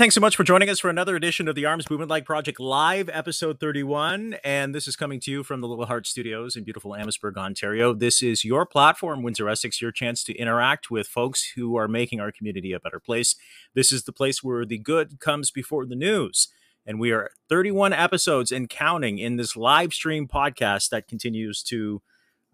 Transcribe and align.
Thanks 0.00 0.14
so 0.14 0.20
much 0.22 0.34
for 0.34 0.44
joining 0.44 0.70
us 0.70 0.78
for 0.78 0.88
another 0.88 1.14
edition 1.14 1.46
of 1.46 1.54
the 1.54 1.66
Arms 1.66 1.84
Bumanlag 1.84 2.24
Project 2.24 2.58
Live, 2.58 3.10
episode 3.10 3.60
31. 3.60 4.36
And 4.42 4.74
this 4.74 4.88
is 4.88 4.96
coming 4.96 5.20
to 5.20 5.30
you 5.30 5.42
from 5.42 5.60
the 5.60 5.68
Little 5.68 5.84
Heart 5.84 6.06
Studios 6.06 6.56
in 6.56 6.64
beautiful 6.64 6.94
Amherstburg, 6.94 7.36
Ontario. 7.36 7.92
This 7.92 8.22
is 8.22 8.42
your 8.42 8.64
platform, 8.64 9.22
Windsor 9.22 9.46
Essex, 9.46 9.82
your 9.82 9.92
chance 9.92 10.24
to 10.24 10.34
interact 10.34 10.90
with 10.90 11.06
folks 11.06 11.52
who 11.54 11.76
are 11.76 11.86
making 11.86 12.18
our 12.18 12.32
community 12.32 12.72
a 12.72 12.80
better 12.80 12.98
place. 12.98 13.36
This 13.74 13.92
is 13.92 14.04
the 14.04 14.12
place 14.14 14.42
where 14.42 14.64
the 14.64 14.78
good 14.78 15.20
comes 15.20 15.50
before 15.50 15.84
the 15.84 15.96
news. 15.96 16.48
And 16.86 16.98
we 16.98 17.12
are 17.12 17.28
31 17.50 17.92
episodes 17.92 18.50
and 18.50 18.70
counting 18.70 19.18
in 19.18 19.36
this 19.36 19.54
live 19.54 19.92
stream 19.92 20.26
podcast 20.26 20.88
that 20.88 21.08
continues 21.08 21.62
to 21.64 22.00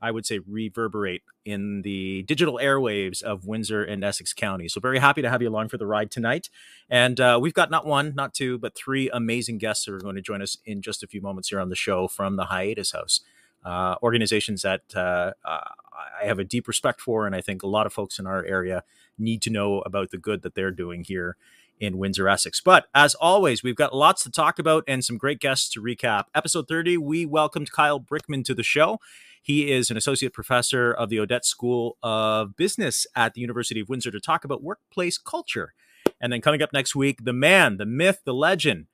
I 0.00 0.10
would 0.10 0.27
say, 0.27 0.41
reverberate 0.46 1.23
in 1.45 1.82
the 1.82 2.23
digital 2.24 2.59
airwaves 2.62 3.23
of 3.23 3.46
Windsor 3.46 3.82
and 3.82 4.05
Essex 4.05 4.32
County. 4.32 4.69
So, 4.69 4.80
very 4.80 4.98
happy 4.98 5.22
to 5.22 5.30
have 5.30 5.42
you 5.42 5.48
along 5.48 5.69
for 5.69 5.78
the 5.78 5.86
ride 5.86 6.10
tonight. 6.10 6.50
And 6.91 7.19
uh, 7.19 7.38
we've 7.41 7.55
got 7.55 7.70
not 7.70 7.86
one, 7.86 8.14
not 8.14 8.34
two, 8.34 8.59
but 8.59 8.77
three 8.77 9.09
amazing 9.10 9.59
guests 9.59 9.84
that 9.86 9.95
are 9.95 10.00
going 10.00 10.16
to 10.16 10.22
join 10.22 10.42
us 10.42 10.59
in 10.64 10.82
just 10.82 11.02
a 11.02 11.06
few 11.06 11.20
moments 11.20 11.48
here 11.48 11.60
on 11.60 11.70
the 11.70 11.77
show 11.77 12.09
from 12.09 12.36
the 12.36 12.46
Hiatus 12.46 12.92
House. 12.92 13.20
Uh, 13.64 13.97
organizations 14.02 14.62
that 14.62 14.83
uh, 14.94 15.33
I 15.44 16.24
have 16.24 16.39
a 16.39 16.44
deep 16.44 16.69
respect 16.69 17.00
for, 17.00 17.27
and 17.27 17.34
I 17.34 17.41
think 17.41 17.62
a 17.62 17.67
lot 17.67 17.86
of 17.86 17.92
folks 17.92 18.19
in 18.19 18.27
our 18.27 18.44
area 18.44 18.84
need 19.19 19.42
to 19.42 19.50
know 19.50 19.80
about 19.80 20.11
the 20.11 20.19
good 20.19 20.42
that 20.42 20.55
they're 20.55 20.70
doing 20.70 21.05
here 21.05 21.36
in 21.80 21.98
Windsor, 21.98 22.28
Essex. 22.28 22.61
But 22.61 22.86
as 22.94 23.14
always, 23.17 23.62
we've 23.62 23.77
got 23.77 23.94
lots 23.94 24.22
to 24.24 24.30
talk 24.30 24.58
about 24.58 24.84
and 24.86 25.05
some 25.05 25.19
great 25.19 25.41
guests 25.41 25.69
to 25.70 25.83
recap. 25.83 26.24
Episode 26.34 26.69
30, 26.69 26.97
we 26.98 27.27
welcomed 27.27 27.72
Kyle 27.72 28.00
Brykman 28.00 28.44
to 28.44 28.55
the 28.55 28.62
show. 28.62 28.98
He 29.47 29.70
is 29.70 29.92
an 29.92 29.97
associate 29.97 30.33
professor 30.33 30.92
of 30.92 31.08
the 31.08 31.20
Odette 31.20 31.44
School 31.44 31.98
of 32.02 32.56
Business 32.56 33.06
at 33.14 33.34
the 33.34 33.41
University 33.41 33.78
of 33.78 33.89
Windsor 33.89 34.11
to 34.11 34.19
talk 34.19 34.44
about 34.44 34.61
workplace 34.61 35.19
culture. 35.19 35.72
And 36.20 36.33
then 36.33 36.41
coming 36.41 36.62
up 36.62 36.72
next 36.72 36.97
week, 36.97 37.22
the 37.22 37.33
man, 37.33 37.77
the 37.77 37.86
myth, 37.86 38.22
the 38.24 38.34
legend, 38.34 38.86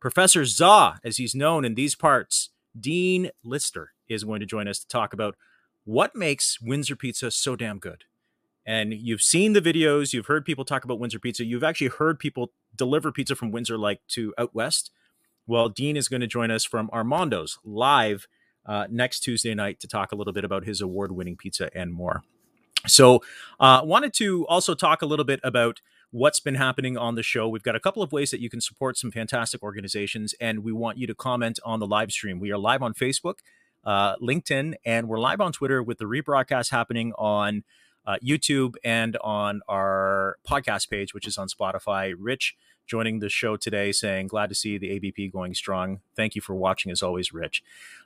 Professor 0.00 0.46
Za, 0.46 0.98
as 1.04 1.18
he's 1.18 1.34
known 1.34 1.62
in 1.62 1.74
these 1.74 1.94
parts, 1.94 2.48
Dean 2.80 3.28
Lister, 3.44 3.92
is 4.08 4.24
going 4.24 4.40
to 4.40 4.46
join 4.46 4.66
us 4.66 4.78
to 4.78 4.88
talk 4.88 5.12
about 5.12 5.36
what 5.84 6.16
makes 6.16 6.58
Windsor 6.58 6.96
pizza 6.96 7.30
so 7.30 7.54
damn 7.54 7.78
good. 7.78 8.04
And 8.64 8.94
you've 8.94 9.20
seen 9.20 9.52
the 9.52 9.60
videos, 9.60 10.14
you've 10.14 10.24
heard 10.24 10.46
people 10.46 10.64
talk 10.64 10.84
about 10.84 10.98
Windsor 10.98 11.18
pizza, 11.18 11.44
you've 11.44 11.62
actually 11.62 11.88
heard 11.88 12.18
people 12.18 12.52
deliver 12.74 13.12
pizza 13.12 13.36
from 13.36 13.50
Windsor 13.50 13.76
like 13.76 14.00
to 14.08 14.32
out 14.38 14.54
west. 14.54 14.90
Well, 15.46 15.68
Dean 15.68 15.98
is 15.98 16.08
going 16.08 16.22
to 16.22 16.26
join 16.26 16.50
us 16.50 16.64
from 16.64 16.88
Armando's 16.94 17.58
live 17.62 18.26
uh, 18.68 18.86
next 18.90 19.20
Tuesday 19.20 19.54
night 19.54 19.80
to 19.80 19.88
talk 19.88 20.12
a 20.12 20.14
little 20.14 20.32
bit 20.32 20.44
about 20.44 20.64
his 20.64 20.80
award 20.80 21.10
winning 21.10 21.36
pizza 21.36 21.70
and 21.74 21.92
more. 21.92 22.22
So, 22.86 23.22
uh, 23.58 23.80
wanted 23.82 24.12
to 24.14 24.46
also 24.46 24.74
talk 24.74 25.02
a 25.02 25.06
little 25.06 25.24
bit 25.24 25.40
about 25.42 25.80
what's 26.10 26.38
been 26.38 26.54
happening 26.54 26.96
on 26.96 27.16
the 27.16 27.22
show. 27.22 27.48
We've 27.48 27.62
got 27.62 27.74
a 27.74 27.80
couple 27.80 28.02
of 28.02 28.12
ways 28.12 28.30
that 28.30 28.40
you 28.40 28.48
can 28.48 28.60
support 28.60 28.96
some 28.96 29.10
fantastic 29.10 29.62
organizations, 29.62 30.34
and 30.40 30.62
we 30.62 30.72
want 30.72 30.98
you 30.98 31.06
to 31.06 31.14
comment 31.14 31.58
on 31.64 31.80
the 31.80 31.86
live 31.86 32.12
stream. 32.12 32.38
We 32.38 32.52
are 32.52 32.58
live 32.58 32.82
on 32.82 32.94
Facebook, 32.94 33.38
uh, 33.84 34.16
LinkedIn, 34.16 34.74
and 34.84 35.08
we're 35.08 35.18
live 35.18 35.40
on 35.40 35.52
Twitter 35.52 35.82
with 35.82 35.98
the 35.98 36.04
rebroadcast 36.04 36.70
happening 36.70 37.12
on 37.18 37.64
uh, 38.06 38.16
YouTube 38.24 38.74
and 38.84 39.16
on 39.22 39.60
our 39.68 40.36
podcast 40.48 40.88
page, 40.88 41.12
which 41.12 41.26
is 41.26 41.36
on 41.36 41.48
Spotify. 41.48 42.14
Rich 42.16 42.56
joining 42.88 43.20
the 43.20 43.28
show 43.28 43.56
today 43.56 43.92
saying, 43.92 44.26
Glad 44.26 44.48
to 44.48 44.54
see 44.54 44.78
the 44.78 44.90
ABP 44.90 45.28
going 45.28 45.54
strong. 45.54 46.00
Thank 46.16 46.34
you 46.34 46.40
for 46.40 46.54
watching, 46.54 46.90
as 46.90 47.02
always, 47.02 47.32
Rich. 47.32 47.62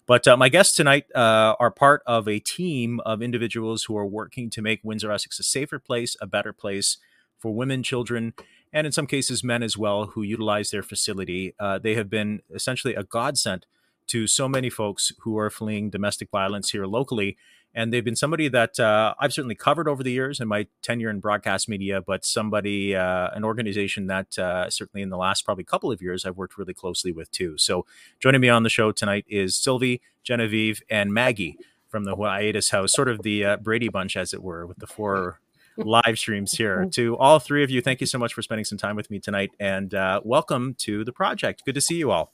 But 0.06 0.28
uh, 0.28 0.36
my 0.36 0.48
guests 0.48 0.76
tonight 0.76 1.06
uh, 1.14 1.54
are 1.58 1.70
part 1.70 2.02
of 2.06 2.28
a 2.28 2.40
team 2.40 3.00
of 3.06 3.22
individuals 3.22 3.84
who 3.84 3.96
are 3.96 4.06
working 4.06 4.50
to 4.50 4.60
make 4.60 4.80
Windsor 4.82 5.10
Essex 5.10 5.38
a 5.38 5.42
safer 5.42 5.78
place, 5.78 6.16
a 6.20 6.26
better 6.26 6.52
place 6.52 6.98
for 7.38 7.54
women, 7.54 7.82
children, 7.82 8.34
and 8.72 8.86
in 8.86 8.92
some 8.92 9.06
cases, 9.06 9.44
men 9.44 9.62
as 9.62 9.76
well, 9.76 10.06
who 10.06 10.22
utilize 10.22 10.70
their 10.70 10.82
facility. 10.82 11.54
Uh, 11.58 11.78
they 11.78 11.94
have 11.94 12.10
been 12.10 12.40
essentially 12.54 12.94
a 12.94 13.04
godsend 13.04 13.66
to 14.08 14.26
so 14.26 14.48
many 14.48 14.68
folks 14.68 15.12
who 15.20 15.38
are 15.38 15.50
fleeing 15.50 15.90
domestic 15.90 16.30
violence 16.30 16.70
here 16.70 16.86
locally 16.86 17.36
and 17.74 17.92
they've 17.92 18.04
been 18.04 18.16
somebody 18.16 18.48
that 18.48 18.78
uh, 18.78 19.14
I've 19.18 19.32
certainly 19.32 19.54
covered 19.54 19.88
over 19.88 20.02
the 20.02 20.12
years 20.12 20.40
in 20.40 20.48
my 20.48 20.66
tenure 20.82 21.10
in 21.10 21.20
broadcast 21.20 21.68
media, 21.68 22.00
but 22.00 22.24
somebody, 22.24 22.94
uh, 22.94 23.30
an 23.32 23.44
organization 23.44 24.06
that 24.08 24.38
uh, 24.38 24.68
certainly 24.70 25.02
in 25.02 25.08
the 25.08 25.16
last 25.16 25.44
probably 25.44 25.64
couple 25.64 25.90
of 25.90 26.02
years 26.02 26.24
I've 26.24 26.36
worked 26.36 26.58
really 26.58 26.74
closely 26.74 27.12
with 27.12 27.30
too. 27.30 27.56
So 27.56 27.86
joining 28.20 28.40
me 28.40 28.48
on 28.48 28.62
the 28.62 28.68
show 28.68 28.92
tonight 28.92 29.24
is 29.28 29.56
Sylvie, 29.56 30.02
Genevieve, 30.22 30.82
and 30.90 31.14
Maggie 31.14 31.56
from 31.88 32.04
the 32.04 32.16
Hiatus 32.16 32.70
House, 32.70 32.92
sort 32.92 33.08
of 33.08 33.22
the 33.22 33.44
uh, 33.44 33.56
Brady 33.58 33.88
Bunch, 33.88 34.16
as 34.16 34.32
it 34.32 34.42
were, 34.42 34.66
with 34.66 34.78
the 34.78 34.86
four 34.86 35.40
live 35.76 36.18
streams 36.18 36.52
here. 36.52 36.86
to 36.92 37.16
all 37.16 37.38
three 37.38 37.64
of 37.64 37.70
you, 37.70 37.80
thank 37.80 38.00
you 38.00 38.06
so 38.06 38.18
much 38.18 38.34
for 38.34 38.42
spending 38.42 38.64
some 38.64 38.78
time 38.78 38.96
with 38.96 39.10
me 39.10 39.18
tonight, 39.18 39.50
and 39.60 39.94
uh, 39.94 40.20
welcome 40.24 40.74
to 40.78 41.04
the 41.04 41.12
project. 41.12 41.62
Good 41.64 41.74
to 41.74 41.80
see 41.80 41.96
you 41.96 42.10
all. 42.10 42.32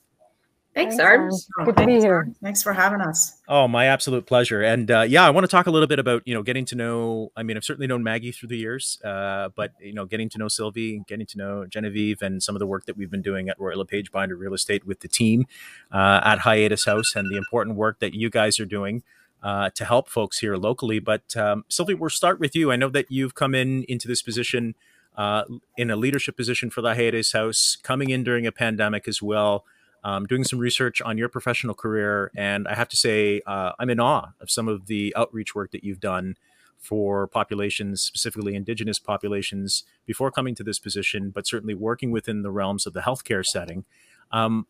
Thanks, 0.74 0.98
Arms. 0.98 1.48
Good 1.64 1.76
to 1.76 1.86
be 1.86 1.98
here. 1.98 2.30
Thanks 2.42 2.62
for 2.62 2.72
having 2.72 3.00
us. 3.00 3.40
Oh, 3.48 3.66
my 3.66 3.86
absolute 3.86 4.26
pleasure. 4.26 4.62
And 4.62 4.88
uh, 4.90 5.00
yeah, 5.00 5.26
I 5.26 5.30
want 5.30 5.44
to 5.44 5.48
talk 5.48 5.66
a 5.66 5.70
little 5.70 5.88
bit 5.88 5.98
about 5.98 6.22
you 6.24 6.34
know 6.34 6.42
getting 6.42 6.64
to 6.66 6.76
know. 6.76 7.32
I 7.36 7.42
mean, 7.42 7.56
I've 7.56 7.64
certainly 7.64 7.88
known 7.88 8.04
Maggie 8.04 8.30
through 8.30 8.50
the 8.50 8.58
years, 8.58 9.00
uh, 9.02 9.48
but 9.56 9.72
you 9.80 9.92
know, 9.92 10.04
getting 10.04 10.28
to 10.30 10.38
know 10.38 10.46
Sylvie, 10.46 11.02
getting 11.08 11.26
to 11.26 11.38
know 11.38 11.66
Genevieve, 11.66 12.22
and 12.22 12.42
some 12.42 12.54
of 12.54 12.60
the 12.60 12.66
work 12.66 12.86
that 12.86 12.96
we've 12.96 13.10
been 13.10 13.22
doing 13.22 13.48
at 13.48 13.58
Royal 13.58 13.78
LePage 13.78 14.12
Binder 14.12 14.36
Real 14.36 14.54
Estate 14.54 14.86
with 14.86 15.00
the 15.00 15.08
team 15.08 15.46
uh, 15.90 16.20
at 16.22 16.40
Hiatus 16.40 16.84
House, 16.84 17.16
and 17.16 17.28
the 17.28 17.36
important 17.36 17.76
work 17.76 17.98
that 17.98 18.14
you 18.14 18.30
guys 18.30 18.60
are 18.60 18.66
doing. 18.66 19.02
Uh, 19.40 19.70
to 19.70 19.84
help 19.84 20.08
folks 20.08 20.40
here 20.40 20.56
locally, 20.56 20.98
but 20.98 21.36
um, 21.36 21.64
Sylvie, 21.68 21.94
we'll 21.94 22.10
start 22.10 22.40
with 22.40 22.56
you. 22.56 22.72
I 22.72 22.76
know 22.76 22.88
that 22.88 23.06
you've 23.08 23.36
come 23.36 23.54
in 23.54 23.84
into 23.84 24.08
this 24.08 24.20
position 24.20 24.74
uh, 25.16 25.44
in 25.76 25.92
a 25.92 25.96
leadership 25.96 26.36
position 26.36 26.70
for 26.70 26.82
the 26.82 26.94
Hiatus 26.94 27.30
House, 27.30 27.76
coming 27.80 28.10
in 28.10 28.24
during 28.24 28.48
a 28.48 28.52
pandemic 28.52 29.06
as 29.06 29.22
well 29.22 29.64
um, 30.04 30.26
doing 30.26 30.44
some 30.44 30.58
research 30.58 31.00
on 31.02 31.18
your 31.18 31.28
professional 31.28 31.74
career, 31.74 32.30
and 32.36 32.66
I 32.68 32.74
have 32.74 32.88
to 32.90 32.96
say 32.96 33.40
uh, 33.46 33.72
I'm 33.78 33.90
in 33.90 34.00
awe 34.00 34.30
of 34.40 34.50
some 34.50 34.68
of 34.68 34.86
the 34.86 35.14
outreach 35.16 35.54
work 35.54 35.72
that 35.72 35.84
you've 35.84 36.00
done 36.00 36.36
for 36.78 37.26
populations, 37.26 38.00
specifically 38.02 38.54
Indigenous 38.54 38.98
populations, 38.98 39.84
before 40.06 40.30
coming 40.30 40.54
to 40.54 40.62
this 40.62 40.78
position, 40.78 41.30
but 41.30 41.46
certainly 41.46 41.74
working 41.74 42.10
within 42.10 42.42
the 42.42 42.50
realms 42.50 42.86
of 42.86 42.92
the 42.92 43.00
healthcare 43.00 43.44
setting. 43.44 43.84
Um, 44.30 44.66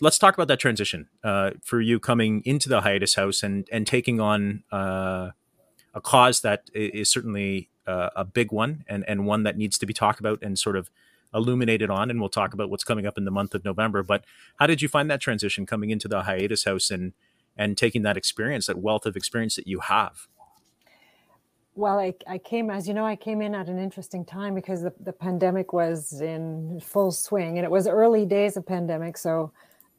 let's 0.00 0.18
talk 0.18 0.34
about 0.34 0.48
that 0.48 0.58
transition 0.58 1.08
uh, 1.22 1.52
for 1.62 1.80
you 1.80 1.98
coming 1.98 2.42
into 2.44 2.68
the 2.68 2.82
hiatus 2.82 3.14
house 3.14 3.42
and 3.42 3.68
and 3.70 3.86
taking 3.86 4.20
on 4.20 4.64
uh, 4.72 5.30
a 5.94 6.00
cause 6.00 6.40
that 6.40 6.70
is 6.74 7.10
certainly 7.10 7.70
uh, 7.86 8.10
a 8.16 8.24
big 8.24 8.52
one 8.52 8.84
and 8.88 9.04
and 9.08 9.26
one 9.26 9.44
that 9.44 9.56
needs 9.56 9.78
to 9.78 9.86
be 9.86 9.92
talked 9.92 10.20
about 10.20 10.42
and 10.42 10.58
sort 10.58 10.76
of 10.76 10.90
illuminated 11.34 11.90
on, 11.90 12.10
and 12.10 12.20
we'll 12.20 12.28
talk 12.28 12.54
about 12.54 12.70
what's 12.70 12.84
coming 12.84 13.06
up 13.06 13.18
in 13.18 13.24
the 13.24 13.30
month 13.30 13.54
of 13.54 13.64
November. 13.64 14.02
But 14.02 14.24
how 14.56 14.66
did 14.66 14.80
you 14.80 14.88
find 14.88 15.10
that 15.10 15.20
transition 15.20 15.66
coming 15.66 15.90
into 15.90 16.08
the 16.08 16.22
hiatus 16.22 16.64
house 16.64 16.90
and 16.90 17.12
and 17.56 17.76
taking 17.76 18.02
that 18.02 18.16
experience, 18.16 18.66
that 18.66 18.78
wealth 18.78 19.06
of 19.06 19.16
experience 19.16 19.54
that 19.56 19.66
you 19.66 19.80
have? 19.80 20.26
Well, 21.76 21.98
I, 21.98 22.14
I 22.28 22.38
came, 22.38 22.70
as 22.70 22.86
you 22.86 22.94
know, 22.94 23.04
I 23.04 23.16
came 23.16 23.40
in 23.42 23.54
at 23.54 23.68
an 23.68 23.78
interesting 23.78 24.24
time 24.24 24.54
because 24.54 24.82
the, 24.82 24.92
the 25.00 25.12
pandemic 25.12 25.72
was 25.72 26.20
in 26.20 26.80
full 26.80 27.10
swing 27.10 27.58
and 27.58 27.64
it 27.64 27.70
was 27.70 27.88
early 27.88 28.26
days 28.26 28.56
of 28.56 28.64
pandemic. 28.64 29.18
So 29.18 29.50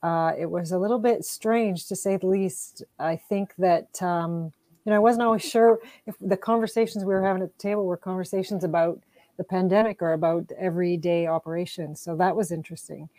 uh, 0.01 0.31
it 0.37 0.49
was 0.49 0.71
a 0.71 0.77
little 0.77 0.99
bit 0.99 1.25
strange 1.25 1.87
to 1.87 1.95
say 1.95 2.15
the 2.15 2.27
least. 2.27 2.83
I 2.97 3.17
think 3.17 3.53
that, 3.57 4.01
um, 4.01 4.53
you 4.85 4.91
know, 4.91 4.95
I 4.95 4.99
wasn't 4.99 5.23
always 5.23 5.43
sure 5.43 5.79
if 6.05 6.15
the 6.21 6.37
conversations 6.37 7.03
we 7.03 7.13
were 7.13 7.23
having 7.23 7.41
at 7.41 7.57
the 7.57 7.61
table 7.61 7.85
were 7.85 7.97
conversations 7.97 8.63
about 8.63 9.01
the 9.37 9.43
pandemic 9.43 10.01
or 10.01 10.13
about 10.13 10.51
everyday 10.57 11.27
operations. 11.27 12.01
So 12.01 12.15
that 12.17 12.35
was 12.35 12.51
interesting. 12.51 13.09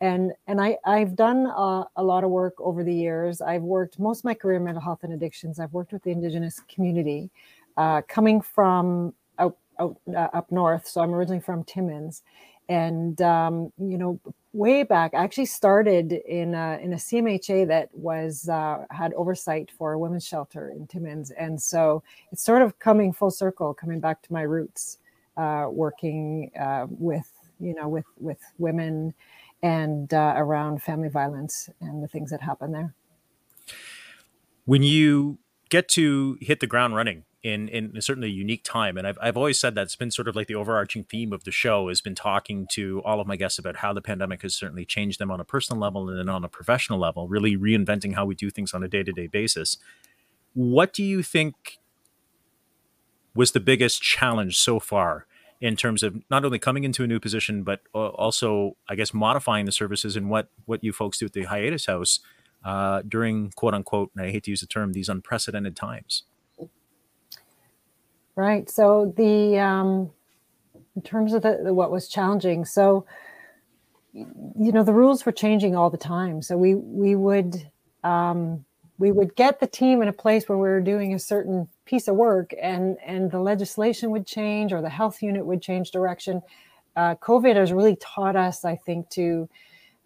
And 0.00 0.32
and 0.46 0.60
I 0.60 0.76
I've 0.84 1.16
done 1.16 1.46
uh, 1.46 1.84
a 1.96 2.02
lot 2.02 2.22
of 2.22 2.30
work 2.30 2.54
over 2.60 2.84
the 2.84 2.94
years. 2.94 3.40
I've 3.40 3.62
worked 3.62 3.98
most 3.98 4.20
of 4.20 4.24
my 4.24 4.34
career 4.34 4.58
in 4.58 4.64
mental 4.64 4.82
health 4.82 5.04
and 5.04 5.12
addictions. 5.12 5.58
I've 5.58 5.72
worked 5.72 5.92
with 5.92 6.02
the 6.02 6.10
Indigenous 6.10 6.60
community, 6.68 7.30
uh, 7.78 8.02
coming 8.06 8.42
from 8.42 9.14
out, 9.38 9.56
out 9.78 9.96
uh, 10.08 10.28
up 10.34 10.52
north. 10.52 10.86
So 10.86 11.00
I'm 11.00 11.14
originally 11.14 11.40
from 11.40 11.64
Timmins, 11.64 12.22
and 12.68 13.20
um, 13.22 13.72
you 13.78 13.96
know 13.96 14.20
way 14.52 14.82
back 14.82 15.14
I 15.14 15.22
actually 15.22 15.46
started 15.46 16.12
in 16.12 16.54
a, 16.54 16.78
in 16.82 16.92
a 16.94 16.96
CMHA 16.96 17.68
that 17.68 17.88
was 17.94 18.50
uh, 18.50 18.84
had 18.90 19.14
oversight 19.14 19.70
for 19.78 19.92
a 19.92 19.98
women's 19.98 20.26
shelter 20.26 20.68
in 20.68 20.86
Timmins, 20.86 21.30
and 21.30 21.60
so 21.60 22.02
it's 22.32 22.42
sort 22.42 22.60
of 22.60 22.78
coming 22.80 23.14
full 23.14 23.30
circle, 23.30 23.72
coming 23.72 24.00
back 24.00 24.20
to 24.22 24.32
my 24.32 24.42
roots 24.42 24.98
uh, 25.36 25.66
working 25.70 26.50
uh, 26.58 26.86
with 26.88 27.30
you 27.60 27.74
know 27.74 27.88
with 27.88 28.06
with 28.18 28.38
women 28.58 29.14
and 29.62 30.12
uh, 30.12 30.34
around 30.36 30.82
family 30.82 31.08
violence 31.08 31.68
and 31.80 32.02
the 32.02 32.08
things 32.08 32.30
that 32.30 32.42
happen 32.42 32.72
there. 32.72 32.94
When 34.64 34.82
you 34.82 35.38
get 35.70 35.88
to 35.90 36.38
hit 36.40 36.60
the 36.60 36.66
ground 36.66 36.94
running 36.94 37.24
in 37.42 37.68
in 37.68 38.00
certainly 38.00 38.28
a 38.28 38.32
unique 38.32 38.64
time, 38.64 38.96
and 38.96 39.06
I've 39.06 39.18
I've 39.20 39.36
always 39.36 39.58
said 39.58 39.74
that 39.76 39.82
it's 39.82 39.96
been 39.96 40.10
sort 40.10 40.28
of 40.28 40.36
like 40.36 40.46
the 40.46 40.54
overarching 40.54 41.04
theme 41.04 41.32
of 41.32 41.44
the 41.44 41.50
show 41.52 41.88
has 41.88 42.00
been 42.00 42.14
talking 42.14 42.66
to 42.72 43.00
all 43.04 43.20
of 43.20 43.26
my 43.26 43.36
guests 43.36 43.58
about 43.58 43.76
how 43.76 43.92
the 43.92 44.02
pandemic 44.02 44.42
has 44.42 44.54
certainly 44.54 44.84
changed 44.84 45.20
them 45.20 45.30
on 45.30 45.40
a 45.40 45.44
personal 45.44 45.80
level 45.80 46.08
and 46.08 46.18
then 46.18 46.28
on 46.28 46.44
a 46.44 46.48
professional 46.48 46.98
level, 46.98 47.28
really 47.28 47.56
reinventing 47.56 48.14
how 48.14 48.24
we 48.24 48.34
do 48.34 48.50
things 48.50 48.74
on 48.74 48.82
a 48.82 48.88
day 48.88 49.02
to 49.02 49.12
day 49.12 49.26
basis. 49.26 49.78
What 50.54 50.92
do 50.92 51.04
you 51.04 51.22
think 51.22 51.78
was 53.36 53.52
the 53.52 53.60
biggest 53.60 54.02
challenge 54.02 54.56
so 54.56 54.80
far 54.80 55.26
in 55.60 55.76
terms 55.76 56.02
of 56.02 56.16
not 56.30 56.44
only 56.44 56.58
coming 56.58 56.84
into 56.84 57.02
a 57.02 57.06
new 57.06 57.18
position, 57.18 57.62
but 57.62 57.80
also, 57.94 58.76
I 58.88 58.94
guess, 58.94 59.14
modifying 59.14 59.64
the 59.64 59.72
services 59.72 60.16
and 60.16 60.28
what 60.28 60.48
what 60.66 60.84
you 60.84 60.92
folks 60.92 61.18
do 61.18 61.26
at 61.26 61.32
the 61.32 61.44
Hiatus 61.44 61.86
House 61.86 62.20
uh, 62.64 63.02
during 63.06 63.52
quote 63.52 63.74
unquote, 63.74 64.10
and 64.14 64.26
I 64.26 64.30
hate 64.30 64.44
to 64.44 64.50
use 64.50 64.60
the 64.60 64.66
term, 64.66 64.92
these 64.92 65.08
unprecedented 65.08 65.76
times. 65.76 66.24
Right. 68.34 68.68
So 68.68 69.14
the 69.16 69.58
um, 69.58 70.10
in 70.94 71.02
terms 71.02 71.32
of 71.32 71.42
the, 71.42 71.72
what 71.72 71.90
was 71.90 72.08
challenging, 72.08 72.66
so 72.66 73.06
you 74.12 74.72
know 74.72 74.82
the 74.82 74.92
rules 74.92 75.24
were 75.24 75.32
changing 75.32 75.74
all 75.74 75.88
the 75.88 75.96
time. 75.96 76.42
So 76.42 76.58
we 76.58 76.74
we 76.74 77.16
would 77.16 77.70
um, 78.04 78.65
we 78.98 79.12
would 79.12 79.36
get 79.36 79.60
the 79.60 79.66
team 79.66 80.02
in 80.02 80.08
a 80.08 80.12
place 80.12 80.48
where 80.48 80.58
we 80.58 80.68
were 80.68 80.80
doing 80.80 81.14
a 81.14 81.18
certain 81.18 81.68
piece 81.84 82.08
of 82.08 82.16
work 82.16 82.52
and 82.60 82.96
and 83.04 83.30
the 83.30 83.40
legislation 83.40 84.10
would 84.10 84.26
change 84.26 84.72
or 84.72 84.80
the 84.80 84.88
health 84.88 85.22
unit 85.22 85.44
would 85.44 85.62
change 85.62 85.90
direction. 85.90 86.42
Uh, 86.96 87.14
covid 87.16 87.56
has 87.56 87.74
really 87.74 87.96
taught 87.96 88.36
us 88.36 88.64
i 88.64 88.74
think 88.74 89.06
to 89.10 89.46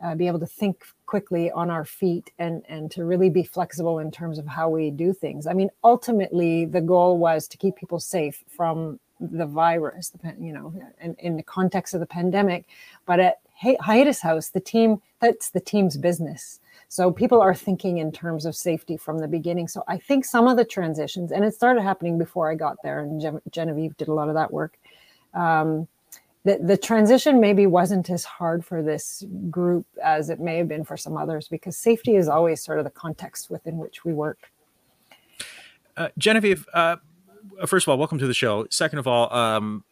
uh, 0.03 0.15
be 0.15 0.27
able 0.27 0.41
to 0.41 0.47
think 0.47 0.85
quickly 1.07 1.51
on 1.51 1.71
our 1.71 1.85
feet 1.85 2.31
and 2.39 2.63
and 2.69 2.91
to 2.91 3.05
really 3.05 3.29
be 3.29 3.43
flexible 3.43 3.99
in 3.99 4.11
terms 4.11 4.39
of 4.39 4.47
how 4.47 4.69
we 4.69 4.91
do 4.91 5.13
things. 5.13 5.47
I 5.47 5.53
mean 5.53 5.71
ultimately 5.83 6.65
the 6.65 6.81
goal 6.81 7.19
was 7.19 7.49
to 7.49 7.57
keep 7.57 7.77
people 7.77 7.99
safe 7.99 8.45
from 8.49 9.01
the 9.19 9.47
virus 9.47 10.13
you 10.39 10.53
know 10.53 10.73
in, 11.01 11.15
in 11.19 11.37
the 11.37 11.43
context 11.43 11.95
of 11.95 12.01
the 12.01 12.07
pandemic. 12.07 12.67
But 13.07 13.21
at 13.21 13.41
hiatus 13.57 14.21
house 14.21 14.49
the 14.49 14.61
team 14.61 15.03
that's 15.21 15.51
the 15.51 15.61
team's 15.61 15.97
business 15.97 16.60
so 16.91 17.13
people 17.13 17.41
are 17.41 17.55
thinking 17.55 17.99
in 17.99 18.11
terms 18.11 18.45
of 18.45 18.57
safety 18.57 18.97
from 18.97 19.19
the 19.19 19.29
beginning. 19.29 19.69
So 19.69 19.85
I 19.87 19.97
think 19.97 20.25
some 20.25 20.49
of 20.49 20.57
the 20.57 20.65
transitions, 20.65 21.31
and 21.31 21.45
it 21.45 21.55
started 21.55 21.83
happening 21.83 22.19
before 22.19 22.51
I 22.51 22.57
got 22.57 22.79
there, 22.83 22.99
and 22.99 23.41
Genevieve 23.53 23.97
did 23.97 24.09
a 24.09 24.13
lot 24.13 24.29
of 24.29 24.35
that 24.35 24.53
work. 24.53 24.77
Um, 25.33 25.87
the, 26.45 26.59
the 26.61 26.77
transition 26.77 27.41
maybe 27.41 27.69
wasn't 27.69 28.11
as 28.11 28.25
hard 28.25 28.65
for 28.65 28.83
this 28.83 29.23
group 29.51 29.87
as 30.03 30.31
it 30.31 30.41
may 30.41 30.57
have 30.57 30.67
been 30.67 30.83
for 30.83 30.97
some 30.97 31.17
others 31.17 31.47
because 31.47 31.77
safety 31.77 32.17
is 32.17 32.27
always 32.27 32.61
sort 32.61 32.79
of 32.79 32.85
the 32.85 32.91
context 32.91 33.51
within 33.51 33.77
which 33.79 34.05
we 34.05 34.13
work. 34.13 34.51
Uh, 35.97 36.09
Genevieve, 36.19 36.67
uh, 36.75 36.97
first 37.67 37.85
of 37.85 37.91
all, 37.91 37.99
welcome 37.99 38.19
to 38.19 38.27
the 38.27 38.35
show. 38.35 38.67
Second 38.69 38.99
of 38.99 39.07
all, 39.07 39.33
um, 39.33 39.85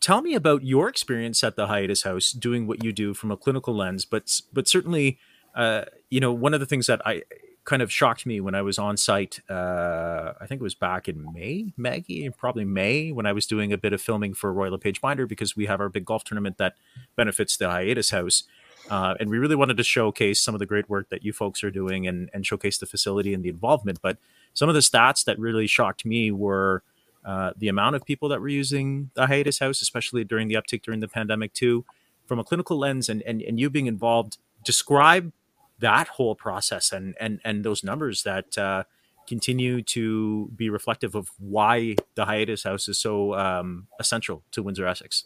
tell 0.00 0.22
me 0.22 0.34
about 0.34 0.64
your 0.64 0.88
experience 0.88 1.44
at 1.44 1.56
the 1.56 1.66
hiatus 1.66 2.04
house 2.04 2.32
doing 2.32 2.66
what 2.66 2.82
you 2.82 2.90
do 2.90 3.12
from 3.12 3.30
a 3.30 3.36
clinical 3.36 3.76
lens, 3.76 4.06
but 4.06 4.40
but 4.50 4.66
certainly 4.66 5.18
uh, 5.54 5.84
you 6.10 6.20
know, 6.20 6.32
one 6.32 6.54
of 6.54 6.60
the 6.60 6.66
things 6.66 6.86
that 6.86 7.00
I 7.06 7.22
kind 7.64 7.80
of 7.80 7.90
shocked 7.90 8.26
me 8.26 8.40
when 8.40 8.54
I 8.54 8.62
was 8.62 8.78
on 8.78 8.96
site, 8.96 9.40
uh, 9.48 10.34
I 10.40 10.46
think 10.46 10.60
it 10.60 10.64
was 10.64 10.74
back 10.74 11.08
in 11.08 11.32
May, 11.32 11.72
Maggie, 11.76 12.28
probably 12.30 12.64
May, 12.64 13.10
when 13.10 13.26
I 13.26 13.32
was 13.32 13.46
doing 13.46 13.72
a 13.72 13.78
bit 13.78 13.92
of 13.92 14.02
filming 14.02 14.34
for 14.34 14.52
Royal 14.52 14.76
Page 14.78 15.00
Binder 15.00 15.26
because 15.26 15.56
we 15.56 15.66
have 15.66 15.80
our 15.80 15.88
big 15.88 16.04
golf 16.04 16.24
tournament 16.24 16.58
that 16.58 16.74
benefits 17.16 17.56
the 17.56 17.70
hiatus 17.70 18.10
house. 18.10 18.44
Uh, 18.90 19.14
and 19.18 19.30
we 19.30 19.38
really 19.38 19.56
wanted 19.56 19.78
to 19.78 19.82
showcase 19.82 20.42
some 20.42 20.54
of 20.54 20.58
the 20.58 20.66
great 20.66 20.90
work 20.90 21.08
that 21.08 21.24
you 21.24 21.32
folks 21.32 21.64
are 21.64 21.70
doing 21.70 22.06
and, 22.06 22.28
and 22.34 22.44
showcase 22.44 22.76
the 22.76 22.86
facility 22.86 23.32
and 23.32 23.42
the 23.42 23.48
involvement. 23.48 23.98
But 24.02 24.18
some 24.52 24.68
of 24.68 24.74
the 24.74 24.82
stats 24.82 25.24
that 25.24 25.38
really 25.38 25.66
shocked 25.66 26.04
me 26.04 26.30
were 26.30 26.82
uh, 27.24 27.52
the 27.56 27.68
amount 27.68 27.96
of 27.96 28.04
people 28.04 28.28
that 28.28 28.42
were 28.42 28.48
using 28.48 29.10
the 29.14 29.26
hiatus 29.26 29.58
house, 29.58 29.80
especially 29.80 30.22
during 30.22 30.48
the 30.48 30.54
uptick 30.54 30.82
during 30.82 31.00
the 31.00 31.08
pandemic, 31.08 31.54
too. 31.54 31.86
From 32.26 32.38
a 32.38 32.44
clinical 32.44 32.78
lens 32.78 33.08
and, 33.08 33.22
and, 33.22 33.40
and 33.40 33.58
you 33.58 33.70
being 33.70 33.86
involved, 33.86 34.36
describe 34.62 35.32
that 35.78 36.08
whole 36.08 36.34
process 36.34 36.92
and 36.92 37.14
and 37.20 37.40
and 37.44 37.64
those 37.64 37.82
numbers 37.82 38.22
that 38.22 38.56
uh, 38.56 38.84
continue 39.26 39.82
to 39.82 40.50
be 40.54 40.70
reflective 40.70 41.14
of 41.14 41.30
why 41.38 41.96
the 42.14 42.26
hiatus 42.26 42.62
house 42.64 42.88
is 42.88 43.00
so 43.00 43.34
um, 43.34 43.86
essential 43.98 44.42
to 44.52 44.62
Windsor 44.62 44.86
Essex. 44.86 45.24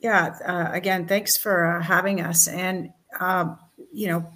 Yeah, 0.00 0.34
uh, 0.44 0.68
again, 0.72 1.06
thanks 1.06 1.36
for 1.36 1.64
uh, 1.64 1.82
having 1.82 2.20
us. 2.20 2.48
And 2.48 2.92
um, 3.20 3.58
you 3.92 4.08
know, 4.08 4.32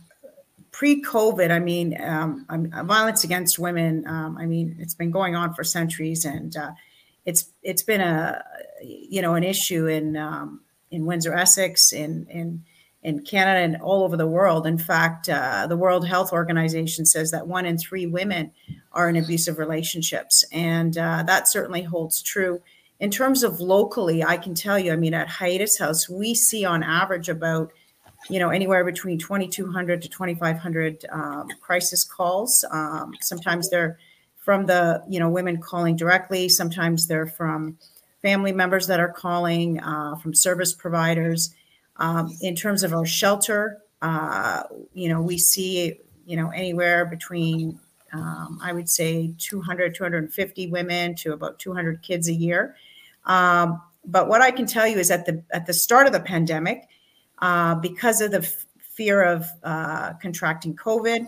pre-COVID, 0.71 1.51
I 1.51 1.59
mean, 1.59 2.01
um, 2.01 2.47
violence 2.85 3.25
against 3.25 3.59
women. 3.59 4.07
Um, 4.07 4.37
I 4.39 4.47
mean, 4.47 4.77
it's 4.79 4.95
been 4.95 5.11
going 5.11 5.35
on 5.35 5.55
for 5.55 5.65
centuries, 5.65 6.25
and 6.25 6.57
uh, 6.57 6.73
it's 7.25 7.51
it's 7.63 7.83
been 7.83 8.01
a 8.01 8.45
you 8.83 9.23
know 9.23 9.35
an 9.35 9.43
issue 9.43 9.87
in 9.87 10.17
um, 10.17 10.61
in 10.91 11.07
Windsor 11.07 11.35
Essex 11.35 11.93
in 11.93 12.27
in 12.31 12.65
in 13.07 13.21
Canada 13.21 13.61
and 13.61 13.81
all 13.83 14.03
over 14.03 14.17
the 14.17 14.27
world. 14.27 14.67
In 14.67 14.77
fact, 14.77 15.29
uh, 15.29 15.69
the 15.69 15.77
World 15.77 16.09
Health 16.09 16.33
Organization 16.33 17.07
says 17.07 17.31
that 17.31 17.47
one 17.47 17.65
in 17.65 17.79
three 17.79 18.05
women 18.05 18.51
are 18.91 19.09
in 19.09 19.15
abusive 19.15 19.61
relationships, 19.61 20.45
and 20.51 20.99
uh, 20.99 21.23
that 21.23 21.49
certainly 21.49 21.83
holds 21.83 22.21
true. 22.21 22.61
In 22.99 23.13
terms 23.13 23.45
of 23.45 23.61
locally, 23.61 24.25
I 24.25 24.37
can 24.37 24.57
tell 24.57 24.77
you, 24.77 24.93
I 24.93 24.97
mean, 24.97 25.15
at 25.15 25.29
Hiatus 25.29 25.79
House, 25.79 26.09
we 26.09 26.35
see 26.35 26.65
on 26.65 26.83
average 26.83 27.29
about, 27.29 27.73
you 28.29 28.41
know, 28.41 28.51
anywhere 28.51 28.85
between 28.85 29.19
2,200 29.19 30.03
to 30.03 30.09
2,500 30.09 31.07
um, 31.13 31.47
crisis 31.61 32.03
calls. 32.03 32.65
Um, 32.73 33.13
sometimes 33.21 33.71
they're 33.71 33.99
from 34.37 34.67
the, 34.67 35.05
you 35.09 35.21
know, 35.21 35.31
women 35.31 35.63
calling 35.63 35.95
directly. 35.95 36.49
Sometimes 36.49 37.07
they're 37.07 37.29
from 37.29 37.79
family 38.21 38.51
members 38.51 38.89
that 38.89 38.99
are 38.99 39.13
calling, 39.13 39.79
uh, 39.79 40.17
from 40.17 40.35
service 40.35 40.73
providers 40.73 41.55
um, 41.99 42.31
in 42.41 42.55
terms 42.55 42.83
of 42.83 42.93
our 42.93 43.07
shelter, 43.07 43.83
uh, 44.03 44.63
you 44.95 45.09
know, 45.09 45.21
we 45.23 45.39
see, 45.39 45.99
you 46.27 46.37
know, 46.37 46.51
anywhere 46.51 47.05
between, 47.07 47.79
um, 48.13 48.59
I 48.63 48.73
would 48.73 48.89
say 48.89 49.35
200, 49.39 49.95
250 49.95 50.67
women 50.69 51.15
to 51.17 51.33
about 51.33 51.59
200 51.59 52.03
kids 52.03 52.29
a 52.29 52.35
year. 52.35 52.77
Um, 53.25 53.81
but 54.05 54.29
what 54.29 54.41
I 54.41 54.51
can 54.51 54.67
tell 54.67 54.87
you 54.87 54.99
is 54.99 55.11
at 55.11 55.27
the 55.27 55.43
at 55.51 55.67
the 55.67 55.75
start 55.75 56.07
of 56.07 56.13
the 56.13 56.21
pandemic, 56.21 56.89
uh, 57.41 57.75
because 57.75 58.21
of 58.21 58.31
the 58.31 58.39
f- 58.39 58.67
fear 58.79 59.23
of 59.23 59.47
uh, 59.65 60.15
contracting 60.23 60.77
COVID, 60.77 61.27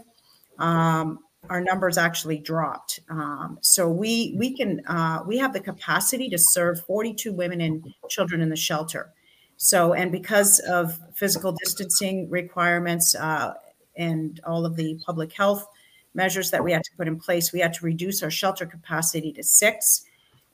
um, 0.58 1.18
our 1.50 1.60
numbers 1.60 1.98
actually 1.98 2.38
dropped. 2.38 3.00
Um, 3.08 3.58
so 3.62 3.88
we 3.88 4.34
we 4.36 4.56
can 4.56 4.86
uh, 4.86 5.22
we 5.26 5.38
have 5.38 5.52
the 5.52 5.60
capacity 5.60 6.28
to 6.30 6.38
serve 6.38 6.80
42 6.82 7.32
women 7.32 7.60
and 7.60 7.84
children 8.08 8.40
in 8.40 8.48
the 8.48 8.56
shelter. 8.56 9.12
So, 9.58 9.92
and 9.92 10.10
because 10.12 10.60
of 10.60 10.98
physical 11.14 11.52
distancing 11.52 12.30
requirements 12.30 13.14
uh, 13.16 13.54
and 13.96 14.40
all 14.46 14.64
of 14.64 14.76
the 14.76 15.00
public 15.04 15.32
health 15.32 15.66
measures 16.14 16.50
that 16.52 16.62
we 16.62 16.72
had 16.72 16.84
to 16.84 16.90
put 16.96 17.08
in 17.08 17.18
place, 17.18 17.52
we 17.52 17.58
had 17.58 17.74
to 17.74 17.84
reduce 17.84 18.22
our 18.22 18.30
shelter 18.30 18.66
capacity 18.66 19.32
to 19.32 19.42
six. 19.42 20.04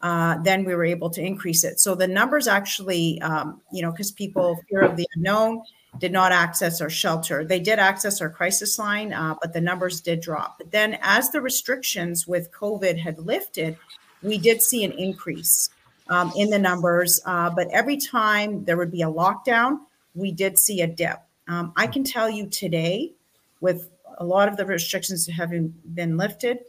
Uh, 0.00 0.38
then 0.42 0.64
we 0.64 0.74
were 0.74 0.84
able 0.84 1.10
to 1.10 1.22
increase 1.22 1.64
it. 1.64 1.80
So 1.80 1.94
the 1.94 2.08
numbers 2.08 2.48
actually, 2.48 3.20
um, 3.20 3.60
you 3.70 3.82
know, 3.82 3.90
because 3.90 4.10
people 4.10 4.58
fear 4.70 4.80
of 4.80 4.96
the 4.96 5.06
unknown 5.16 5.62
did 5.98 6.10
not 6.10 6.32
access 6.32 6.80
our 6.80 6.90
shelter. 6.90 7.44
They 7.44 7.60
did 7.60 7.78
access 7.78 8.22
our 8.22 8.30
crisis 8.30 8.78
line, 8.78 9.12
uh, 9.12 9.34
but 9.40 9.52
the 9.52 9.60
numbers 9.60 10.00
did 10.00 10.20
drop. 10.20 10.56
But 10.58 10.70
then 10.70 10.98
as 11.02 11.30
the 11.30 11.42
restrictions 11.42 12.26
with 12.26 12.50
COVID 12.52 12.98
had 12.98 13.18
lifted, 13.18 13.76
we 14.22 14.38
did 14.38 14.62
see 14.62 14.82
an 14.82 14.92
increase 14.92 15.68
um, 16.08 16.32
in 16.36 16.50
the 16.50 16.58
numbers. 16.58 17.20
Uh, 17.24 17.50
but 17.50 17.68
every 17.72 17.96
time 17.96 18.64
there 18.64 18.76
would 18.76 18.90
be 18.90 19.02
a 19.02 19.06
lockdown, 19.06 19.78
we 20.14 20.32
did 20.32 20.58
see 20.58 20.80
a 20.80 20.86
dip. 20.86 21.18
Um, 21.48 21.72
I 21.76 21.86
can 21.86 22.04
tell 22.04 22.30
you 22.30 22.46
today, 22.46 23.12
with 23.60 23.90
a 24.18 24.24
lot 24.24 24.48
of 24.48 24.56
the 24.56 24.66
restrictions 24.66 25.26
having 25.26 25.74
been 25.94 26.16
lifted, 26.16 26.60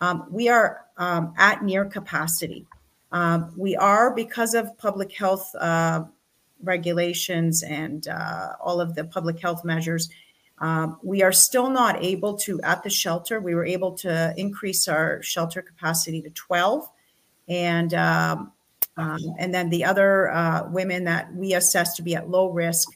um, 0.00 0.26
we 0.30 0.48
are 0.48 0.86
um, 0.96 1.34
at 1.36 1.62
near 1.62 1.84
capacity. 1.84 2.66
Um, 3.12 3.52
we 3.56 3.76
are 3.76 4.14
because 4.14 4.54
of 4.54 4.76
public 4.78 5.12
health 5.12 5.54
uh, 5.56 6.04
regulations 6.62 7.62
and 7.62 8.06
uh, 8.06 8.52
all 8.60 8.80
of 8.80 8.94
the 8.94 9.04
public 9.04 9.40
health 9.40 9.64
measures. 9.64 10.10
Um, 10.58 10.98
we 11.02 11.22
are 11.22 11.32
still 11.32 11.70
not 11.70 12.02
able 12.04 12.34
to, 12.38 12.60
at 12.62 12.82
the 12.82 12.90
shelter, 12.90 13.40
we 13.40 13.54
were 13.54 13.64
able 13.64 13.92
to 13.98 14.34
increase 14.36 14.88
our 14.88 15.22
shelter 15.22 15.62
capacity 15.62 16.20
to 16.22 16.30
12. 16.30 16.88
And 17.48 17.94
um, 17.94 18.52
um, 19.00 19.34
and 19.38 19.54
then 19.54 19.70
the 19.70 19.84
other 19.84 20.30
uh, 20.30 20.68
women 20.68 21.04
that 21.04 21.34
we 21.34 21.54
assess 21.54 21.96
to 21.96 22.02
be 22.02 22.14
at 22.14 22.28
low 22.28 22.50
risk 22.50 22.88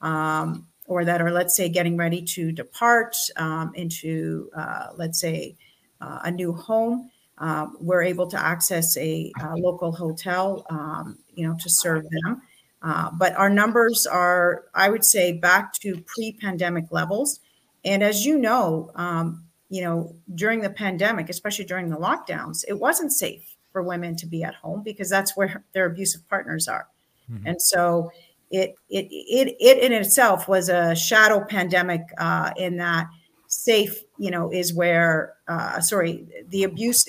um, 0.00 0.66
or 0.86 1.04
that 1.04 1.20
are, 1.20 1.30
let's 1.30 1.54
say, 1.54 1.68
getting 1.68 1.96
ready 1.96 2.22
to 2.22 2.50
depart 2.50 3.14
um, 3.36 3.72
into, 3.74 4.50
uh, 4.56 4.88
let's 4.96 5.20
say, 5.20 5.56
uh, 6.00 6.20
a 6.24 6.30
new 6.30 6.52
home, 6.52 7.10
um, 7.38 7.76
we're 7.78 8.02
able 8.02 8.26
to 8.26 8.38
access 8.38 8.96
a, 8.96 9.32
local 9.56 9.92
hotel, 9.92 10.64
um, 10.70 11.18
you 11.34 11.46
know, 11.46 11.54
to 11.60 11.68
serve 11.68 12.06
them. 12.08 12.42
Uh, 12.82 13.10
but 13.12 13.34
our 13.36 13.50
numbers 13.50 14.06
are, 14.06 14.64
I 14.74 14.88
would 14.88 15.04
say, 15.04 15.32
back 15.32 15.74
to 15.80 16.00
pre-pandemic 16.06 16.86
levels. 16.90 17.40
And 17.84 18.02
as 18.02 18.24
you 18.24 18.38
know, 18.38 18.90
um, 18.94 19.44
you 19.68 19.82
know, 19.82 20.16
during 20.34 20.62
the 20.62 20.70
pandemic, 20.70 21.28
especially 21.28 21.66
during 21.66 21.90
the 21.90 21.96
lockdowns, 21.96 22.64
it 22.66 22.78
wasn't 22.78 23.12
safe 23.12 23.49
for 23.72 23.82
women 23.82 24.16
to 24.16 24.26
be 24.26 24.42
at 24.42 24.54
home 24.54 24.82
because 24.82 25.08
that's 25.08 25.36
where 25.36 25.62
their 25.72 25.86
abusive 25.86 26.28
partners 26.28 26.68
are. 26.68 26.88
Mm-hmm. 27.30 27.46
And 27.46 27.62
so 27.62 28.10
it, 28.50 28.74
it, 28.88 29.06
it, 29.10 29.56
it 29.60 29.78
in 29.78 29.92
itself 29.92 30.48
was 30.48 30.68
a 30.68 30.94
shadow 30.94 31.44
pandemic 31.44 32.02
uh, 32.18 32.52
in 32.56 32.76
that 32.78 33.08
safe, 33.46 34.02
you 34.18 34.30
know, 34.30 34.50
is 34.52 34.74
where, 34.74 35.34
uh, 35.48 35.80
sorry, 35.80 36.26
the 36.48 36.64
abuse, 36.64 37.04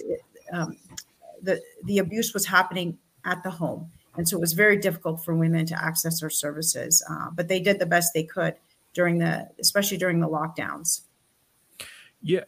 um, 0.54 0.78
the, 1.42 1.62
the 1.86 1.98
abuse 2.00 2.34
was 2.34 2.46
happening 2.46 2.98
at 3.26 3.42
the 3.44 3.50
home. 3.50 3.92
And 4.18 4.28
so 4.28 4.38
it 4.38 4.42
was 4.42 4.54
very 4.54 4.78
difficult 4.78 5.24
for 5.24 5.36
women 5.36 5.66
to 5.68 5.84
access 5.84 6.22
our 6.22 6.30
services, 6.30 7.04
uh, 7.10 7.30
but 7.34 7.48
they 7.48 7.60
did 7.60 7.80
the 7.80 7.86
best 7.86 8.14
they 8.14 8.24
could 8.24 8.56
during 8.94 9.20
the, 9.20 9.50
especially 9.60 9.98
during 9.98 10.20
the 10.20 10.28
lockdowns. 10.28 11.02
Yeah. 12.22 12.44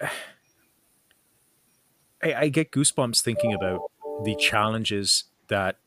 I, 2.22 2.34
I 2.34 2.48
get 2.50 2.72
goosebumps 2.72 3.22
thinking 3.22 3.53
about 3.53 3.91
the 4.24 4.36
challenges 4.36 5.25
that 5.48 5.77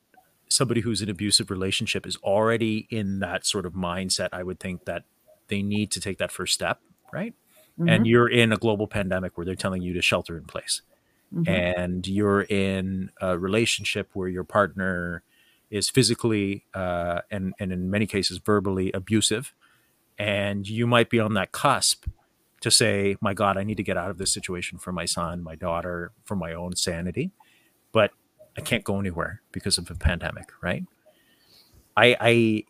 somebody 0.48 0.80
who's 0.80 1.02
in 1.02 1.08
abusive 1.08 1.50
relationship 1.50 2.06
is 2.06 2.16
already 2.18 2.86
in 2.90 3.18
that 3.20 3.46
sort 3.46 3.66
of 3.66 3.72
mindset. 3.72 4.28
I 4.32 4.42
would 4.42 4.60
think 4.60 4.84
that 4.84 5.04
they 5.48 5.62
need 5.62 5.90
to 5.92 6.00
take 6.00 6.18
that 6.18 6.30
first 6.30 6.54
step, 6.54 6.80
right? 7.12 7.34
Mm-hmm. 7.78 7.88
And 7.88 8.06
you're 8.06 8.28
in 8.28 8.52
a 8.52 8.56
global 8.56 8.86
pandemic 8.86 9.36
where 9.36 9.44
they're 9.44 9.54
telling 9.54 9.82
you 9.82 9.92
to 9.94 10.02
shelter 10.02 10.36
in 10.36 10.44
place. 10.44 10.82
Mm-hmm. 11.34 11.52
And 11.52 12.06
you're 12.06 12.42
in 12.42 13.10
a 13.20 13.38
relationship 13.38 14.10
where 14.14 14.28
your 14.28 14.44
partner 14.44 15.22
is 15.70 15.90
physically 15.90 16.64
uh, 16.74 17.22
and 17.30 17.54
and 17.58 17.72
in 17.72 17.90
many 17.90 18.06
cases 18.06 18.38
verbally 18.38 18.92
abusive, 18.92 19.52
and 20.18 20.68
you 20.68 20.86
might 20.86 21.10
be 21.10 21.18
on 21.18 21.34
that 21.34 21.50
cusp 21.52 22.06
to 22.60 22.70
say, 22.70 23.16
"My 23.20 23.34
God, 23.34 23.56
I 23.56 23.64
need 23.64 23.76
to 23.76 23.82
get 23.82 23.96
out 23.96 24.10
of 24.10 24.18
this 24.18 24.32
situation 24.32 24.78
for 24.78 24.92
my 24.92 25.04
son, 25.04 25.42
my 25.42 25.56
daughter, 25.56 26.12
for 26.24 26.36
my 26.36 26.52
own 26.52 26.76
sanity," 26.76 27.32
but 27.96 28.10
I 28.58 28.60
can't 28.60 28.84
go 28.84 29.00
anywhere 29.00 29.40
because 29.52 29.78
of 29.78 29.90
a 29.90 29.94
pandemic, 29.94 30.50
right? 30.60 30.84
I, 31.96 32.14
I 32.20 32.64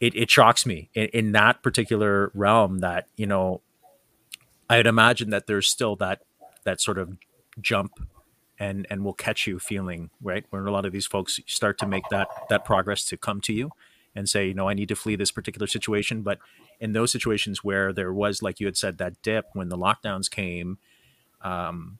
it, 0.00 0.14
it 0.16 0.30
shocks 0.30 0.64
me 0.64 0.88
in, 0.94 1.08
in 1.08 1.32
that 1.32 1.62
particular 1.62 2.32
realm 2.32 2.78
that 2.78 3.08
you 3.18 3.26
know 3.26 3.60
I'd 4.70 4.86
imagine 4.86 5.28
that 5.30 5.46
there's 5.46 5.68
still 5.68 5.96
that 5.96 6.22
that 6.64 6.80
sort 6.80 6.96
of 6.96 7.18
jump 7.60 8.00
and 8.58 8.86
and 8.88 9.04
will 9.04 9.12
catch 9.12 9.46
you 9.46 9.58
feeling 9.58 10.08
right 10.22 10.46
when 10.48 10.66
a 10.66 10.70
lot 10.70 10.86
of 10.86 10.92
these 10.92 11.06
folks 11.06 11.38
start 11.46 11.76
to 11.80 11.86
make 11.86 12.04
that 12.10 12.28
that 12.48 12.64
progress 12.64 13.04
to 13.04 13.18
come 13.18 13.42
to 13.42 13.52
you 13.52 13.70
and 14.14 14.30
say 14.30 14.46
you 14.46 14.54
know 14.54 14.68
i 14.68 14.72
need 14.72 14.88
to 14.88 14.96
flee 14.96 15.16
this 15.16 15.30
particular 15.30 15.66
situation 15.66 16.22
but 16.22 16.38
in 16.78 16.92
those 16.92 17.12
situations 17.12 17.64
where 17.64 17.92
there 17.92 18.12
was 18.12 18.42
like 18.42 18.60
you 18.60 18.66
had 18.66 18.76
said 18.76 18.96
that 18.98 19.20
dip 19.22 19.46
when 19.52 19.68
the 19.68 19.76
lockdowns 19.76 20.30
came 20.30 20.78
um, 21.42 21.98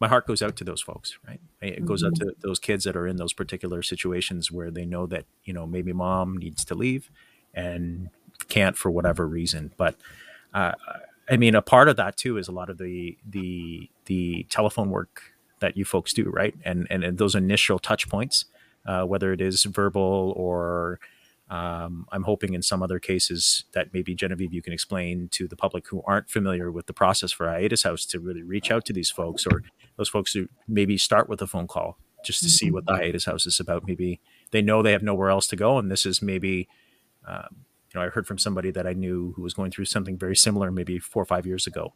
my 0.00 0.08
heart 0.08 0.26
goes 0.26 0.42
out 0.42 0.56
to 0.56 0.64
those 0.64 0.82
folks 0.82 1.18
right 1.26 1.40
it 1.60 1.84
goes 1.84 2.04
out 2.04 2.12
mm-hmm. 2.12 2.28
to 2.28 2.36
those 2.40 2.58
kids 2.58 2.84
that 2.84 2.96
are 2.96 3.06
in 3.06 3.16
those 3.16 3.32
particular 3.32 3.82
situations 3.82 4.52
where 4.52 4.70
they 4.70 4.84
know 4.84 5.06
that 5.06 5.24
you 5.44 5.52
know 5.52 5.66
maybe 5.66 5.92
mom 5.92 6.36
needs 6.36 6.64
to 6.64 6.74
leave 6.74 7.10
and 7.54 8.10
can't 8.48 8.76
for 8.76 8.90
whatever 8.90 9.26
reason 9.26 9.72
but 9.76 9.96
uh, 10.54 10.72
i 11.30 11.36
mean 11.36 11.54
a 11.54 11.62
part 11.62 11.88
of 11.88 11.96
that 11.96 12.16
too 12.16 12.36
is 12.36 12.48
a 12.48 12.52
lot 12.52 12.68
of 12.68 12.78
the 12.78 13.16
the 13.28 13.90
the 14.04 14.46
telephone 14.50 14.90
work 14.90 15.36
that 15.60 15.76
you 15.76 15.84
folks 15.84 16.12
do, 16.12 16.30
right? 16.30 16.54
And 16.64 16.86
and, 16.90 17.04
and 17.04 17.18
those 17.18 17.34
initial 17.34 17.78
touch 17.78 18.08
points, 18.08 18.46
uh, 18.86 19.04
whether 19.04 19.32
it 19.32 19.40
is 19.40 19.64
verbal 19.64 20.32
or 20.36 21.00
um, 21.48 22.06
I'm 22.10 22.24
hoping 22.24 22.54
in 22.54 22.62
some 22.62 22.82
other 22.82 22.98
cases 22.98 23.64
that 23.72 23.92
maybe 23.92 24.14
Genevieve 24.14 24.52
you 24.52 24.62
can 24.62 24.72
explain 24.72 25.28
to 25.32 25.46
the 25.46 25.56
public 25.56 25.86
who 25.88 26.02
aren't 26.04 26.28
familiar 26.28 26.72
with 26.72 26.86
the 26.86 26.92
process 26.92 27.30
for 27.30 27.48
Hiatus 27.48 27.84
House 27.84 28.04
to 28.06 28.18
really 28.18 28.42
reach 28.42 28.70
out 28.70 28.84
to 28.86 28.92
these 28.92 29.10
folks 29.10 29.46
or 29.46 29.62
those 29.96 30.08
folks 30.08 30.32
who 30.32 30.48
maybe 30.66 30.98
start 30.98 31.28
with 31.28 31.40
a 31.40 31.46
phone 31.46 31.68
call 31.68 31.98
just 32.24 32.42
to 32.42 32.48
see 32.48 32.72
what 32.72 32.86
the 32.86 32.94
Hiatus 32.94 33.26
House 33.26 33.46
is 33.46 33.60
about. 33.60 33.86
Maybe 33.86 34.20
they 34.50 34.60
know 34.60 34.82
they 34.82 34.92
have 34.92 35.04
nowhere 35.04 35.30
else 35.30 35.46
to 35.48 35.56
go, 35.56 35.78
and 35.78 35.90
this 35.90 36.04
is 36.04 36.20
maybe. 36.20 36.68
Um, 37.26 37.64
you 37.92 38.00
know, 38.00 38.06
I 38.06 38.10
heard 38.10 38.26
from 38.26 38.38
somebody 38.38 38.70
that 38.72 38.86
I 38.86 38.92
knew 38.92 39.32
who 39.36 39.42
was 39.42 39.54
going 39.54 39.70
through 39.70 39.86
something 39.86 40.18
very 40.18 40.36
similar 40.36 40.70
maybe 40.70 40.98
four 40.98 41.22
or 41.22 41.26
five 41.26 41.46
years 41.46 41.66
ago, 41.66 41.92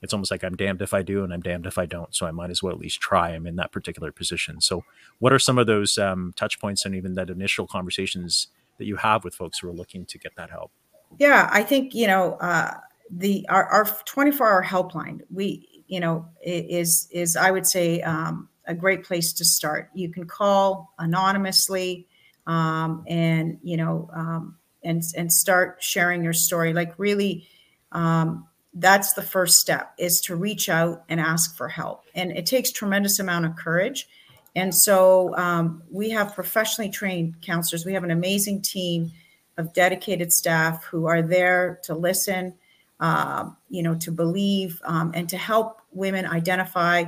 it's 0.00 0.12
almost 0.12 0.30
like 0.30 0.44
I'm 0.44 0.56
damned 0.56 0.82
if 0.82 0.94
I 0.94 1.02
do 1.02 1.24
and 1.24 1.32
I'm 1.32 1.40
damned 1.40 1.66
if 1.66 1.78
I 1.78 1.86
don't. 1.86 2.14
So 2.14 2.26
I 2.26 2.30
might 2.30 2.50
as 2.50 2.62
well 2.62 2.72
at 2.72 2.78
least 2.78 3.00
try. 3.00 3.30
I'm 3.30 3.46
in 3.46 3.56
that 3.56 3.72
particular 3.72 4.12
position. 4.12 4.60
So, 4.60 4.84
what 5.18 5.32
are 5.32 5.38
some 5.38 5.58
of 5.58 5.66
those 5.66 5.98
um, 5.98 6.32
touch 6.36 6.60
points 6.60 6.84
and 6.84 6.94
even 6.94 7.14
that 7.14 7.30
initial 7.30 7.66
conversations 7.66 8.48
that 8.82 8.88
you 8.88 8.96
have 8.96 9.22
with 9.22 9.32
folks 9.32 9.60
who 9.60 9.68
are 9.68 9.72
looking 9.72 10.04
to 10.06 10.18
get 10.18 10.34
that 10.34 10.50
help? 10.50 10.72
Yeah, 11.18 11.48
I 11.52 11.62
think 11.62 11.94
you 11.94 12.08
know 12.08 12.34
uh, 12.40 12.74
the 13.10 13.46
our, 13.48 13.64
our 13.66 13.84
24 13.84 14.50
hour 14.50 14.64
helpline. 14.64 15.20
We 15.30 15.84
you 15.86 16.00
know 16.00 16.26
is 16.42 17.08
is 17.12 17.36
I 17.36 17.52
would 17.52 17.66
say 17.66 18.00
um, 18.00 18.48
a 18.66 18.74
great 18.74 19.04
place 19.04 19.32
to 19.34 19.44
start. 19.44 19.90
You 19.94 20.10
can 20.10 20.26
call 20.26 20.92
anonymously 20.98 22.08
um, 22.48 23.04
and 23.06 23.58
you 23.62 23.76
know 23.76 24.10
um, 24.12 24.58
and 24.82 25.00
and 25.16 25.32
start 25.32 25.76
sharing 25.80 26.24
your 26.24 26.34
story. 26.34 26.72
Like 26.72 26.98
really. 26.98 27.46
Um, 27.92 28.48
that's 28.74 29.12
the 29.12 29.20
first 29.20 29.58
step 29.58 29.92
is 29.98 30.22
to 30.22 30.34
reach 30.34 30.70
out 30.70 31.04
and 31.10 31.20
ask 31.20 31.54
for 31.58 31.68
help 31.68 32.04
and 32.14 32.32
it 32.32 32.46
takes 32.46 32.72
tremendous 32.72 33.18
amount 33.18 33.44
of 33.44 33.54
courage 33.54 34.08
and 34.54 34.74
so 34.74 35.34
um, 35.36 35.82
we 35.90 36.10
have 36.10 36.34
professionally 36.34 36.90
trained 36.90 37.40
counselors 37.42 37.84
we 37.84 37.92
have 37.92 38.04
an 38.04 38.10
amazing 38.10 38.60
team 38.60 39.10
of 39.58 39.72
dedicated 39.72 40.32
staff 40.32 40.84
who 40.84 41.06
are 41.06 41.22
there 41.22 41.80
to 41.84 41.94
listen 41.94 42.54
uh, 43.00 43.48
you 43.68 43.82
know 43.82 43.94
to 43.94 44.10
believe 44.10 44.80
um, 44.84 45.12
and 45.14 45.28
to 45.28 45.36
help 45.36 45.80
women 45.92 46.26
identify 46.26 47.04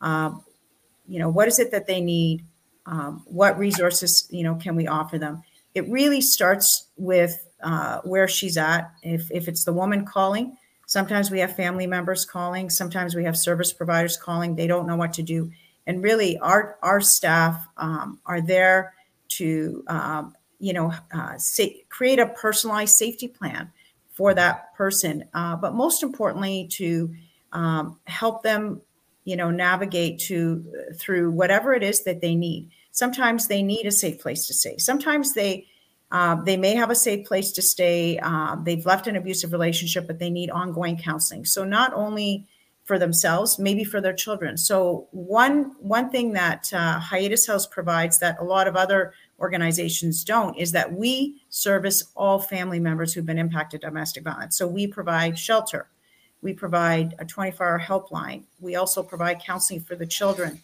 um, 0.00 0.42
you 1.06 1.18
know 1.18 1.28
what 1.28 1.48
is 1.48 1.58
it 1.58 1.70
that 1.70 1.86
they 1.86 2.00
need 2.00 2.42
um, 2.86 3.22
what 3.26 3.58
resources 3.58 4.26
you 4.30 4.42
know 4.42 4.54
can 4.56 4.76
we 4.76 4.86
offer 4.86 5.18
them 5.18 5.42
it 5.74 5.88
really 5.88 6.20
starts 6.20 6.88
with 6.96 7.48
uh, 7.62 8.00
where 8.02 8.28
she's 8.28 8.56
at 8.56 8.92
if, 9.02 9.30
if 9.30 9.48
it's 9.48 9.64
the 9.64 9.72
woman 9.72 10.04
calling 10.04 10.56
Sometimes 10.86 11.30
we 11.30 11.40
have 11.40 11.56
family 11.56 11.86
members 11.86 12.24
calling. 12.24 12.68
Sometimes 12.68 13.14
we 13.14 13.24
have 13.24 13.38
service 13.38 13.72
providers 13.72 14.16
calling. 14.16 14.54
They 14.54 14.66
don't 14.66 14.86
know 14.86 14.96
what 14.96 15.12
to 15.14 15.22
do. 15.22 15.50
And 15.86 16.02
really, 16.02 16.38
our 16.38 16.78
our 16.82 17.00
staff 17.00 17.66
um, 17.76 18.18
are 18.24 18.40
there 18.40 18.94
to 19.28 19.84
um, 19.88 20.34
you 20.58 20.72
know 20.72 20.92
uh, 21.12 21.36
say, 21.38 21.84
create 21.88 22.18
a 22.18 22.26
personalized 22.26 22.96
safety 22.96 23.28
plan 23.28 23.70
for 24.12 24.34
that 24.34 24.74
person. 24.76 25.24
Uh, 25.34 25.56
but 25.56 25.74
most 25.74 26.02
importantly, 26.02 26.68
to 26.72 27.14
um, 27.52 27.98
help 28.06 28.42
them 28.42 28.80
you 29.24 29.36
know 29.36 29.50
navigate 29.50 30.20
to 30.20 30.64
through 30.98 31.30
whatever 31.30 31.74
it 31.74 31.82
is 31.82 32.04
that 32.04 32.20
they 32.20 32.34
need. 32.34 32.70
Sometimes 32.90 33.48
they 33.48 33.62
need 33.62 33.86
a 33.86 33.92
safe 33.92 34.20
place 34.20 34.46
to 34.46 34.54
stay. 34.54 34.78
Sometimes 34.78 35.34
they 35.34 35.66
um, 36.10 36.44
they 36.44 36.56
may 36.56 36.76
have 36.76 36.90
a 36.90 36.94
safe 36.94 37.26
place 37.26 37.52
to 37.52 37.62
stay. 37.62 38.18
Uh, 38.18 38.56
they've 38.62 38.86
left 38.86 39.06
an 39.08 39.16
abusive 39.16 39.52
relationship, 39.52 40.06
but 40.06 40.18
they 40.18 40.30
need 40.30 40.48
ongoing 40.48 40.96
counseling. 40.96 41.44
So 41.44 41.64
not 41.64 41.92
only 41.92 42.46
for 42.84 42.98
themselves, 42.98 43.58
maybe 43.58 43.82
for 43.82 44.00
their 44.00 44.12
children. 44.12 44.56
So 44.58 45.08
one 45.10 45.74
one 45.80 46.10
thing 46.10 46.32
that 46.34 46.72
uh, 46.72 47.00
Hiatus 47.00 47.46
House 47.46 47.66
provides 47.66 48.18
that 48.18 48.38
a 48.40 48.44
lot 48.44 48.68
of 48.68 48.76
other 48.76 49.14
organizations 49.40 50.22
don't 50.22 50.56
is 50.56 50.72
that 50.72 50.92
we 50.92 51.42
service 51.48 52.04
all 52.14 52.38
family 52.38 52.78
members 52.78 53.12
who've 53.12 53.26
been 53.26 53.38
impacted 53.38 53.80
by 53.80 53.88
domestic 53.88 54.24
violence. 54.24 54.56
So 54.56 54.66
we 54.66 54.86
provide 54.86 55.38
shelter, 55.38 55.88
we 56.42 56.52
provide 56.52 57.14
a 57.18 57.24
24-hour 57.24 57.80
helpline. 57.80 58.42
We 58.60 58.76
also 58.76 59.02
provide 59.02 59.40
counseling 59.40 59.80
for 59.80 59.96
the 59.96 60.06
children. 60.06 60.60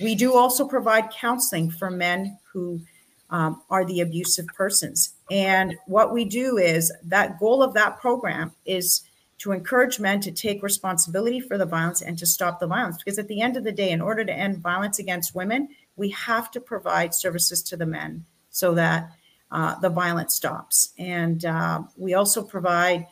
We 0.00 0.14
do 0.14 0.34
also 0.34 0.66
provide 0.66 1.10
counseling 1.10 1.70
for 1.70 1.90
men 1.90 2.38
who 2.50 2.80
um, 3.28 3.62
are 3.68 3.84
the 3.84 4.00
abusive 4.00 4.46
persons. 4.48 5.14
And 5.30 5.76
what 5.86 6.12
we 6.12 6.24
do 6.24 6.56
is 6.56 6.92
that 7.04 7.38
goal 7.38 7.62
of 7.62 7.74
that 7.74 8.00
program 8.00 8.52
is 8.64 9.02
to 9.40 9.52
encourage 9.52 9.98
men 9.98 10.20
to 10.20 10.30
take 10.30 10.62
responsibility 10.62 11.40
for 11.40 11.56
the 11.56 11.66
violence 11.66 12.02
and 12.02 12.18
to 12.18 12.26
stop 12.26 12.60
the 12.60 12.66
violence. 12.66 12.98
Because 12.98 13.18
at 13.18 13.28
the 13.28 13.40
end 13.40 13.56
of 13.56 13.64
the 13.64 13.72
day, 13.72 13.90
in 13.90 14.00
order 14.00 14.24
to 14.24 14.32
end 14.32 14.58
violence 14.58 14.98
against 14.98 15.34
women, 15.34 15.68
we 15.96 16.10
have 16.10 16.50
to 16.50 16.60
provide 16.60 17.14
services 17.14 17.62
to 17.62 17.76
the 17.76 17.86
men 17.86 18.24
so 18.50 18.74
that 18.74 19.12
uh, 19.50 19.78
the 19.80 19.88
violence 19.88 20.34
stops. 20.34 20.92
And 20.98 21.44
uh, 21.44 21.82
we 21.96 22.14
also 22.14 22.42
provide 22.42 23.06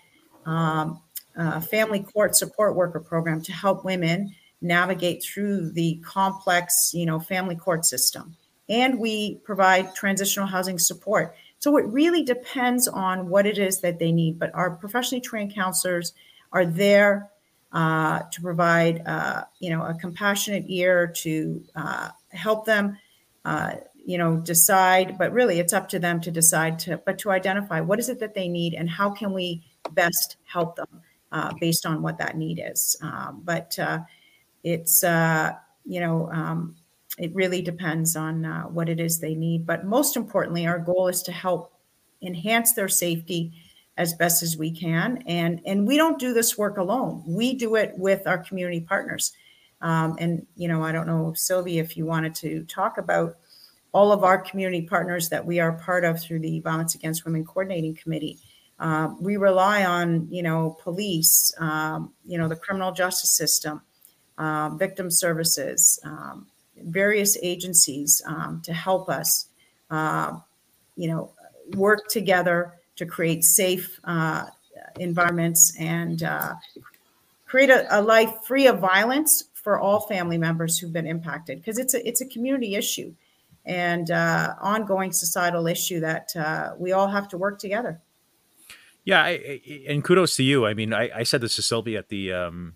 um, 0.44 1.00
a 1.34 1.60
family 1.60 2.00
court 2.00 2.36
support 2.36 2.76
worker 2.76 3.00
program 3.00 3.40
to 3.42 3.52
help 3.52 3.84
women 3.84 4.34
navigate 4.60 5.22
through 5.22 5.70
the 5.70 6.02
complex, 6.04 6.92
you 6.92 7.06
know, 7.06 7.20
family 7.20 7.56
court 7.56 7.86
system 7.86 8.36
and 8.68 8.98
we 8.98 9.36
provide 9.44 9.94
transitional 9.94 10.46
housing 10.46 10.78
support. 10.78 11.34
So 11.58 11.76
it 11.76 11.86
really 11.86 12.22
depends 12.22 12.86
on 12.88 13.28
what 13.28 13.46
it 13.46 13.58
is 13.58 13.80
that 13.80 13.98
they 13.98 14.12
need. 14.12 14.38
But 14.38 14.54
our 14.54 14.70
professionally 14.70 15.20
trained 15.20 15.54
counselors 15.54 16.12
are 16.52 16.64
there 16.64 17.30
uh, 17.72 18.20
to 18.32 18.40
provide, 18.40 19.02
uh, 19.06 19.44
you 19.60 19.70
know, 19.70 19.82
a 19.82 19.94
compassionate 19.94 20.64
ear 20.68 21.06
to 21.06 21.62
uh, 21.76 22.08
help 22.30 22.64
them, 22.64 22.96
uh, 23.44 23.72
you 24.06 24.16
know, 24.16 24.36
decide. 24.36 25.18
But 25.18 25.32
really, 25.32 25.58
it's 25.58 25.72
up 25.72 25.88
to 25.90 25.98
them 25.98 26.20
to 26.22 26.30
decide 26.30 26.78
to, 26.80 26.98
but 27.04 27.18
to 27.18 27.30
identify 27.30 27.80
what 27.80 27.98
is 27.98 28.08
it 28.08 28.20
that 28.20 28.34
they 28.34 28.48
need 28.48 28.74
and 28.74 28.88
how 28.88 29.10
can 29.10 29.32
we 29.32 29.62
best 29.92 30.36
help 30.44 30.76
them 30.76 31.02
uh, 31.32 31.52
based 31.60 31.84
on 31.84 32.02
what 32.02 32.18
that 32.18 32.36
need 32.36 32.62
is. 32.64 32.96
Um, 33.02 33.42
but 33.44 33.78
uh, 33.78 34.00
it's, 34.64 35.02
you 35.02 36.00
know, 36.00 36.30
um, 36.30 36.76
it 37.18 37.34
really 37.34 37.62
depends 37.62 38.16
on 38.16 38.44
uh, 38.44 38.62
what 38.64 38.88
it 38.88 39.00
is 39.00 39.18
they 39.18 39.34
need. 39.34 39.66
But 39.66 39.84
most 39.84 40.16
importantly, 40.16 40.66
our 40.66 40.78
goal 40.78 41.08
is 41.08 41.22
to 41.22 41.32
help 41.32 41.72
enhance 42.22 42.72
their 42.72 42.88
safety 42.88 43.52
as 43.96 44.14
best 44.14 44.42
as 44.42 44.56
we 44.56 44.70
can. 44.70 45.22
And, 45.26 45.60
and 45.66 45.86
we 45.86 45.96
don't 45.96 46.18
do 46.18 46.32
this 46.32 46.56
work 46.56 46.78
alone. 46.78 47.24
We 47.26 47.54
do 47.54 47.74
it 47.74 47.92
with 47.96 48.26
our 48.26 48.38
community 48.38 48.80
partners. 48.80 49.32
Um, 49.80 50.16
and, 50.18 50.46
you 50.56 50.68
know, 50.68 50.82
I 50.82 50.92
don't 50.92 51.06
know, 51.06 51.32
Sylvie, 51.34 51.78
if 51.78 51.96
you 51.96 52.06
wanted 52.06 52.34
to 52.36 52.64
talk 52.64 52.98
about 52.98 53.36
all 53.92 54.12
of 54.12 54.22
our 54.22 54.38
community 54.38 54.82
partners 54.82 55.28
that 55.30 55.44
we 55.44 55.60
are 55.60 55.72
part 55.72 56.04
of 56.04 56.20
through 56.20 56.40
the 56.40 56.60
Violence 56.60 56.94
Against 56.94 57.24
Women 57.24 57.44
Coordinating 57.44 57.94
Committee. 57.94 58.38
Uh, 58.78 59.10
we 59.20 59.36
rely 59.36 59.84
on, 59.84 60.28
you 60.30 60.42
know, 60.42 60.76
police, 60.82 61.52
um, 61.58 62.12
you 62.24 62.38
know, 62.38 62.48
the 62.48 62.56
criminal 62.56 62.92
justice 62.92 63.34
system, 63.34 63.82
uh, 64.36 64.70
victim 64.70 65.10
services, 65.10 65.98
um, 66.04 66.46
various 66.82 67.36
agencies 67.42 68.22
um, 68.26 68.60
to 68.64 68.72
help 68.72 69.08
us, 69.08 69.46
uh, 69.90 70.38
you 70.96 71.08
know, 71.08 71.32
work 71.74 72.08
together 72.08 72.74
to 72.96 73.06
create 73.06 73.44
safe 73.44 74.00
uh, 74.04 74.46
environments 74.98 75.76
and 75.78 76.22
uh, 76.22 76.54
create 77.46 77.70
a, 77.70 77.98
a, 77.98 78.00
life 78.00 78.32
free 78.46 78.66
of 78.66 78.78
violence 78.78 79.44
for 79.54 79.78
all 79.78 80.00
family 80.00 80.38
members 80.38 80.78
who've 80.78 80.92
been 80.92 81.06
impacted 81.06 81.58
because 81.58 81.78
it's 81.78 81.94
a 81.94 82.06
it's 82.08 82.20
a 82.20 82.26
community 82.26 82.74
issue 82.74 83.14
and 83.64 84.10
uh, 84.10 84.54
ongoing 84.60 85.12
societal 85.12 85.66
issue 85.66 86.00
that 86.00 86.34
uh, 86.36 86.72
we 86.78 86.92
all 86.92 87.08
have 87.08 87.28
to 87.28 87.38
work 87.38 87.58
together. 87.58 88.00
Yeah, 89.04 89.22
I, 89.22 89.28
I, 89.28 89.84
and 89.88 90.02
kudos 90.02 90.36
to 90.36 90.42
you. 90.42 90.66
I 90.66 90.74
mean, 90.74 90.92
I, 90.92 91.10
I 91.14 91.22
said 91.22 91.40
this 91.40 91.56
to 91.56 91.62
Sylvie 91.62 91.96
at 91.96 92.08
the 92.08 92.32
um, 92.32 92.74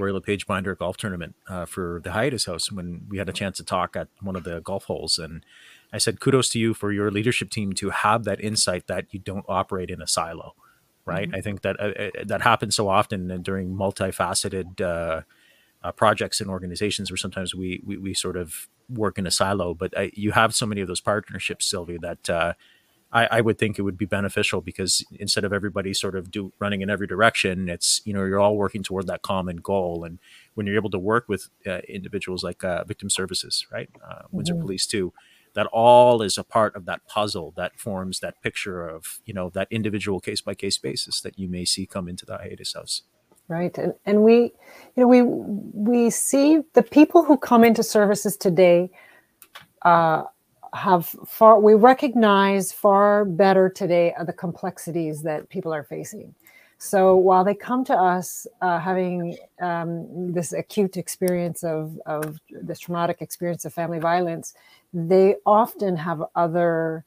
Royal 0.00 0.14
LePage 0.14 0.46
Binder 0.46 0.74
golf 0.74 0.96
tournament 0.96 1.34
uh, 1.48 1.66
for 1.66 2.00
the 2.02 2.12
Hiatus 2.12 2.46
House 2.46 2.72
when 2.72 3.06
we 3.08 3.18
had 3.18 3.28
a 3.28 3.32
chance 3.32 3.56
to 3.58 3.64
talk 3.64 3.96
at 3.96 4.08
one 4.20 4.36
of 4.36 4.44
the 4.44 4.60
golf 4.60 4.84
holes, 4.84 5.18
and 5.18 5.44
I 5.92 5.98
said, 5.98 6.20
kudos 6.20 6.48
to 6.50 6.58
you 6.58 6.74
for 6.74 6.92
your 6.92 7.10
leadership 7.10 7.50
team 7.50 7.72
to 7.74 7.90
have 7.90 8.24
that 8.24 8.40
insight 8.40 8.86
that 8.86 9.06
you 9.10 9.18
don't 9.18 9.44
operate 9.48 9.90
in 9.90 10.00
a 10.00 10.06
silo, 10.06 10.54
right? 11.04 11.28
Mm-hmm. 11.28 11.36
I 11.36 11.40
think 11.40 11.62
that 11.62 11.80
uh, 11.80 11.92
uh 11.98 12.10
that 12.24 12.42
happens 12.42 12.76
so 12.76 12.88
often 12.88 13.42
during 13.42 13.74
multifaceted 13.74 14.80
uh, 14.80 15.22
uh, 15.82 15.92
projects 15.92 16.40
and 16.40 16.50
organizations 16.50 17.10
where 17.10 17.16
sometimes 17.16 17.54
we, 17.54 17.82
we, 17.84 17.96
we 17.96 18.14
sort 18.14 18.36
of 18.36 18.68
work 18.88 19.18
in 19.18 19.26
a 19.26 19.30
silo. 19.30 19.74
But 19.74 19.96
I, 19.96 20.10
you 20.14 20.32
have 20.32 20.54
so 20.54 20.66
many 20.66 20.80
of 20.80 20.88
those 20.88 21.00
partnerships, 21.00 21.66
Sylvia, 21.66 21.98
that 22.00 22.30
uh, 22.30 22.52
I, 23.12 23.26
I, 23.26 23.40
would 23.40 23.58
think 23.58 23.78
it 23.78 23.82
would 23.82 23.98
be 23.98 24.06
beneficial 24.06 24.60
because 24.60 25.04
instead 25.18 25.44
of 25.44 25.52
everybody 25.52 25.92
sort 25.92 26.14
of 26.14 26.30
do 26.30 26.52
running 26.60 26.80
in 26.80 26.90
every 26.90 27.06
direction, 27.06 27.68
it's 27.68 28.00
you 28.04 28.12
know 28.12 28.24
you're 28.24 28.38
all 28.38 28.56
working 28.56 28.82
toward 28.82 29.06
that 29.08 29.22
common 29.22 29.56
goal. 29.56 30.04
And 30.04 30.18
when 30.54 30.66
you're 30.66 30.76
able 30.76 30.90
to 30.90 30.98
work 30.98 31.28
with 31.28 31.48
uh, 31.66 31.80
individuals 31.88 32.44
like 32.44 32.62
Victim 32.86 33.10
Services, 33.10 33.66
right, 33.72 33.90
Windsor 34.30 34.54
mm-hmm. 34.54 34.62
Police 34.62 34.86
too 34.86 35.12
that 35.54 35.66
all 35.72 36.22
is 36.22 36.38
a 36.38 36.44
part 36.44 36.76
of 36.76 36.84
that 36.86 37.06
puzzle 37.06 37.52
that 37.56 37.78
forms 37.78 38.20
that 38.20 38.40
picture 38.42 38.86
of 38.86 39.20
you 39.24 39.34
know 39.34 39.50
that 39.50 39.68
individual 39.70 40.20
case 40.20 40.40
by 40.40 40.54
case 40.54 40.78
basis 40.78 41.20
that 41.20 41.38
you 41.38 41.48
may 41.48 41.64
see 41.64 41.86
come 41.86 42.08
into 42.08 42.24
the 42.24 42.36
hiatus 42.36 42.74
house 42.74 43.02
right 43.48 43.76
and, 43.78 43.94
and 44.06 44.22
we 44.22 44.52
you 44.96 45.02
know 45.02 45.08
we 45.08 45.22
we 45.22 46.10
see 46.10 46.60
the 46.74 46.82
people 46.82 47.24
who 47.24 47.36
come 47.36 47.64
into 47.64 47.82
services 47.82 48.36
today 48.36 48.90
uh, 49.82 50.22
have 50.72 51.06
far 51.26 51.60
we 51.60 51.74
recognize 51.74 52.72
far 52.72 53.24
better 53.24 53.68
today 53.68 54.14
the 54.26 54.32
complexities 54.32 55.22
that 55.22 55.48
people 55.48 55.72
are 55.72 55.84
facing 55.84 56.34
so 56.78 57.14
while 57.16 57.44
they 57.44 57.54
come 57.54 57.84
to 57.84 57.94
us 57.94 58.46
uh, 58.62 58.78
having 58.78 59.36
um, 59.60 60.32
this 60.32 60.54
acute 60.54 60.96
experience 60.96 61.62
of, 61.62 61.98
of 62.06 62.40
this 62.50 62.78
traumatic 62.78 63.18
experience 63.20 63.64
of 63.64 63.74
family 63.74 63.98
violence 63.98 64.54
they 64.92 65.36
often 65.44 65.96
have 65.96 66.22
other 66.34 67.04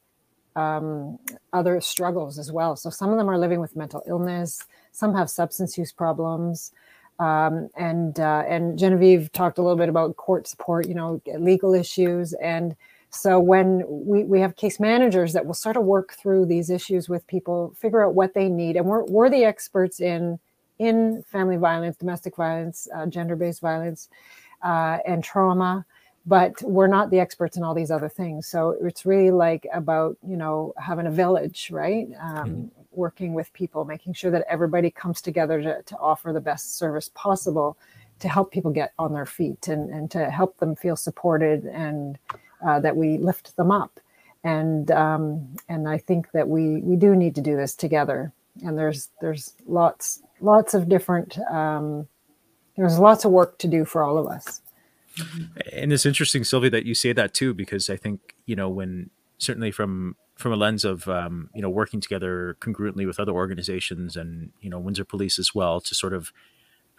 um, 0.56 1.18
other 1.52 1.80
struggles 1.80 2.38
as 2.38 2.52
well. 2.52 2.76
So 2.76 2.90
some 2.90 3.10
of 3.10 3.18
them 3.18 3.28
are 3.28 3.38
living 3.38 3.60
with 3.60 3.76
mental 3.76 4.02
illness. 4.06 4.64
Some 4.92 5.14
have 5.14 5.28
substance 5.28 5.76
use 5.76 5.92
problems. 5.92 6.72
Um, 7.18 7.70
and 7.76 8.18
uh, 8.18 8.44
and 8.48 8.78
Genevieve 8.78 9.30
talked 9.32 9.58
a 9.58 9.62
little 9.62 9.76
bit 9.76 9.88
about 9.88 10.16
court 10.16 10.48
support, 10.48 10.88
you 10.88 10.94
know, 10.94 11.20
legal 11.38 11.74
issues. 11.74 12.32
And 12.34 12.74
so 13.14 13.38
when 13.38 13.82
we, 13.86 14.24
we 14.24 14.40
have 14.40 14.56
case 14.56 14.80
managers 14.80 15.32
that 15.32 15.46
will 15.46 15.54
sort 15.54 15.76
of 15.76 15.84
work 15.84 16.14
through 16.14 16.46
these 16.46 16.70
issues 16.70 17.08
with 17.08 17.26
people, 17.26 17.74
figure 17.78 18.04
out 18.04 18.14
what 18.14 18.34
they 18.34 18.48
need, 18.48 18.76
and 18.76 18.86
we're 18.86 19.04
we're 19.04 19.30
the 19.30 19.44
experts 19.44 20.00
in 20.00 20.38
in 20.78 21.22
family 21.30 21.56
violence, 21.56 21.96
domestic 21.96 22.36
violence, 22.36 22.88
uh, 22.94 23.06
gender 23.06 23.36
based 23.36 23.60
violence, 23.60 24.08
uh, 24.62 24.98
and 25.06 25.22
trauma 25.22 25.84
but 26.26 26.60
we're 26.62 26.86
not 26.86 27.10
the 27.10 27.20
experts 27.20 27.56
in 27.56 27.62
all 27.62 27.74
these 27.74 27.90
other 27.90 28.08
things 28.08 28.46
so 28.46 28.76
it's 28.82 29.04
really 29.04 29.30
like 29.30 29.66
about 29.72 30.16
you 30.26 30.36
know 30.36 30.72
having 30.78 31.06
a 31.06 31.10
village 31.10 31.70
right 31.70 32.08
um, 32.20 32.36
mm-hmm. 32.36 32.66
working 32.92 33.34
with 33.34 33.52
people 33.52 33.84
making 33.84 34.12
sure 34.12 34.30
that 34.30 34.44
everybody 34.48 34.90
comes 34.90 35.20
together 35.20 35.60
to, 35.60 35.82
to 35.82 35.96
offer 35.98 36.32
the 36.32 36.40
best 36.40 36.78
service 36.78 37.10
possible 37.14 37.76
to 38.18 38.28
help 38.28 38.52
people 38.52 38.70
get 38.70 38.92
on 38.98 39.12
their 39.12 39.26
feet 39.26 39.68
and, 39.68 39.90
and 39.90 40.10
to 40.10 40.30
help 40.30 40.56
them 40.58 40.74
feel 40.74 40.96
supported 40.96 41.64
and 41.66 42.18
uh, 42.66 42.80
that 42.80 42.96
we 42.96 43.18
lift 43.18 43.56
them 43.56 43.70
up. 43.70 44.00
And 44.42 44.90
um, 44.90 45.56
and 45.68 45.88
I 45.88 45.98
think 45.98 46.32
that 46.32 46.48
we 46.48 46.82
we 46.82 46.96
do 46.96 47.16
need 47.16 47.34
to 47.36 47.40
do 47.40 47.56
this 47.56 47.74
together. 47.74 48.32
And 48.62 48.78
there's 48.78 49.08
there's 49.20 49.54
lots 49.66 50.22
lots 50.40 50.74
of 50.74 50.88
different 50.88 51.38
um, 51.50 52.06
there's 52.76 52.98
lots 52.98 53.24
of 53.24 53.30
work 53.32 53.58
to 53.58 53.68
do 53.68 53.84
for 53.84 54.02
all 54.02 54.18
of 54.18 54.26
us. 54.26 54.60
And 55.72 55.92
it's 55.92 56.04
interesting, 56.04 56.44
Sylvia, 56.44 56.70
that 56.70 56.84
you 56.84 56.94
say 56.94 57.12
that 57.12 57.34
too, 57.34 57.54
because 57.54 57.88
I 57.88 57.96
think 57.96 58.34
you 58.46 58.56
know 58.56 58.68
when 58.68 59.10
certainly 59.38 59.70
from 59.70 60.16
from 60.36 60.52
a 60.52 60.56
lens 60.56 60.84
of 60.84 61.08
um, 61.08 61.50
you 61.54 61.62
know 61.62 61.70
working 61.70 62.00
together 62.00 62.56
congruently 62.60 63.06
with 63.06 63.20
other 63.20 63.32
organizations 63.32 64.16
and 64.16 64.50
you 64.60 64.68
know 64.68 64.78
Windsor 64.78 65.04
Police 65.04 65.38
as 65.38 65.54
well 65.54 65.80
to 65.80 65.94
sort 65.94 66.12
of 66.12 66.32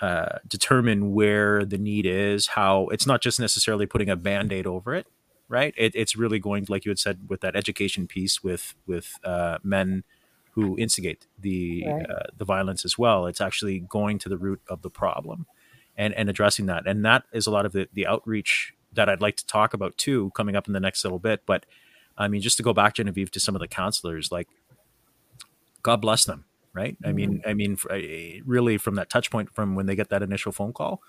uh, 0.02 0.40
determine 0.48 1.14
where 1.14 1.64
the 1.66 1.78
need 1.78 2.06
is, 2.06 2.48
how 2.48 2.88
it's 2.88 3.08
not 3.08 3.22
just 3.22 3.40
necessarily 3.40 3.86
putting 3.86 4.10
a 4.10 4.16
band 4.16 4.52
aid 4.52 4.68
over 4.68 4.94
it, 4.94 5.08
right? 5.48 5.74
It, 5.78 5.96
it's 5.96 6.16
really 6.16 6.40
going, 6.40 6.66
like 6.70 6.86
you 6.86 6.90
had 6.92 7.00
said, 7.00 7.30
with 7.30 7.42
that 7.42 7.56
education 7.56 8.08
piece 8.08 8.44
with 8.44 8.76
with 8.86 9.14
uh, 9.24 9.60
men 9.64 10.04
who 10.52 10.78
instigate 10.78 11.28
the 11.38 11.84
right. 11.86 12.10
uh, 12.10 12.24
the 12.38 12.46
violence 12.46 12.86
as 12.86 12.98
well. 12.98 13.26
It's 13.26 13.42
actually 13.42 13.80
going 13.80 14.20
to 14.20 14.30
the 14.30 14.38
root 14.38 14.62
of 14.70 14.82
the 14.82 14.90
problem 14.90 15.46
and 15.98 16.14
and 16.14 16.30
addressing 16.30 16.66
that 16.68 16.88
and 16.88 17.06
that 17.06 17.24
is 17.32 17.48
a 17.48 17.52
lot 17.52 17.66
of 17.66 17.72
the 17.72 17.88
the 17.94 18.06
outreach 18.08 18.74
that 18.94 19.10
I'd 19.10 19.22
like 19.22 19.38
to 19.38 19.46
talk 19.46 19.74
about 19.74 19.98
too 19.98 20.32
coming 20.36 20.56
up 20.56 20.68
in 20.68 20.74
the 20.74 20.80
next 20.80 21.04
little 21.04 21.20
bit 21.20 21.44
but 21.46 21.66
I 22.18 22.28
mean 22.28 22.42
just 22.42 22.58
to 22.58 22.64
go 22.64 22.74
back 22.74 22.96
Genevieve 22.96 23.32
to 23.32 23.40
some 23.40 23.56
of 23.56 23.62
the 23.62 23.68
counselors 23.68 24.32
like 24.32 24.48
God 25.84 26.02
bless 26.02 26.26
them 26.26 26.46
right 26.74 26.96
mm-hmm. 26.96 27.10
I 27.10 27.14
mean. 27.14 27.42
I 27.46 27.54
mean 27.54 27.78
eh, 27.90 28.40
really 28.46 28.78
from 28.78 28.96
that 28.96 29.10
touch 29.10 29.32
point 29.32 29.54
from 29.54 29.76
when 29.76 29.86
they 29.86 29.96
get 29.96 30.10
that 30.10 30.24
initial 30.24 30.52
phone 30.52 30.74
call 30.74 31.02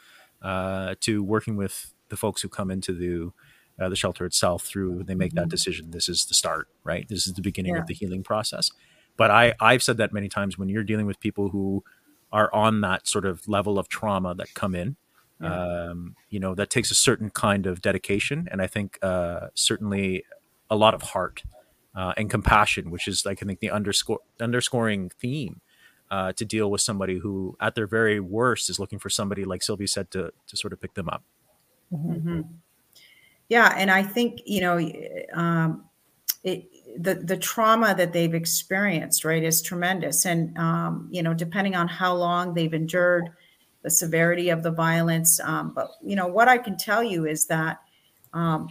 uh, 0.43 0.95
to 1.01 1.23
working 1.23 1.57
with 1.57 1.95
the 2.09 2.17
folks 2.17 2.43
who 2.43 2.49
come 2.49 2.71
into 2.71 2.93
the 2.93 3.33
uh, 3.81 3.89
the 3.89 3.97
shelter 3.97 4.25
itself 4.25 4.65
through 4.65 5.03
they 5.05 5.15
make 5.15 5.33
mm-hmm. 5.33 5.41
that 5.41 5.49
decision 5.49 5.91
this 5.91 6.09
is 6.09 6.27
the 6.27 6.35
start 6.35 6.69
right 6.85 7.09
this 7.09 7.27
is 7.27 7.35
the 7.35 7.43
beginning 7.43 7.75
yeah. 7.75 7.81
of 7.81 7.87
the 7.87 7.95
healing 7.95 8.23
process 8.23 8.71
but 9.17 9.31
I 9.31 9.55
I've 9.61 9.83
said 9.83 9.97
that 9.99 10.13
many 10.13 10.29
times 10.29 10.59
when 10.59 10.69
you're 10.69 10.85
dealing 10.85 11.07
with 11.07 11.19
people 11.21 11.49
who 11.49 11.85
are 12.33 12.53
on 12.53 12.81
that 12.83 13.07
sort 13.07 13.25
of 13.25 13.47
level 13.49 13.79
of 13.79 13.89
trauma 13.89 14.35
that 14.35 14.55
come 14.55 14.75
in. 14.75 14.97
Yeah. 15.41 15.89
Um, 15.91 16.17
you 16.31 16.41
know, 16.41 16.55
that 16.55 16.71
takes 16.71 16.91
a 16.91 16.95
certain 16.95 17.29
kind 17.31 17.67
of 17.67 17.83
dedication, 17.83 18.49
and 18.51 18.63
I 18.63 18.67
think 18.67 18.99
uh, 19.03 19.49
certainly 19.55 20.25
a 20.71 20.77
lot 20.77 20.95
of 20.95 21.03
heart 21.03 21.43
uh, 21.95 22.15
and 22.17 22.31
compassion, 22.31 22.91
which 22.91 23.07
is 23.07 23.27
like 23.27 23.43
I 23.43 23.47
think 23.47 23.61
the 23.61 23.71
underscore 23.71 24.21
underscoring 24.41 25.11
theme 25.21 25.61
uh, 26.11 26.33
to 26.33 26.45
deal 26.47 26.71
with 26.71 26.81
somebody 26.81 27.19
who, 27.19 27.55
at 27.61 27.75
their 27.75 27.87
very 27.87 28.19
worst, 28.19 28.71
is 28.71 28.79
looking 28.79 28.99
for 28.99 29.11
somebody 29.11 29.45
like 29.45 29.63
Sylvie 29.63 29.87
said 29.87 30.11
to 30.13 30.33
to 30.47 30.57
sort 30.57 30.73
of 30.73 30.81
pick 30.81 30.95
them 30.95 31.11
up. 31.11 31.23
Mm-hmm. 31.93 32.41
Yeah, 33.49 33.73
and 33.77 33.91
I 33.91 34.03
think 34.03 34.43
you 34.45 34.61
know, 34.61 34.79
um, 35.33 35.85
it, 36.43 36.67
the 36.99 37.15
the 37.15 37.37
trauma 37.37 37.95
that 37.95 38.13
they've 38.13 38.35
experienced 38.35 39.25
right 39.25 39.43
is 39.43 39.63
tremendous. 39.63 40.25
And 40.25 40.57
um, 40.59 41.09
you 41.11 41.23
know 41.23 41.35
depending 41.35 41.77
on 41.77 41.89
how 41.89 42.15
long 42.15 42.55
they've 42.55 42.75
endured 42.75 43.31
the 43.87 43.91
severity 43.91 44.49
of 44.49 44.65
the 44.65 44.71
violence 44.73 45.39
um, 45.39 45.71
but 45.73 45.93
you 46.05 46.17
know 46.17 46.27
what 46.27 46.49
i 46.49 46.59
can 46.59 46.77
tell 46.77 47.05
you 47.05 47.25
is 47.25 47.47
that 47.47 47.81
um, 48.33 48.69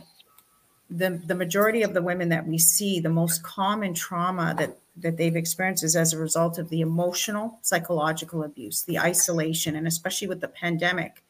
the 0.90 1.22
the 1.26 1.34
majority 1.34 1.84
of 1.84 1.94
the 1.94 2.02
women 2.02 2.28
that 2.28 2.46
we 2.46 2.58
see 2.58 3.00
the 3.00 3.10
most 3.10 3.42
common 3.42 3.94
trauma 3.94 4.54
that 4.58 4.78
that 4.98 5.16
they've 5.16 5.38
experienced 5.38 5.86
is 5.86 5.96
as 5.96 6.12
a 6.12 6.18
result 6.18 6.58
of 6.58 6.68
the 6.68 6.82
emotional 6.82 7.58
psychological 7.62 8.44
abuse 8.44 8.84
the 8.84 9.00
isolation 9.00 9.78
and 9.78 9.88
especially 9.88 10.28
with 10.28 10.42
the 10.42 10.50
pandemic 10.50 11.24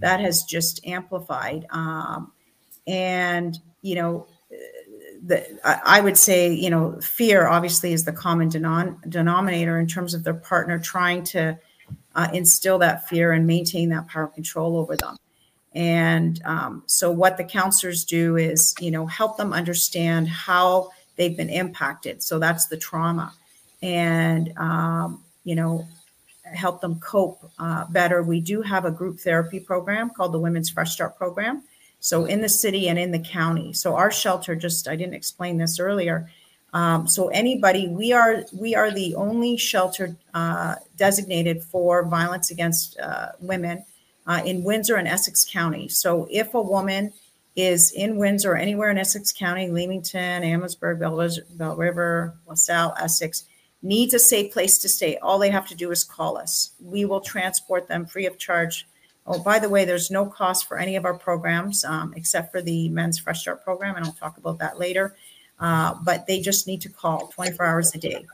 that 0.00 0.18
has 0.18 0.42
just 0.44 0.80
amplified 0.86 1.66
um, 1.68 2.32
and 2.86 3.58
you 3.82 3.94
know 3.94 4.26
the, 5.26 5.58
I 5.64 6.00
would 6.00 6.16
say, 6.16 6.52
you 6.52 6.70
know, 6.70 6.98
fear 7.00 7.46
obviously 7.46 7.92
is 7.92 8.04
the 8.04 8.12
common 8.12 8.48
denominator 8.48 9.78
in 9.78 9.86
terms 9.86 10.14
of 10.14 10.24
their 10.24 10.34
partner 10.34 10.78
trying 10.78 11.24
to 11.24 11.58
uh, 12.14 12.28
instill 12.32 12.78
that 12.78 13.08
fear 13.08 13.32
and 13.32 13.46
maintain 13.46 13.88
that 13.90 14.06
power 14.06 14.28
control 14.28 14.76
over 14.76 14.96
them. 14.96 15.16
And 15.74 16.40
um, 16.44 16.82
so, 16.86 17.10
what 17.10 17.36
the 17.36 17.44
counselors 17.44 18.04
do 18.04 18.36
is, 18.36 18.74
you 18.80 18.90
know, 18.90 19.04
help 19.06 19.36
them 19.36 19.52
understand 19.52 20.28
how 20.28 20.90
they've 21.16 21.36
been 21.36 21.50
impacted. 21.50 22.22
So 22.22 22.38
that's 22.38 22.68
the 22.68 22.78
trauma, 22.78 23.34
and 23.82 24.56
um, 24.56 25.22
you 25.44 25.54
know, 25.54 25.86
help 26.44 26.80
them 26.80 26.98
cope 27.00 27.50
uh, 27.58 27.84
better. 27.90 28.22
We 28.22 28.40
do 28.40 28.62
have 28.62 28.86
a 28.86 28.90
group 28.90 29.20
therapy 29.20 29.60
program 29.60 30.08
called 30.08 30.32
the 30.32 30.38
Women's 30.38 30.70
Fresh 30.70 30.92
Start 30.92 31.18
Program 31.18 31.62
So 32.00 32.24
in 32.24 32.40
the 32.40 32.48
city 32.48 32.88
and 32.88 32.98
in 32.98 33.10
the 33.10 33.18
county. 33.18 33.72
So 33.72 33.96
our 33.96 34.10
shelter, 34.10 34.54
just 34.54 34.88
I 34.88 34.96
didn't 34.96 35.14
explain 35.14 35.58
this 35.58 35.80
earlier. 35.80 36.30
Um, 36.72 37.08
so 37.08 37.28
anybody, 37.28 37.88
we 37.88 38.12
are 38.12 38.44
we 38.52 38.74
are 38.74 38.90
the 38.90 39.14
only 39.14 39.56
shelter 39.56 40.16
uh, 40.34 40.74
designated 40.96 41.62
for 41.62 42.04
violence 42.04 42.50
against 42.50 42.98
uh, 42.98 43.28
women 43.40 43.84
uh, 44.26 44.42
in 44.44 44.62
Windsor 44.62 44.96
and 44.96 45.08
Essex 45.08 45.44
County. 45.50 45.88
So 45.88 46.28
if 46.30 46.54
a 46.54 46.60
woman 46.60 47.12
is 47.54 47.92
in 47.92 48.18
Windsor 48.18 48.52
or 48.52 48.56
anywhere 48.56 48.90
in 48.90 48.98
Essex 48.98 49.32
County, 49.32 49.70
Leamington, 49.70 50.44
Amherstburg, 50.44 51.00
Bell, 51.00 51.30
Bell 51.54 51.76
River, 51.76 52.34
LaSalle, 52.46 52.94
Essex, 53.00 53.44
needs 53.82 54.12
a 54.12 54.18
safe 54.18 54.52
place 54.52 54.78
to 54.78 54.88
stay, 54.88 55.16
all 55.18 55.38
they 55.38 55.50
have 55.50 55.66
to 55.68 55.74
do 55.74 55.90
is 55.90 56.04
call 56.04 56.36
us. 56.36 56.72
We 56.80 57.04
will 57.06 57.20
transport 57.20 57.88
them 57.88 58.04
free 58.04 58.26
of 58.26 58.36
charge. 58.36 58.86
Oh, 59.26 59.42
by 59.42 59.58
the 59.58 59.68
way, 59.68 59.84
there's 59.84 60.10
no 60.10 60.26
cost 60.26 60.68
for 60.68 60.78
any 60.78 60.96
of 60.96 61.04
our 61.04 61.14
programs 61.14 61.84
um, 61.84 62.14
except 62.16 62.52
for 62.52 62.62
the 62.62 62.88
Men's 62.90 63.18
Fresh 63.18 63.40
Start 63.40 63.64
program, 63.64 63.96
and 63.96 64.04
I'll 64.04 64.12
talk 64.12 64.38
about 64.38 64.58
that 64.58 64.78
later. 64.78 65.16
Uh, 65.58 65.94
but 66.04 66.26
they 66.26 66.40
just 66.40 66.66
need 66.66 66.80
to 66.82 66.88
call 66.88 67.28
24 67.28 67.64
hours 67.64 67.94
a 67.94 67.98
day. 67.98 68.24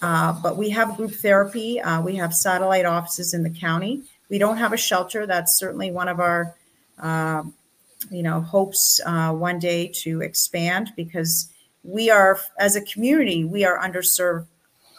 Uh, 0.00 0.32
but 0.42 0.56
we 0.56 0.70
have 0.70 0.96
group 0.96 1.12
therapy. 1.12 1.80
Uh, 1.80 2.00
we 2.02 2.16
have 2.16 2.32
satellite 2.34 2.84
offices 2.84 3.34
in 3.34 3.42
the 3.42 3.50
county. 3.50 4.02
We 4.28 4.38
don't 4.38 4.58
have 4.58 4.72
a 4.72 4.76
shelter. 4.76 5.26
That's 5.26 5.58
certainly 5.58 5.90
one 5.90 6.08
of 6.08 6.20
our, 6.20 6.54
um, 6.98 7.54
you 8.10 8.22
know, 8.22 8.40
hopes 8.40 9.00
uh, 9.04 9.32
one 9.32 9.58
day 9.58 9.88
to 10.02 10.20
expand 10.20 10.92
because 10.94 11.48
we 11.82 12.10
are, 12.10 12.38
as 12.58 12.76
a 12.76 12.82
community, 12.82 13.44
we 13.44 13.64
are 13.64 13.78
underserved 13.78 14.46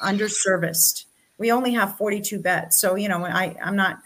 underserviced. 0.01 1.05
We 1.37 1.51
only 1.51 1.73
have 1.73 1.97
42 1.97 2.39
beds. 2.39 2.79
So, 2.79 2.95
you 2.95 3.07
know, 3.07 3.25
I, 3.25 3.55
I'm 3.61 3.75
not 3.75 3.99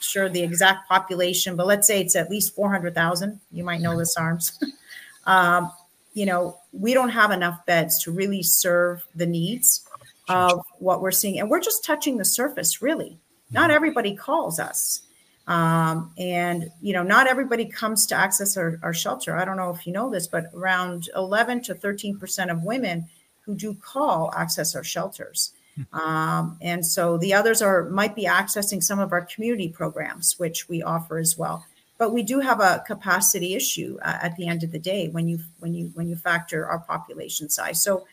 sure 0.00 0.28
the 0.28 0.42
exact 0.42 0.88
population, 0.88 1.56
but 1.56 1.66
let's 1.66 1.86
say 1.86 2.00
it's 2.00 2.16
at 2.16 2.30
least 2.30 2.54
400,000. 2.54 3.40
You 3.52 3.64
might 3.64 3.80
know 3.80 3.96
this, 3.98 4.16
Arms. 4.16 4.58
um, 5.26 5.70
you 6.14 6.26
know, 6.26 6.58
we 6.72 6.94
don't 6.94 7.10
have 7.10 7.30
enough 7.30 7.64
beds 7.66 8.02
to 8.04 8.12
really 8.12 8.42
serve 8.42 9.04
the 9.14 9.26
needs 9.26 9.86
of 10.28 10.64
what 10.78 11.02
we're 11.02 11.10
seeing. 11.10 11.40
And 11.40 11.50
we're 11.50 11.60
just 11.60 11.84
touching 11.84 12.16
the 12.16 12.24
surface, 12.24 12.80
really. 12.80 13.18
Not 13.50 13.64
mm-hmm. 13.64 13.76
everybody 13.76 14.14
calls 14.14 14.58
us. 14.58 15.02
Um, 15.46 16.12
and, 16.16 16.70
you 16.80 16.94
know, 16.94 17.02
not 17.02 17.26
everybody 17.26 17.66
comes 17.66 18.06
to 18.06 18.14
access 18.14 18.56
our, 18.56 18.78
our 18.82 18.94
shelter. 18.94 19.36
I 19.36 19.44
don't 19.44 19.58
know 19.58 19.70
if 19.70 19.86
you 19.86 19.92
know 19.92 20.08
this, 20.08 20.26
but 20.26 20.46
around 20.54 21.10
11 21.14 21.62
to 21.64 21.74
13% 21.74 22.50
of 22.50 22.62
women 22.62 23.08
who 23.40 23.54
do 23.54 23.74
call 23.74 24.32
access 24.34 24.74
our 24.74 24.84
shelters. 24.84 25.52
Um, 25.92 26.58
and 26.60 26.86
so 26.86 27.18
the 27.18 27.34
others 27.34 27.60
are 27.62 27.88
might 27.90 28.14
be 28.14 28.24
accessing 28.24 28.82
some 28.82 28.98
of 28.98 29.12
our 29.12 29.22
community 29.22 29.68
programs, 29.68 30.38
which 30.38 30.68
we 30.68 30.82
offer 30.82 31.18
as 31.18 31.36
well. 31.36 31.66
But 31.98 32.12
we 32.12 32.22
do 32.22 32.40
have 32.40 32.60
a 32.60 32.82
capacity 32.86 33.54
issue 33.54 33.98
uh, 34.02 34.18
at 34.22 34.36
the 34.36 34.48
end 34.48 34.62
of 34.62 34.72
the 34.72 34.78
day 34.78 35.08
when 35.08 35.28
you 35.28 35.40
when 35.60 35.74
you 35.74 35.90
when 35.94 36.08
you 36.08 36.16
factor 36.16 36.66
our 36.66 36.80
population 36.80 37.48
size. 37.48 37.82
So, 37.82 38.06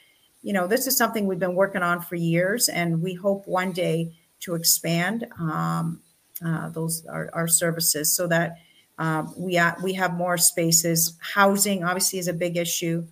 you 0.44 0.54
know, 0.54 0.68
this 0.68 0.88
is 0.88 0.98
something 0.98 1.26
we've 1.26 1.40
been 1.40 1.56
working 1.56 1.82
on 1.82 2.02
for 2.02 2.16
years, 2.16 2.70
and 2.70 3.02
we 3.02 3.16
hope 3.16 3.48
one 3.48 3.72
day 3.72 4.14
to 4.42 4.56
expand 4.56 5.28
um, 5.40 6.02
uh, 6.44 6.70
those 6.70 7.06
our, 7.06 7.30
our, 7.34 7.48
services 7.48 8.16
so 8.16 8.26
that 8.28 8.58
um, 8.98 9.34
we 9.38 9.56
ha- 9.56 9.78
we 9.84 9.94
have 9.94 10.14
more 10.14 10.38
spaces. 10.38 11.18
Housing 11.20 11.84
obviously 11.84 12.20
is 12.20 12.28
a 12.28 12.34
big 12.34 12.58
issue. 12.58 13.06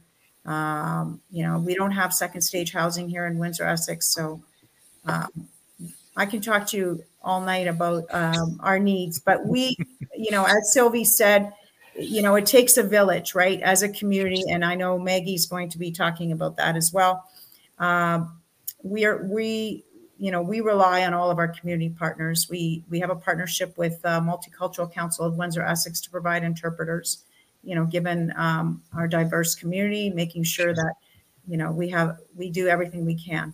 Um, 0.46 1.22
you 1.32 1.44
know, 1.44 1.60
we 1.60 1.76
don't 1.76 1.92
have 1.92 2.14
second 2.14 2.42
stage 2.42 2.72
housing 2.72 3.10
here 3.10 3.26
in 3.28 3.38
Windsor, 3.38 3.66
Essex. 3.66 4.08
So 4.08 4.42
um, 5.06 5.48
I 6.16 6.26
can 6.26 6.42
talk 6.42 6.68
to 6.68 6.78
you 6.78 7.04
all 7.22 7.42
night 7.42 7.68
about 7.68 8.06
um, 8.12 8.60
our 8.62 8.80
needs. 8.80 9.20
But 9.20 9.46
we, 9.46 9.78
you 10.16 10.32
know, 10.32 10.46
as 10.46 10.74
Sylvie 10.74 11.04
said, 11.04 11.54
you 11.98 12.22
know, 12.22 12.36
it 12.36 12.46
takes 12.46 12.78
a 12.78 12.84
village, 12.84 13.36
right, 13.36 13.62
as 13.62 13.84
a 13.84 13.90
community. 13.90 14.44
And 14.50 14.64
I 14.64 14.76
know 14.76 14.98
Maggie's 14.98 15.46
going 15.46 15.70
to 15.70 15.78
be 15.78 15.92
talking 15.92 16.32
about 16.32 16.56
that 16.58 16.76
as 16.76 16.94
well. 16.94 17.26
Um, 17.78 18.40
we 18.84 19.06
are, 19.06 19.24
we, 19.26 19.84
you 20.18 20.32
know, 20.32 20.42
we 20.42 20.62
rely 20.62 21.04
on 21.04 21.14
all 21.14 21.30
of 21.30 21.38
our 21.38 21.48
community 21.48 21.90
partners. 21.90 22.48
We 22.50 22.84
we 22.90 23.00
have 23.00 23.10
a 23.10 23.16
partnership 23.16 23.78
with 23.78 24.00
uh, 24.04 24.22
Multicultural 24.22 24.92
Council 24.92 25.26
of 25.26 25.38
Windsor 25.38 25.62
Essex 25.62 26.00
to 26.02 26.10
provide 26.10 26.44
interpreters 26.44 27.24
you 27.64 27.76
know, 27.76 27.86
given 27.86 28.34
um, 28.36 28.84
our 28.96 29.08
diverse 29.08 29.56
community, 29.56 30.10
making 30.10 30.44
sure 30.44 30.74
that, 30.74 30.94
you 31.48 31.58
know, 31.58 31.72
we 31.72 31.90
have, 31.90 32.18
we 32.36 32.50
do 32.50 32.68
everything 32.68 33.06
we 33.06 33.16
can. 33.16 33.54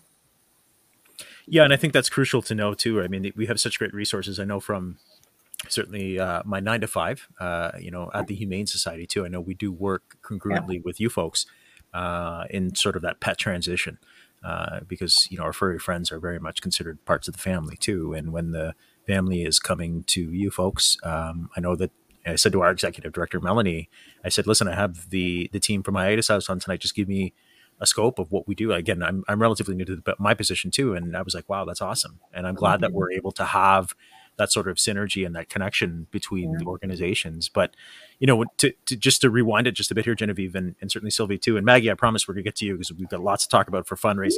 Yeah, 1.48 1.64
and 1.64 1.74
I 1.74 1.78
think 1.78 1.94
that's 1.94 2.10
crucial 2.10 2.42
to 2.44 2.56
know 2.56 2.74
too. 2.74 3.02
I 3.02 3.08
mean, 3.08 3.32
we 3.36 3.46
have 3.46 3.60
such 3.60 3.78
great 3.78 3.94
resources. 3.94 4.40
I 4.40 4.46
know 4.46 4.60
from 4.60 4.98
certainly 5.70 6.20
uh, 6.20 6.42
my 6.46 6.60
nine 6.60 6.82
to 6.82 6.88
five, 6.88 7.28
uh, 7.40 7.72
you 7.80 7.92
know, 7.92 8.10
at 8.14 8.28
the 8.28 8.36
Humane 8.36 8.68
Society 8.68 9.06
too. 9.06 9.26
I 9.26 9.28
know 9.28 9.42
we 9.42 9.54
do 9.54 9.72
work 9.72 10.18
congruently 10.24 10.76
yeah. 10.76 10.82
with 10.84 11.00
you 11.00 11.10
folks 11.10 11.46
uh, 11.94 12.46
in 12.50 12.76
sort 12.76 12.96
of 12.96 13.02
that 13.04 13.20
pet 13.20 13.38
transition 13.38 14.00
uh, 14.44 14.82
because 14.88 15.28
you 15.32 15.38
know 15.38 15.44
our 15.44 15.54
furry 15.54 15.80
friends 15.80 16.12
are 16.12 16.20
very 16.20 16.40
much 16.40 16.62
considered 16.62 17.04
parts 17.06 17.28
of 17.28 17.34
the 17.34 17.42
family 17.42 17.78
too. 17.78 18.14
And 18.14 18.32
when 18.32 18.52
the 18.52 18.76
family 19.08 19.44
is 19.44 19.60
coming 19.60 20.04
to 20.06 20.32
you 20.32 20.52
folks, 20.52 20.98
um, 21.04 21.50
I 21.56 21.60
know 21.60 21.76
that 21.76 21.92
I 22.26 22.36
said 22.36 22.52
to 22.54 22.62
our 22.62 22.72
executive 22.72 23.14
director 23.14 23.40
Melanie, 23.40 23.90
I 24.24 24.30
said, 24.30 24.48
"Listen, 24.48 24.68
I 24.68 24.76
have 24.76 25.10
the 25.10 25.50
the 25.54 25.60
team 25.60 25.84
from 25.84 25.96
Hiatus 25.96 26.28
House 26.28 26.50
on 26.50 26.60
tonight. 26.60 26.82
Just 26.82 26.96
give 26.96 27.08
me 27.08 27.34
a 27.80 27.86
scope 27.86 28.20
of 28.20 28.32
what 28.32 28.48
we 28.48 28.56
do." 28.56 28.72
Again, 28.72 29.04
I'm 29.04 29.24
I'm 29.28 29.42
relatively 29.42 29.76
new 29.76 29.86
to 29.86 29.96
the, 29.98 30.16
my 30.20 30.34
position 30.34 30.72
too, 30.72 30.94
and 30.94 31.16
I 31.16 31.22
was 31.22 31.36
like, 31.36 31.48
"Wow, 31.50 31.66
that's 31.66 31.82
awesome!" 31.82 32.20
And 32.34 32.48
I'm 32.48 32.56
glad 32.56 32.82
that 32.82 32.94
we're 32.94 33.12
able 33.12 33.32
to 33.34 33.46
have 33.46 33.96
that 34.38 34.52
sort 34.52 34.68
of 34.68 34.78
synergy 34.78 35.26
and 35.26 35.36
that 35.36 35.50
connection 35.50 36.08
between 36.12 36.52
yeah. 36.52 36.58
the 36.60 36.66
organizations. 36.66 37.50
But 37.50 37.76
you 38.20 38.28
know, 38.28 38.46
to, 38.58 38.74
to, 38.86 38.96
just 38.96 39.22
to 39.22 39.30
rewind 39.30 39.68
it 39.68 39.72
just 39.72 39.92
a 39.92 39.96
bit 39.96 40.06
here, 40.06 40.16
Genevieve, 40.16 40.56
and, 40.56 40.76
and 40.82 40.92
certainly 40.92 41.12
Sylvie 41.12 41.38
too, 41.38 41.58
and 41.58 41.66
Maggie. 41.66 41.92
I 41.92 41.94
promise 41.94 42.28
we're 42.28 42.34
gonna 42.34 42.44
get 42.44 42.56
to 42.58 42.66
you 42.66 42.74
because 42.74 42.92
we've 42.94 43.10
got 43.10 43.22
lots 43.22 43.46
to 43.46 43.50
talk 43.50 43.68
about 43.68 43.88
for 43.88 43.96
fundraising. 43.96 44.38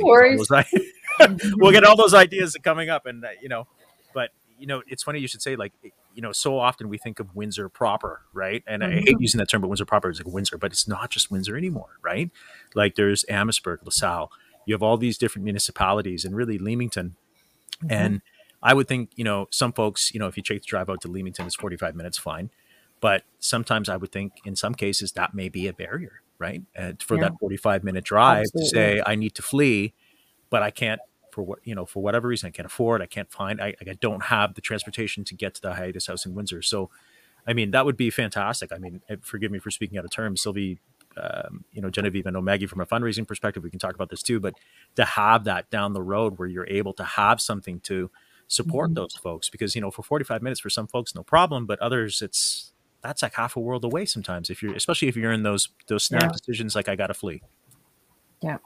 we'll 1.57 1.71
get 1.71 1.83
all 1.83 1.95
those 1.95 2.13
ideas 2.13 2.57
coming 2.63 2.89
up, 2.89 3.05
and 3.05 3.23
uh, 3.23 3.29
you 3.41 3.49
know, 3.49 3.67
but 4.13 4.31
you 4.59 4.67
know, 4.67 4.83
it's 4.87 5.03
funny 5.03 5.19
you 5.19 5.27
should 5.27 5.41
say 5.41 5.55
like 5.55 5.73
you 6.17 6.23
know, 6.23 6.31
so 6.31 6.57
often 6.57 6.89
we 6.89 6.97
think 6.97 7.19
of 7.19 7.35
Windsor 7.35 7.69
proper, 7.69 8.23
right? 8.33 8.63
And 8.65 8.81
mm-hmm. 8.81 8.97
I 8.97 9.01
hate 9.01 9.17
using 9.19 9.37
that 9.37 9.47
term, 9.47 9.61
but 9.61 9.67
Windsor 9.67 9.85
proper 9.85 10.09
is 10.09 10.17
like 10.17 10.33
Windsor, 10.33 10.57
but 10.57 10.71
it's 10.71 10.87
not 10.87 11.11
just 11.11 11.29
Windsor 11.29 11.55
anymore, 11.55 11.99
right? 12.01 12.31
Like 12.73 12.95
there's 12.95 13.23
Amherstburg, 13.29 13.81
LaSalle. 13.85 14.31
You 14.65 14.73
have 14.73 14.81
all 14.81 14.97
these 14.97 15.19
different 15.19 15.43
municipalities, 15.45 16.25
and 16.25 16.35
really 16.35 16.57
Leamington. 16.57 17.15
Mm-hmm. 17.83 17.87
And 17.91 18.21
I 18.63 18.73
would 18.73 18.87
think, 18.87 19.11
you 19.15 19.23
know, 19.23 19.45
some 19.51 19.71
folks, 19.71 20.11
you 20.11 20.19
know, 20.19 20.25
if 20.25 20.35
you 20.35 20.41
take 20.41 20.63
the 20.63 20.65
drive 20.65 20.89
out 20.89 21.01
to 21.01 21.07
Leamington, 21.07 21.45
it's 21.45 21.55
45 21.55 21.95
minutes, 21.95 22.17
fine. 22.17 22.49
But 22.99 23.21
sometimes 23.37 23.87
I 23.87 23.95
would 23.95 24.11
think 24.11 24.33
in 24.43 24.55
some 24.55 24.73
cases 24.73 25.11
that 25.11 25.35
may 25.35 25.49
be 25.49 25.67
a 25.67 25.73
barrier, 25.73 26.23
right? 26.39 26.63
And 26.75 26.99
for 26.99 27.15
yeah. 27.15 27.29
that 27.29 27.39
45 27.39 27.83
minute 27.83 28.03
drive 28.03 28.45
Absolutely. 28.55 28.69
to 28.69 28.75
say, 28.75 29.03
I 29.05 29.13
need 29.13 29.35
to 29.35 29.43
flee, 29.43 29.93
but 30.49 30.63
I 30.63 30.71
can't 30.71 30.99
for 31.37 31.43
what 31.43 31.59
you 31.63 31.75
know 31.75 31.85
for 31.85 32.01
whatever 32.01 32.27
reason 32.27 32.47
I 32.47 32.49
can't 32.49 32.65
afford, 32.65 32.99
I 32.99 33.05
can't 33.05 33.31
find, 33.31 33.61
I, 33.61 33.75
I 33.79 33.93
don't 34.01 34.23
have 34.23 34.55
the 34.55 34.61
transportation 34.61 35.23
to 35.25 35.35
get 35.35 35.53
to 35.53 35.61
the 35.61 35.75
hiatus 35.75 36.07
house 36.07 36.25
in 36.25 36.33
Windsor. 36.33 36.63
So, 36.63 36.89
I 37.45 37.53
mean, 37.53 37.69
that 37.71 37.85
would 37.85 37.95
be 37.95 38.09
fantastic. 38.09 38.71
I 38.71 38.79
mean, 38.79 39.01
eh, 39.07 39.17
forgive 39.21 39.51
me 39.51 39.59
for 39.59 39.69
speaking 39.69 39.99
out 39.99 40.05
of 40.05 40.09
term, 40.09 40.35
Sylvie. 40.35 40.79
Um, 41.15 41.63
you 41.71 41.79
know, 41.79 41.91
Genevieve, 41.91 42.25
I 42.25 42.31
know 42.31 42.41
Maggie 42.41 42.65
from 42.65 42.81
a 42.81 42.87
fundraising 42.87 43.27
perspective, 43.27 43.63
we 43.63 43.69
can 43.69 43.77
talk 43.77 43.93
about 43.93 44.09
this 44.09 44.23
too, 44.23 44.39
but 44.39 44.55
to 44.95 45.05
have 45.05 45.43
that 45.43 45.69
down 45.69 45.93
the 45.93 46.01
road 46.01 46.39
where 46.39 46.47
you're 46.47 46.67
able 46.67 46.93
to 46.93 47.03
have 47.03 47.39
something 47.39 47.79
to 47.81 48.09
support 48.47 48.89
mm-hmm. 48.89 48.95
those 48.95 49.15
folks 49.15 49.47
because, 49.47 49.75
you 49.75 49.81
know, 49.81 49.91
for 49.91 50.01
45 50.01 50.41
minutes 50.41 50.59
for 50.59 50.71
some 50.71 50.87
folks, 50.87 51.13
no 51.13 51.21
problem, 51.21 51.67
but 51.67 51.79
others, 51.79 52.23
it's, 52.23 52.73
that's 53.03 53.21
like 53.21 53.35
half 53.35 53.55
a 53.55 53.59
world 53.59 53.83
away 53.83 54.05
sometimes 54.05 54.49
if 54.49 54.63
you're, 54.63 54.73
especially 54.73 55.07
if 55.07 55.15
you're 55.15 55.31
in 55.31 55.43
those, 55.43 55.69
those 55.87 56.03
snap 56.03 56.23
yeah. 56.23 56.29
decisions, 56.29 56.75
like 56.75 56.87
I 56.87 56.95
got 56.95 57.07
to 57.07 57.13
flee. 57.13 57.43
Yeah 58.41 58.57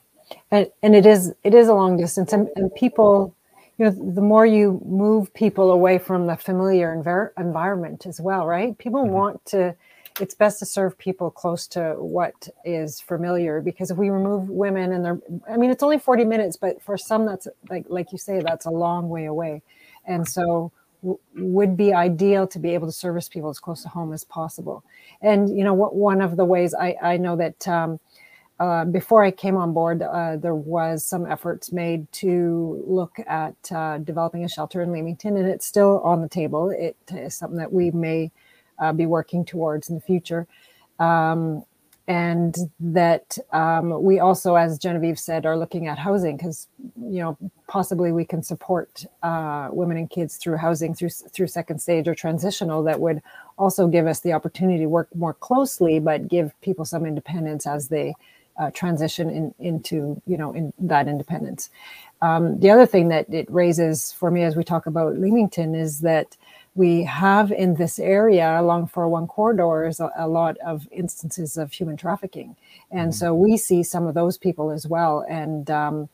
and, 0.51 0.67
and 0.83 0.95
it 0.95 1.05
is 1.05 1.33
it 1.43 1.53
is 1.53 1.67
a 1.67 1.73
long 1.73 1.97
distance 1.97 2.33
and, 2.33 2.49
and 2.55 2.73
people 2.75 3.35
you 3.77 3.85
know 3.85 3.91
the 3.91 4.21
more 4.21 4.45
you 4.45 4.81
move 4.85 5.33
people 5.33 5.71
away 5.71 5.97
from 5.97 6.27
the 6.27 6.35
familiar 6.35 6.95
envir- 6.95 7.31
environment 7.37 8.05
as 8.05 8.19
well 8.19 8.45
right? 8.45 8.77
People 8.77 9.03
mm-hmm. 9.03 9.13
want 9.13 9.45
to 9.45 9.75
it's 10.19 10.35
best 10.35 10.59
to 10.59 10.65
serve 10.65 10.97
people 10.97 11.31
close 11.31 11.67
to 11.67 11.95
what 11.97 12.47
is 12.65 12.99
familiar 12.99 13.61
because 13.61 13.91
if 13.91 13.97
we 13.97 14.09
remove 14.09 14.49
women 14.49 14.91
and 14.91 15.05
they're 15.05 15.19
i 15.49 15.55
mean 15.55 15.71
it's 15.71 15.83
only 15.83 15.97
40 15.97 16.25
minutes 16.25 16.57
but 16.57 16.81
for 16.81 16.97
some 16.97 17.25
that's 17.25 17.47
like 17.69 17.85
like 17.87 18.11
you 18.11 18.17
say 18.17 18.41
that's 18.41 18.65
a 18.65 18.69
long 18.69 19.09
way 19.09 19.25
away. 19.25 19.61
And 20.05 20.27
so 20.27 20.71
w- 21.01 21.19
would 21.35 21.77
be 21.77 21.93
ideal 21.93 22.47
to 22.47 22.59
be 22.59 22.73
able 22.73 22.87
to 22.87 22.93
service 22.93 23.29
people 23.29 23.49
as 23.49 23.59
close 23.59 23.83
to 23.83 23.89
home 23.89 24.13
as 24.13 24.23
possible. 24.23 24.83
And 25.21 25.55
you 25.57 25.63
know 25.63 25.73
what 25.73 25.95
one 25.95 26.21
of 26.21 26.37
the 26.37 26.45
ways 26.45 26.73
i 26.73 26.95
i 27.01 27.17
know 27.17 27.35
that 27.37 27.67
um, 27.67 27.99
uh, 28.61 28.85
before 28.85 29.23
I 29.23 29.31
came 29.31 29.57
on 29.57 29.73
board, 29.73 30.03
uh, 30.03 30.37
there 30.37 30.53
was 30.53 31.03
some 31.03 31.25
efforts 31.25 31.71
made 31.71 32.11
to 32.13 32.83
look 32.85 33.17
at 33.25 33.55
uh, 33.71 33.97
developing 33.97 34.43
a 34.45 34.47
shelter 34.47 34.83
in 34.83 34.91
Leamington, 34.91 35.35
and 35.35 35.49
it's 35.49 35.65
still 35.65 35.99
on 36.01 36.21
the 36.21 36.29
table. 36.29 36.69
It 36.69 36.95
is 37.09 37.33
something 37.33 37.57
that 37.57 37.73
we 37.73 37.89
may 37.89 38.31
uh, 38.77 38.93
be 38.93 39.07
working 39.07 39.45
towards 39.45 39.89
in 39.89 39.95
the 39.95 40.01
future. 40.01 40.45
Um, 40.99 41.65
and 42.07 42.55
that 42.79 43.37
um, 43.51 44.03
we 44.03 44.19
also, 44.19 44.55
as 44.55 44.77
Genevieve 44.77 45.17
said, 45.17 45.47
are 45.47 45.57
looking 45.57 45.87
at 45.87 45.97
housing 45.97 46.37
because 46.37 46.67
you 46.97 47.21
know 47.21 47.37
possibly 47.67 48.11
we 48.11 48.25
can 48.25 48.43
support 48.43 49.05
uh, 49.23 49.69
women 49.71 49.97
and 49.97 50.09
kids 50.09 50.37
through 50.37 50.57
housing 50.57 50.93
through 50.93 51.09
through 51.09 51.47
second 51.47 51.79
stage 51.79 52.07
or 52.07 52.13
transitional 52.13 52.83
that 52.83 52.99
would 52.99 53.21
also 53.57 53.87
give 53.87 54.05
us 54.05 54.19
the 54.19 54.33
opportunity 54.33 54.79
to 54.79 54.87
work 54.87 55.07
more 55.15 55.33
closely, 55.33 55.99
but 55.99 56.27
give 56.27 56.53
people 56.61 56.85
some 56.85 57.05
independence 57.07 57.65
as 57.65 57.87
they 57.87 58.13
uh, 58.59 58.71
transition 58.71 59.29
in, 59.29 59.53
into 59.59 60.21
you 60.25 60.37
know 60.37 60.53
in 60.53 60.73
that 60.79 61.07
independence. 61.07 61.69
Um, 62.21 62.59
the 62.59 62.69
other 62.69 62.85
thing 62.85 63.09
that 63.09 63.33
it 63.33 63.49
raises 63.49 64.11
for 64.11 64.29
me 64.29 64.43
as 64.43 64.55
we 64.55 64.63
talk 64.63 64.85
about 64.85 65.17
Leamington 65.17 65.73
is 65.73 66.01
that 66.01 66.37
we 66.75 67.03
have 67.03 67.51
in 67.51 67.75
this 67.75 67.99
area 67.99 68.59
along 68.59 68.87
401 68.87 69.27
corridors 69.27 69.99
a, 69.99 70.09
a 70.15 70.27
lot 70.27 70.57
of 70.59 70.87
instances 70.91 71.57
of 71.57 71.71
human 71.71 71.97
trafficking 71.97 72.55
and 72.91 73.11
mm-hmm. 73.11 73.17
so 73.17 73.33
we 73.33 73.57
see 73.57 73.83
some 73.83 74.07
of 74.07 74.13
those 74.13 74.37
people 74.37 74.71
as 74.71 74.87
well 74.87 75.25
and 75.29 75.69
um, 75.69 76.07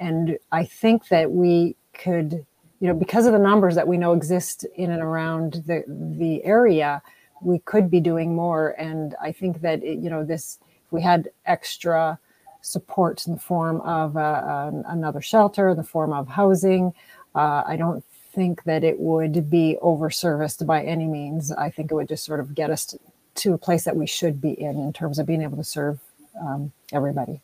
and 0.00 0.38
i 0.50 0.64
think 0.64 1.08
that 1.08 1.30
we 1.30 1.76
could 1.92 2.44
you 2.80 2.88
know 2.88 2.94
because 2.94 3.26
of 3.26 3.32
the 3.32 3.38
numbers 3.38 3.74
that 3.74 3.86
we 3.86 3.96
know 3.96 4.12
exist 4.12 4.66
in 4.74 4.90
and 4.90 5.02
around 5.02 5.62
the 5.66 5.84
the 6.18 6.44
area 6.44 7.00
we 7.40 7.58
could 7.60 7.90
be 7.90 8.00
doing 8.00 8.34
more 8.34 8.70
and 8.78 9.14
i 9.22 9.30
think 9.30 9.60
that 9.60 9.82
it, 9.84 9.98
you 9.98 10.10
know 10.10 10.24
this 10.24 10.58
we 10.94 11.02
had 11.02 11.28
extra 11.44 12.18
support 12.62 13.26
in 13.26 13.34
the 13.34 13.40
form 13.40 13.80
of 13.82 14.16
uh, 14.16 14.70
another 14.86 15.20
shelter 15.20 15.70
in 15.70 15.76
the 15.76 15.84
form 15.84 16.12
of 16.12 16.28
housing 16.28 16.92
uh, 17.34 17.62
i 17.66 17.76
don't 17.76 18.04
think 18.34 18.64
that 18.64 18.84
it 18.84 18.98
would 18.98 19.48
be 19.48 19.78
overserviced 19.82 20.66
by 20.66 20.82
any 20.82 21.06
means. 21.06 21.52
I 21.52 21.70
think 21.70 21.90
it 21.90 21.94
would 21.94 22.08
just 22.08 22.24
sort 22.24 22.40
of 22.40 22.54
get 22.54 22.70
us 22.70 22.84
to, 22.86 22.98
to 23.36 23.54
a 23.54 23.58
place 23.58 23.84
that 23.84 23.96
we 23.96 24.06
should 24.06 24.40
be 24.40 24.50
in 24.50 24.78
in 24.78 24.92
terms 24.92 25.18
of 25.18 25.26
being 25.26 25.42
able 25.42 25.56
to 25.56 25.64
serve 25.64 26.00
um, 26.40 26.72
everybody. 26.92 27.40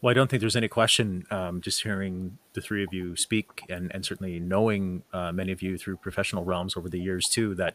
Well, 0.00 0.10
I 0.10 0.14
don't 0.14 0.30
think 0.30 0.40
there's 0.40 0.56
any 0.56 0.68
question. 0.68 1.24
Um, 1.30 1.60
just 1.60 1.82
hearing 1.82 2.38
the 2.52 2.60
three 2.60 2.84
of 2.84 2.92
you 2.92 3.16
speak, 3.16 3.62
and 3.68 3.90
and 3.94 4.04
certainly 4.04 4.38
knowing 4.38 5.02
uh, 5.12 5.32
many 5.32 5.52
of 5.52 5.62
you 5.62 5.76
through 5.76 5.96
professional 5.96 6.44
realms 6.44 6.76
over 6.76 6.88
the 6.88 7.00
years 7.00 7.28
too, 7.28 7.54
that 7.56 7.74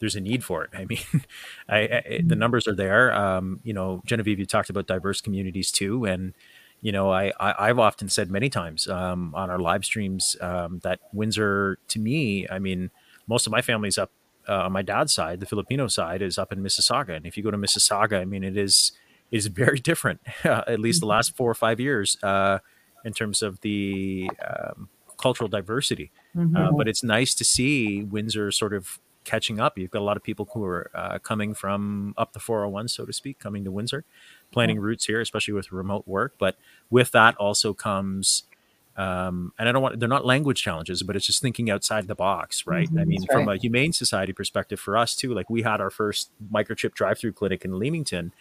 there's 0.00 0.16
a 0.16 0.20
need 0.20 0.44
for 0.44 0.64
it. 0.64 0.70
I 0.74 0.84
mean, 0.84 1.00
I, 1.68 1.78
I, 1.78 2.20
the 2.24 2.36
numbers 2.36 2.66
are 2.68 2.74
there. 2.74 3.12
Um, 3.12 3.60
you 3.64 3.72
know, 3.72 4.02
Genevieve, 4.06 4.38
you 4.38 4.46
talked 4.46 4.70
about 4.70 4.86
diverse 4.86 5.20
communities 5.20 5.70
too, 5.70 6.04
and 6.04 6.34
you 6.80 6.92
know, 6.92 7.10
I, 7.10 7.32
I 7.40 7.66
have 7.66 7.80
often 7.80 8.08
said 8.08 8.30
many 8.30 8.48
times 8.48 8.86
um, 8.86 9.34
on 9.34 9.50
our 9.50 9.58
live 9.58 9.84
streams 9.84 10.36
um, 10.40 10.78
that 10.84 11.00
Windsor, 11.12 11.78
to 11.88 11.98
me, 11.98 12.46
I 12.48 12.60
mean, 12.60 12.90
most 13.26 13.46
of 13.46 13.50
my 13.50 13.62
family's 13.62 13.98
up 13.98 14.12
uh, 14.48 14.62
on 14.62 14.72
my 14.72 14.82
dad's 14.82 15.12
side, 15.12 15.40
the 15.40 15.46
Filipino 15.46 15.88
side, 15.88 16.22
is 16.22 16.38
up 16.38 16.52
in 16.52 16.62
Mississauga, 16.62 17.16
and 17.16 17.26
if 17.26 17.36
you 17.36 17.42
go 17.42 17.50
to 17.50 17.58
Mississauga, 17.58 18.20
I 18.20 18.24
mean, 18.24 18.44
it 18.44 18.56
is 18.56 18.92
is 19.30 19.46
very 19.46 19.78
different, 19.90 20.20
at 20.44 20.80
least 20.80 21.00
the 21.00 21.04
mm-hmm. 21.04 21.10
last 21.10 21.36
four 21.36 21.50
or 21.50 21.54
five 21.54 21.80
years, 21.80 22.16
uh, 22.22 22.58
in 23.04 23.12
terms 23.12 23.42
of 23.42 23.60
the 23.60 24.30
um, 24.46 24.88
cultural 25.18 25.48
diversity. 25.48 26.10
Mm-hmm. 26.36 26.56
Uh, 26.56 26.72
but 26.72 26.88
it's 26.88 27.02
nice 27.02 27.34
to 27.34 27.44
see 27.44 28.02
Windsor 28.04 28.50
sort 28.52 28.72
of 28.72 28.98
catching 29.28 29.60
up. 29.60 29.76
You've 29.76 29.90
got 29.90 30.00
a 30.00 30.08
lot 30.10 30.16
of 30.16 30.22
people 30.22 30.48
who 30.54 30.64
are 30.64 30.90
uh, 30.94 31.18
coming 31.18 31.52
from 31.52 32.14
up 32.16 32.32
the 32.32 32.40
401, 32.40 32.88
so 32.88 33.04
to 33.04 33.12
speak, 33.12 33.38
coming 33.38 33.62
to 33.64 33.70
Windsor 33.70 34.04
planning 34.50 34.80
routes 34.80 35.04
here, 35.04 35.20
especially 35.20 35.52
with 35.52 35.70
remote 35.70 36.08
work. 36.08 36.34
But 36.38 36.56
with 36.88 37.10
that 37.12 37.36
also 37.36 37.74
comes, 37.74 38.44
um, 38.96 39.52
and 39.58 39.68
I 39.68 39.72
don't 39.72 39.82
want 39.82 40.00
they're 40.00 40.08
not 40.08 40.24
language 40.24 40.62
challenges, 40.62 41.02
but 41.02 41.14
it's 41.14 41.26
just 41.26 41.42
thinking 41.42 41.70
outside 41.70 42.08
the 42.08 42.14
box, 42.14 42.66
right? 42.66 42.88
Mm-hmm, 42.88 42.98
I 42.98 43.04
mean, 43.04 43.26
from 43.30 43.48
a 43.48 43.56
humane 43.56 43.92
society 43.92 44.32
perspective, 44.32 44.80
for 44.80 44.96
us 44.96 45.14
too, 45.14 45.34
like 45.34 45.50
we 45.50 45.62
had 45.62 45.82
our 45.82 45.90
first 45.90 46.30
microchip 46.50 46.94
drive-through 46.94 47.32
clinic 47.32 47.66
in 47.66 47.78
Leamington, 47.78 48.32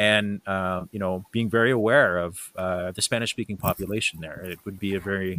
and 0.00 0.40
uh, 0.46 0.84
you 0.90 0.98
know, 0.98 1.24
being 1.30 1.48
very 1.48 1.70
aware 1.70 2.18
of 2.18 2.52
uh, 2.56 2.90
the 2.90 3.02
Spanish-speaking 3.02 3.58
population 3.58 4.20
there, 4.20 4.40
it 4.40 4.58
would 4.64 4.80
be 4.80 4.94
a 4.94 5.00
very, 5.00 5.38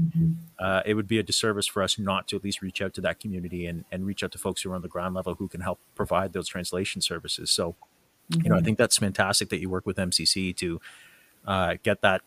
uh, 0.60 0.82
it 0.86 0.94
would 0.94 1.08
be 1.08 1.18
a 1.18 1.24
disservice 1.24 1.68
for 1.68 1.82
us 1.82 1.98
not 1.98 2.28
to 2.30 2.36
at 2.36 2.44
least 2.44 2.62
reach 2.62 2.82
out 2.82 2.94
to 2.94 3.02
that 3.02 3.20
community 3.20 3.66
and 3.66 3.86
and 3.92 4.06
reach 4.06 4.24
out 4.24 4.32
to 4.32 4.38
folks 4.38 4.62
who 4.62 4.72
are 4.72 4.76
on 4.76 4.82
the 4.82 4.88
ground 4.88 5.16
level 5.16 5.36
who 5.36 5.48
can 5.48 5.62
help 5.62 5.80
provide 5.96 6.34
those 6.34 6.48
translation 6.48 7.02
services. 7.02 7.50
So 7.52 7.76
Mm-hmm. 8.32 8.42
You 8.44 8.50
know, 8.50 8.56
I 8.56 8.60
mm-hmm. 8.60 8.66
think 8.66 8.78
that's 8.78 8.98
fantastic 8.98 9.50
that 9.50 9.60
you 9.60 9.70
work 9.70 9.86
with 9.86 9.98
MCC 9.98 10.56
to 10.58 10.82
uh, 11.46 11.76
get 11.84 12.02
that 12.02 12.22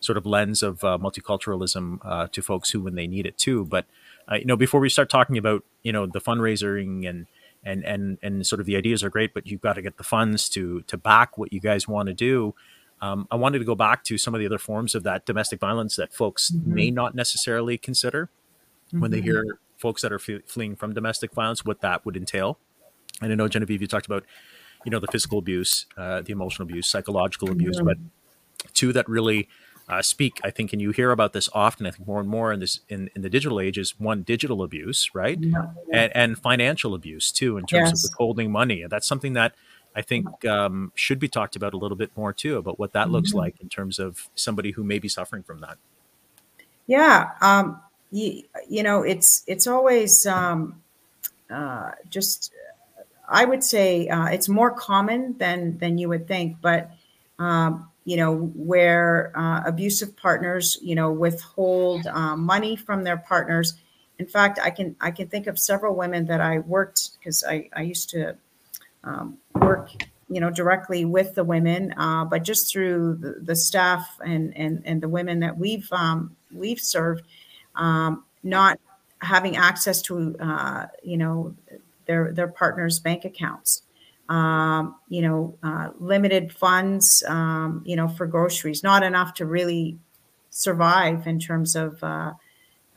sort 0.00 0.18
of 0.18 0.26
lens 0.26 0.62
of 0.62 0.84
uh, 0.84 0.98
multiculturalism 1.00 1.98
uh, 2.04 2.28
to 2.32 2.42
folks 2.42 2.70
who 2.70 2.80
when 2.80 2.94
they 2.94 3.06
need 3.06 3.26
it 3.26 3.38
too. 3.38 3.64
But 3.64 3.86
uh, 4.30 4.36
you 4.36 4.44
know, 4.46 4.56
before 4.56 4.80
we 4.80 4.88
start 4.88 5.08
talking 5.08 5.38
about 5.38 5.64
you 5.82 5.92
know 5.92 6.06
the 6.06 6.20
fundraising 6.20 7.08
and 7.08 7.26
and 7.64 7.84
and 7.84 8.18
and 8.22 8.46
sort 8.46 8.60
of 8.60 8.66
the 8.66 8.76
ideas 8.76 9.02
are 9.02 9.10
great, 9.10 9.34
but 9.34 9.46
you've 9.46 9.60
got 9.60 9.74
to 9.74 9.82
get 9.82 9.96
the 9.96 10.04
funds 10.04 10.48
to 10.50 10.82
to 10.82 10.96
back 10.96 11.38
what 11.38 11.52
you 11.52 11.60
guys 11.60 11.88
want 11.88 12.08
to 12.08 12.14
do. 12.14 12.54
Um, 13.00 13.26
I 13.30 13.36
wanted 13.36 13.58
to 13.58 13.64
go 13.64 13.74
back 13.74 14.04
to 14.04 14.16
some 14.16 14.34
of 14.34 14.40
the 14.40 14.46
other 14.46 14.58
forms 14.58 14.94
of 14.94 15.02
that 15.02 15.26
domestic 15.26 15.60
violence 15.60 15.96
that 15.96 16.12
folks 16.12 16.50
mm-hmm. 16.50 16.74
may 16.74 16.90
not 16.90 17.14
necessarily 17.14 17.76
consider 17.76 18.30
mm-hmm. 18.88 19.00
when 19.00 19.10
they 19.10 19.18
mm-hmm. 19.18 19.26
hear 19.26 19.58
folks 19.76 20.02
that 20.02 20.12
are 20.12 20.18
fleeing 20.18 20.76
from 20.76 20.94
domestic 20.94 21.32
violence, 21.34 21.64
what 21.64 21.80
that 21.80 22.06
would 22.06 22.16
entail. 22.16 22.58
And 23.20 23.32
I 23.32 23.34
know 23.34 23.48
Genevieve, 23.48 23.82
you 23.82 23.86
talked 23.86 24.06
about 24.06 24.24
you 24.84 24.90
know 24.90 25.00
the 25.00 25.08
physical 25.08 25.38
abuse, 25.38 25.86
uh, 25.96 26.22
the 26.22 26.32
emotional 26.32 26.68
abuse, 26.68 26.88
psychological 26.88 27.50
abuse, 27.50 27.76
mm-hmm. 27.76 27.86
but 27.86 28.74
two 28.74 28.92
that 28.92 29.08
really 29.08 29.48
uh, 29.88 30.02
speak. 30.02 30.40
I 30.42 30.50
think, 30.50 30.72
and 30.72 30.80
you 30.80 30.90
hear 30.90 31.10
about 31.10 31.32
this 31.32 31.48
often. 31.52 31.86
I 31.86 31.90
think 31.90 32.06
more 32.06 32.20
and 32.20 32.28
more 32.28 32.52
in 32.52 32.60
this 32.60 32.80
in, 32.88 33.10
in 33.14 33.22
the 33.22 33.30
digital 33.30 33.60
age 33.60 33.78
is 33.78 33.98
one 33.98 34.22
digital 34.22 34.62
abuse, 34.62 35.10
right, 35.14 35.38
yeah. 35.40 35.66
and, 35.92 36.12
and 36.14 36.38
financial 36.38 36.94
abuse 36.94 37.30
too, 37.30 37.56
in 37.56 37.66
terms 37.66 37.90
yes. 37.90 38.04
of 38.04 38.10
withholding 38.10 38.50
money. 38.50 38.82
And 38.82 38.90
that's 38.90 39.06
something 39.06 39.34
that 39.34 39.54
I 39.94 40.02
think 40.02 40.44
um, 40.44 40.92
should 40.94 41.18
be 41.18 41.28
talked 41.28 41.56
about 41.56 41.74
a 41.74 41.76
little 41.76 41.96
bit 41.96 42.10
more 42.16 42.32
too 42.32 42.56
about 42.56 42.78
what 42.78 42.92
that 42.92 43.04
mm-hmm. 43.04 43.12
looks 43.12 43.34
like 43.34 43.60
in 43.60 43.68
terms 43.68 43.98
of 43.98 44.28
somebody 44.34 44.72
who 44.72 44.82
may 44.82 44.98
be 44.98 45.08
suffering 45.08 45.42
from 45.42 45.60
that. 45.60 45.78
Yeah, 46.86 47.30
um, 47.40 47.80
you, 48.10 48.42
you 48.68 48.82
know, 48.82 49.02
it's 49.02 49.42
it's 49.46 49.66
always 49.66 50.26
um, 50.26 50.82
uh, 51.50 51.92
just 52.10 52.52
I 53.28 53.44
would 53.44 53.62
say 53.62 54.08
uh, 54.08 54.26
it's 54.26 54.48
more 54.48 54.70
common 54.70 55.36
than 55.38 55.78
than 55.78 55.98
you 55.98 56.08
would 56.08 56.26
think, 56.26 56.56
but 56.60 56.90
um, 57.38 57.88
you 58.04 58.16
know 58.16 58.34
where 58.54 59.32
uh, 59.34 59.62
abusive 59.66 60.16
partners 60.16 60.78
you 60.82 60.94
know 60.94 61.10
withhold 61.10 62.06
um, 62.06 62.44
money 62.44 62.76
from 62.76 63.04
their 63.04 63.16
partners. 63.16 63.74
In 64.18 64.26
fact, 64.26 64.58
I 64.62 64.70
can 64.70 64.96
I 65.00 65.10
can 65.10 65.28
think 65.28 65.46
of 65.46 65.58
several 65.58 65.94
women 65.94 66.26
that 66.26 66.40
I 66.40 66.58
worked 66.60 67.18
because 67.18 67.44
I, 67.44 67.68
I 67.74 67.82
used 67.82 68.10
to 68.10 68.36
um, 69.02 69.38
work 69.54 69.90
you 70.28 70.40
know 70.40 70.50
directly 70.50 71.04
with 71.04 71.34
the 71.34 71.44
women, 71.44 71.92
uh, 71.96 72.24
but 72.24 72.42
just 72.42 72.72
through 72.72 73.16
the, 73.16 73.40
the, 73.40 73.56
staff 73.56 74.18
and 74.24 74.56
and 74.56 74.82
and 74.84 75.02
the 75.02 75.08
women 75.08 75.40
that 75.40 75.56
we've 75.56 75.90
um, 75.92 76.36
we've 76.52 76.80
served, 76.80 77.24
um, 77.74 78.24
not 78.42 78.78
having 79.18 79.56
access 79.56 80.02
to 80.02 80.36
uh, 80.40 80.86
you 81.02 81.16
know 81.16 81.54
their 82.06 82.32
their 82.32 82.48
partners' 82.48 82.98
bank 82.98 83.24
accounts. 83.24 83.82
Um, 84.28 84.96
you 85.08 85.20
know, 85.20 85.58
uh, 85.62 85.90
limited 85.98 86.52
funds, 86.52 87.22
um, 87.28 87.82
you 87.84 87.94
know, 87.94 88.08
for 88.08 88.26
groceries, 88.26 88.82
not 88.82 89.02
enough 89.02 89.34
to 89.34 89.44
really 89.44 89.98
survive 90.48 91.26
in 91.26 91.38
terms 91.38 91.76
of, 91.76 92.02
uh, 92.02 92.32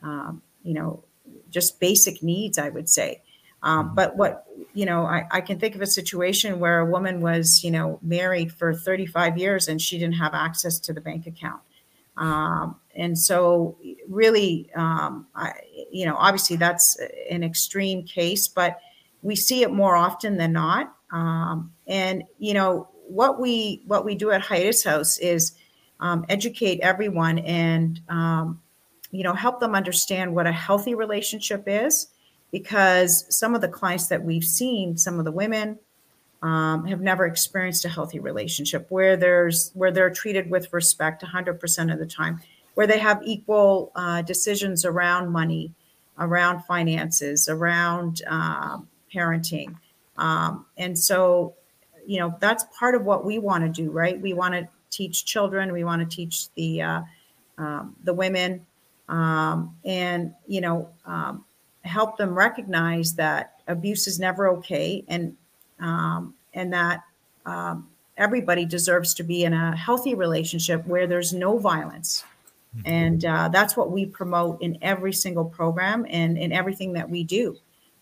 um, 0.02 0.40
you 0.62 0.72
know, 0.72 1.04
just 1.50 1.80
basic 1.80 2.22
needs, 2.22 2.56
I 2.56 2.70
would 2.70 2.88
say. 2.88 3.22
Um, 3.62 3.86
mm-hmm. 3.86 3.94
but 3.94 4.16
what, 4.16 4.46
you 4.74 4.86
know, 4.86 5.04
I, 5.04 5.26
I 5.30 5.40
can 5.40 5.58
think 5.58 5.74
of 5.74 5.82
a 5.82 5.86
situation 5.86 6.60
where 6.60 6.80
a 6.80 6.86
woman 6.86 7.20
was, 7.20 7.62
you 7.64 7.70
know, 7.70 7.98
married 8.02 8.52
for 8.52 8.74
35 8.74 9.36
years 9.36 9.68
and 9.68 9.82
she 9.82 9.98
didn't 9.98 10.14
have 10.14 10.34
access 10.34 10.78
to 10.80 10.92
the 10.92 11.00
bank 11.00 11.26
account. 11.26 11.60
Um, 12.16 12.76
and 12.96 13.16
so, 13.16 13.76
really, 14.08 14.70
um, 14.74 15.28
I, 15.36 15.52
you 15.90 16.04
know, 16.04 16.16
obviously 16.16 16.56
that's 16.56 16.98
an 17.30 17.44
extreme 17.44 18.02
case, 18.02 18.48
but 18.48 18.80
we 19.22 19.36
see 19.36 19.62
it 19.62 19.70
more 19.70 19.94
often 19.94 20.36
than 20.36 20.52
not. 20.52 20.94
Um, 21.10 21.72
and 21.86 22.24
you 22.38 22.54
know 22.54 22.88
what 23.06 23.40
we 23.40 23.82
what 23.86 24.04
we 24.04 24.14
do 24.14 24.30
at 24.30 24.42
Hiatus 24.42 24.84
House 24.84 25.18
is 25.18 25.52
um, 26.00 26.24
educate 26.28 26.80
everyone 26.80 27.38
and 27.40 28.00
um, 28.08 28.60
you 29.10 29.22
know 29.22 29.34
help 29.34 29.60
them 29.60 29.74
understand 29.74 30.34
what 30.34 30.46
a 30.46 30.52
healthy 30.52 30.94
relationship 30.94 31.64
is, 31.66 32.08
because 32.52 33.24
some 33.36 33.54
of 33.54 33.60
the 33.60 33.68
clients 33.68 34.08
that 34.08 34.22
we've 34.22 34.44
seen, 34.44 34.96
some 34.96 35.18
of 35.18 35.24
the 35.24 35.32
women. 35.32 35.78
Um, 36.40 36.86
have 36.86 37.00
never 37.00 37.26
experienced 37.26 37.84
a 37.84 37.88
healthy 37.88 38.20
relationship 38.20 38.86
where 38.90 39.16
there's 39.16 39.72
where 39.74 39.90
they're 39.90 40.08
treated 40.08 40.48
with 40.48 40.72
respect 40.72 41.24
100% 41.24 41.92
of 41.92 41.98
the 41.98 42.06
time 42.06 42.40
where 42.74 42.86
they 42.86 43.00
have 43.00 43.20
equal 43.24 43.90
uh, 43.96 44.22
decisions 44.22 44.84
around 44.84 45.32
money 45.32 45.74
around 46.18 46.62
finances 46.64 47.48
around 47.48 48.22
um, 48.26 48.88
parenting. 49.14 49.76
Um, 50.18 50.66
and 50.76 50.98
so, 50.98 51.54
you 52.06 52.18
know, 52.18 52.36
that's 52.40 52.64
part 52.78 52.94
of 52.94 53.04
what 53.04 53.24
we 53.24 53.38
want 53.38 53.64
to 53.64 53.70
do, 53.70 53.90
right? 53.90 54.20
We 54.20 54.32
want 54.32 54.54
to 54.54 54.68
teach 54.90 55.24
children, 55.24 55.72
we 55.72 55.84
want 55.84 56.08
to 56.08 56.16
teach 56.16 56.52
the 56.54 56.82
uh, 56.82 57.02
um, 57.56 57.96
the 58.04 58.14
women, 58.14 58.66
um, 59.08 59.76
and 59.84 60.34
you 60.46 60.60
know, 60.60 60.88
um, 61.06 61.44
help 61.82 62.16
them 62.16 62.36
recognize 62.36 63.14
that 63.14 63.60
abuse 63.66 64.06
is 64.06 64.18
never 64.18 64.48
okay, 64.48 65.04
and 65.08 65.36
um, 65.80 66.34
and 66.54 66.72
that 66.72 67.02
um, 67.46 67.88
everybody 68.16 68.64
deserves 68.64 69.14
to 69.14 69.22
be 69.22 69.44
in 69.44 69.52
a 69.52 69.76
healthy 69.76 70.14
relationship 70.14 70.86
where 70.86 71.06
there's 71.06 71.32
no 71.32 71.58
violence. 71.58 72.24
Mm-hmm. 72.76 72.88
And 72.88 73.24
uh, 73.24 73.48
that's 73.48 73.76
what 73.76 73.90
we 73.90 74.06
promote 74.06 74.60
in 74.60 74.78
every 74.82 75.12
single 75.12 75.44
program 75.44 76.04
and 76.08 76.36
in 76.36 76.52
everything 76.52 76.92
that 76.94 77.08
we 77.08 77.24
do. 77.24 77.56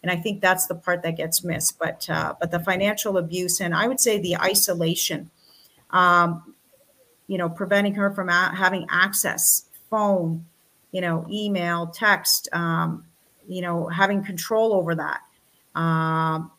And 0.07 0.17
I 0.17 0.23
think 0.23 0.41
that's 0.41 0.67
the 0.67 0.77
part 0.77 1.03
that 1.03 1.17
gets 1.17 1.43
missed. 1.43 1.81
But 1.81 2.09
uh, 2.09 2.35
but 2.39 2.53
the 2.53 2.61
financial 2.61 3.19
abuse 3.19 3.61
and 3.61 3.75
I 3.75 3.89
would 3.89 3.99
say 3.99 4.21
the 4.21 4.37
isolation, 4.37 5.31
um, 5.91 6.55
you 7.27 7.39
know, 7.39 7.49
preventing 7.49 7.95
her 7.95 8.13
from 8.13 8.29
a- 8.29 8.55
having 8.55 8.87
access, 8.89 9.65
phone, 9.91 10.47
you 10.93 11.01
know, 11.01 11.27
email, 11.29 11.89
text, 11.89 12.49
um, 12.53 13.05
you 13.49 13.61
know, 13.63 13.89
having 13.89 14.23
control 14.23 14.75
over 14.75 14.95
that. 14.95 15.23
Um, 15.75 16.53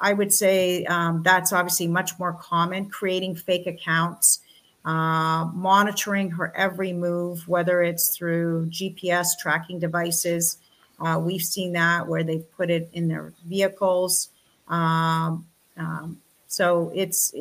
I 0.00 0.14
would 0.14 0.32
say 0.32 0.86
um, 0.86 1.22
that's 1.22 1.52
obviously 1.52 1.88
much 1.88 2.18
more 2.18 2.32
common. 2.32 2.88
Creating 2.88 3.34
fake 3.36 3.66
accounts, 3.66 4.40
uh, 4.86 5.44
monitoring 5.52 6.30
her 6.30 6.56
every 6.56 6.94
move, 6.94 7.46
whether 7.46 7.82
it's 7.82 8.16
through 8.16 8.68
GPS 8.70 9.38
tracking 9.38 9.78
devices. 9.78 10.56
Uh, 11.00 11.18
we've 11.20 11.42
seen 11.42 11.72
that 11.72 12.06
where 12.06 12.22
they've 12.22 12.50
put 12.56 12.70
it 12.70 12.88
in 12.92 13.08
their 13.08 13.32
vehicles. 13.44 14.28
Um, 14.68 15.46
um, 15.76 16.20
so 16.48 16.92
it's 16.94 17.32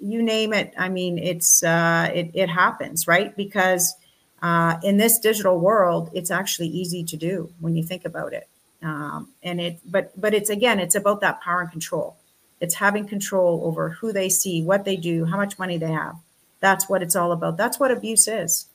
you 0.00 0.22
name 0.22 0.52
it. 0.52 0.74
I 0.78 0.88
mean, 0.88 1.18
it's 1.18 1.62
uh, 1.62 2.10
it, 2.14 2.30
it 2.34 2.48
happens, 2.48 3.08
right? 3.08 3.34
Because 3.36 3.94
uh, 4.42 4.76
in 4.82 4.98
this 4.98 5.18
digital 5.18 5.58
world, 5.58 6.10
it's 6.12 6.30
actually 6.30 6.68
easy 6.68 7.02
to 7.04 7.16
do 7.16 7.52
when 7.60 7.76
you 7.76 7.82
think 7.82 8.04
about 8.04 8.32
it. 8.32 8.48
Um, 8.82 9.28
and 9.42 9.60
it, 9.60 9.80
but 9.84 10.12
but 10.20 10.34
it's 10.34 10.50
again, 10.50 10.78
it's 10.78 10.94
about 10.94 11.20
that 11.22 11.40
power 11.40 11.60
and 11.60 11.70
control. 11.70 12.16
It's 12.60 12.74
having 12.74 13.06
control 13.06 13.62
over 13.64 13.90
who 13.90 14.12
they 14.12 14.28
see, 14.28 14.62
what 14.62 14.84
they 14.84 14.96
do, 14.96 15.24
how 15.24 15.36
much 15.36 15.58
money 15.58 15.78
they 15.78 15.92
have. 15.92 16.16
That's 16.60 16.88
what 16.88 17.02
it's 17.02 17.16
all 17.16 17.32
about. 17.32 17.56
That's 17.56 17.78
what 17.78 17.90
abuse 17.90 18.28
is. 18.28 18.66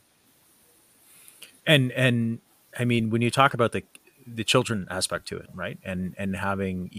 And 1.66 1.92
and 1.94 2.40
I 2.78 2.86
mean, 2.86 3.10
when 3.10 3.22
you 3.22 3.32
talk 3.32 3.54
about 3.54 3.72
the 3.72 3.84
the 4.26 4.44
children 4.44 4.88
aspect 4.90 5.28
to 5.30 5.38
it, 5.38 5.50
right? 5.54 5.78
And 5.84 6.16
and 6.18 6.36
having 6.36 6.90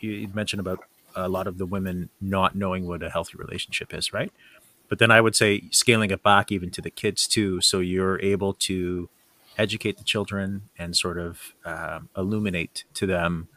you, 0.00 0.28
mentioned 0.34 0.60
about 0.60 0.80
a 1.16 1.28
lot 1.28 1.46
of 1.46 1.58
the 1.58 1.66
women 1.66 2.10
not 2.20 2.54
knowing 2.54 2.86
what 2.86 3.02
a 3.02 3.10
healthy 3.10 3.36
relationship 3.36 3.94
is, 3.94 4.12
right? 4.12 4.32
But 4.88 4.98
then 4.98 5.10
I 5.10 5.20
would 5.20 5.34
say 5.34 5.62
scaling 5.70 6.10
it 6.10 6.22
back 6.22 6.52
even 6.52 6.70
to 6.72 6.82
the 6.82 6.90
kids 6.90 7.26
too, 7.26 7.60
so 7.60 7.80
you're 7.80 8.20
able 8.20 8.52
to 8.54 9.08
educate 9.56 9.98
the 9.98 10.04
children 10.04 10.68
and 10.78 10.96
sort 10.96 11.18
of 11.18 11.54
um, 11.64 12.08
illuminate 12.16 12.84
to 12.94 13.06
them 13.06 13.48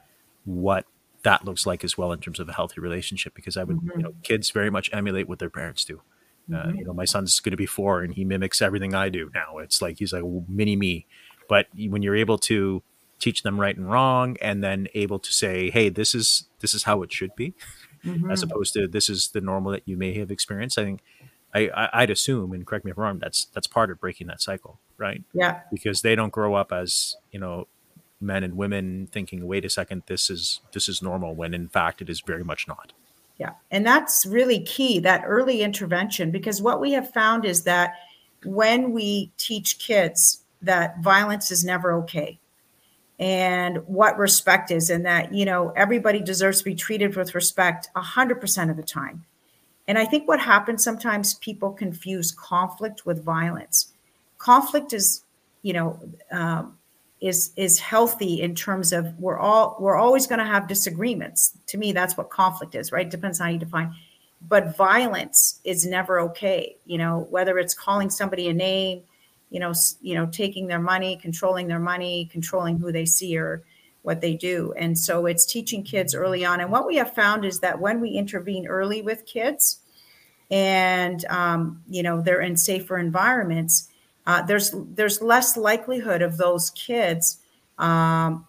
what 0.46 0.86
that 1.24 1.44
looks 1.44 1.66
like 1.66 1.84
as 1.84 1.98
well 1.98 2.12
in 2.12 2.20
terms 2.20 2.40
of 2.40 2.48
a 2.48 2.54
healthy 2.54 2.80
relationship. 2.80 3.34
Because 3.34 3.58
I 3.58 3.64
would, 3.64 3.78
mm-hmm. 3.78 4.00
you 4.00 4.04
know, 4.04 4.14
kids 4.24 4.52
very 4.52 4.70
much 4.70 4.90
emulate 4.94 5.28
what 5.28 5.40
their 5.40 5.50
parents 5.50 5.84
do. 5.84 6.02
Uh, 6.50 6.56
mm-hmm. 6.56 6.70
Uh, 6.70 6.74
you 6.74 6.86
know, 6.86 6.94
my 6.94 7.06
son's 7.06 7.40
going 7.40 7.52
to 7.52 7.58
be 7.58 7.66
four 7.66 8.02
and 8.02 8.14
he 8.14 8.24
mimics 8.24 8.62
everything 8.62 8.94
I 8.94 9.10
do 9.10 9.30
now. 9.34 9.58
It's 9.58 9.82
like 9.82 10.00
he's 10.00 10.14
like 10.14 10.24
mini 10.48 10.76
me. 10.76 11.06
But 11.50 11.68
when 11.76 12.02
you're 12.02 12.16
able 12.16 12.38
to 12.40 12.84
teach 13.20 13.44
them 13.44 13.60
right 13.60 13.76
and 13.76 13.90
wrong, 13.90 14.38
and 14.42 14.64
then 14.64 14.88
able 14.94 15.20
to 15.20 15.34
say, 15.34 15.70
"Hey, 15.70 15.90
this 15.90 16.14
is 16.14 16.48
this 16.60 16.74
is 16.74 16.84
how 16.84 17.02
it 17.04 17.12
should 17.12 17.36
be," 17.36 17.54
mm-hmm. 18.04 18.30
as 18.32 18.44
opposed 18.44 18.74
to 18.74 18.88
this 18.88 19.10
is 19.10 19.30
the 19.30 19.42
normal 19.42 19.72
that 19.72 19.84
you 19.86 19.98
may 19.98 20.14
have 20.18 20.32
experienced. 20.32 20.78
I 20.78 20.84
think 20.84 21.02
I, 21.54 21.90
I 21.94 22.02
would 22.04 22.10
assume, 22.10 22.54
and 22.54 22.66
correct 22.66 22.86
me 22.86 22.92
if 22.92 22.98
I'm 22.98 23.04
wrong, 23.04 23.20
that's 23.20 23.46
that's 23.46 23.68
part 23.68 23.90
of 23.90 24.00
breaking 24.00 24.28
that 24.28 24.42
cycle, 24.42 24.80
right? 24.98 25.24
Yeah. 25.34 25.62
Because 25.72 26.02
they 26.02 26.16
don't 26.16 26.32
grow 26.32 26.56
up 26.56 26.72
as 26.72 27.16
you 27.32 27.40
know 27.40 27.68
men 28.20 28.44
and 28.44 28.56
women 28.56 29.08
thinking, 29.12 29.46
wait 29.46 29.66
a 29.66 29.70
second, 29.70 30.04
this 30.08 30.30
is 30.30 30.62
this 30.74 30.90
is 30.90 31.02
normal, 31.02 31.36
when 31.36 31.54
in 31.54 31.68
fact 31.68 32.02
it 32.02 32.10
is 32.10 32.22
very 32.22 32.44
much 32.44 32.68
not. 32.68 32.94
Yeah, 33.38 33.52
and 33.72 33.86
that's 33.86 34.26
really 34.26 34.62
key 34.62 35.00
that 35.00 35.24
early 35.26 35.62
intervention 35.62 36.32
because 36.32 36.62
what 36.62 36.82
we 36.82 36.94
have 36.94 37.12
found 37.12 37.46
is 37.46 37.64
that 37.64 37.94
when 38.44 38.92
we 38.92 39.32
teach 39.38 39.80
kids 39.80 40.44
that 40.62 41.00
violence 41.02 41.52
is 41.52 41.64
never 41.64 41.94
okay 41.94 42.40
and 43.20 43.78
what 43.88 44.18
respect 44.18 44.70
is 44.70 44.90
and 44.90 45.06
that 45.06 45.34
you 45.34 45.46
know 45.46 45.74
everybody 45.76 46.20
deserves 46.20 46.60
to 46.60 46.66
be 46.66 46.76
treated 46.76 47.16
with 47.16 47.34
respect 47.34 47.90
100% 47.96 48.70
of 48.70 48.78
the 48.78 48.84
time 48.84 49.26
and 49.88 49.98
I 49.98 50.06
think 50.06 50.28
what 50.28 50.40
happens 50.40 50.84
sometimes 50.84 51.36
people 51.36 51.72
confuse 51.72 52.32
conflict 52.32 53.06
with 53.06 53.24
violence. 53.24 53.94
Conflict 54.38 54.94
is, 54.94 55.24
you 55.62 55.74
know, 55.74 56.00
um, 56.32 56.78
is 57.20 57.52
is 57.56 57.80
healthy 57.80 58.42
in 58.42 58.54
terms 58.54 58.94
of 58.94 59.18
we're 59.18 59.40
all 59.40 59.76
we're 59.80 59.96
always 59.96 60.28
going 60.28 60.40
to 60.40 60.46
have 60.46 60.68
disagreements. 60.68 61.58
To 61.68 61.78
me, 61.78 61.92
that's 61.92 62.18
what 62.18 62.30
conflict 62.30 62.76
is, 62.76 62.92
right? 62.92 63.10
Depends 63.10 63.40
on 63.40 63.48
how 63.48 63.54
you 63.54 63.60
define. 63.60 63.96
But 64.48 64.78
violence 64.78 65.60
is 65.64 65.86
never 65.86 66.20
okay. 66.20 66.76
You 66.86 67.00
know, 67.00 67.26
whether 67.30 67.58
it's 67.58 67.74
calling 67.74 68.10
somebody 68.10 68.50
a 68.50 68.54
name, 68.54 69.04
you 69.50 69.60
know, 69.60 69.74
you 70.02 70.16
know, 70.16 70.26
taking 70.26 70.68
their 70.68 70.80
money, 70.80 71.18
controlling 71.18 71.68
their 71.68 71.80
money, 71.80 72.30
controlling 72.32 72.78
who 72.78 72.92
they 72.92 73.06
see 73.06 73.38
or 73.38 73.64
what 74.02 74.22
they 74.22 74.36
do. 74.36 74.74
And 74.78 74.98
so 74.98 75.26
it's 75.26 75.46
teaching 75.46 75.84
kids 75.84 76.16
early 76.16 76.46
on. 76.46 76.62
And 76.62 76.72
what 76.72 76.88
we 76.88 76.96
have 76.96 77.14
found 77.14 77.46
is 77.46 77.60
that 77.60 77.80
when 77.80 78.00
we 78.00 78.12
intervene 78.12 78.68
early 78.68 79.02
with 79.02 79.26
kids 79.26 79.80
and, 80.50 81.24
um, 81.26 81.84
you 81.90 82.04
know, 82.04 82.22
they're 82.22 82.42
in 82.42 82.56
safer 82.58 82.98
environments, 82.98 83.90
uh, 84.26 84.42
there's, 84.44 84.74
there's 84.74 85.22
less 85.22 85.58
likelihood 85.58 86.22
of 86.22 86.38
those 86.38 86.70
kids, 86.72 87.40
um, 87.78 88.48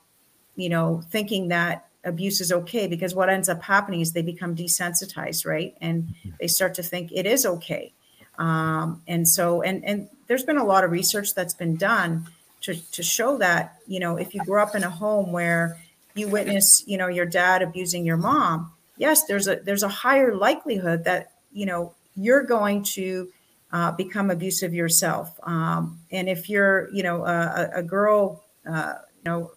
you 0.57 0.69
know, 0.69 1.03
thinking 1.11 1.49
that 1.49 1.89
abuse 2.05 2.41
is 2.41 2.53
okay 2.53 2.87
because 2.87 3.15
what 3.15 3.29
ends 3.29 3.49
up 3.49 3.63
happening 3.63 4.01
is 4.01 4.13
they 4.13 4.23
become 4.23 4.55
desensitized, 4.55 5.47
right? 5.47 5.77
And 5.81 6.15
they 6.41 6.47
start 6.47 6.75
to 6.75 6.83
think 6.83 7.11
it 7.13 7.27
is 7.27 7.45
okay. 7.45 7.93
Um, 8.39 9.03
and 9.07 9.29
so, 9.29 9.63
and, 9.63 9.85
and 9.85 10.09
there's 10.29 10.45
been 10.45 10.57
a 10.57 10.65
lot 10.65 10.85
of 10.85 10.91
research 10.91 11.35
that's 11.35 11.55
been 11.55 11.77
done 11.77 12.27
to, 12.63 12.75
to 12.93 13.03
show 13.03 13.39
that 13.39 13.77
you 13.87 14.01
know 14.01 14.17
if 14.17 14.35
you 14.35 14.45
grow 14.45 14.63
up 14.63 14.75
in 14.75 14.83
a 14.83 14.91
home 14.91 15.33
where 15.33 15.79
you 16.15 16.29
witness 16.29 16.83
you 16.87 16.99
know 16.99 17.07
your 17.07 17.27
dad 17.27 17.63
abusing 17.63 18.05
your 18.05 18.17
mom 18.17 18.73
yes 18.97 19.25
there's 19.27 19.47
a 19.47 19.57
there's 19.57 19.85
a 19.85 19.89
higher 19.89 20.35
likelihood 20.35 21.05
that 21.05 21.33
you 21.53 21.67
know 21.67 21.95
you're 22.17 22.43
going 22.43 22.83
to 22.83 23.29
uh, 23.71 23.93
become 23.93 24.31
abusive 24.31 24.73
yourself. 24.75 25.39
Um, 25.43 26.01
and 26.11 26.29
if 26.29 26.49
you're 26.49 26.89
you 26.93 27.03
know 27.03 27.25
a, 27.25 27.71
a 27.77 27.83
girl 27.83 28.43
uh, 28.69 28.95
you 29.17 29.31
know 29.31 29.53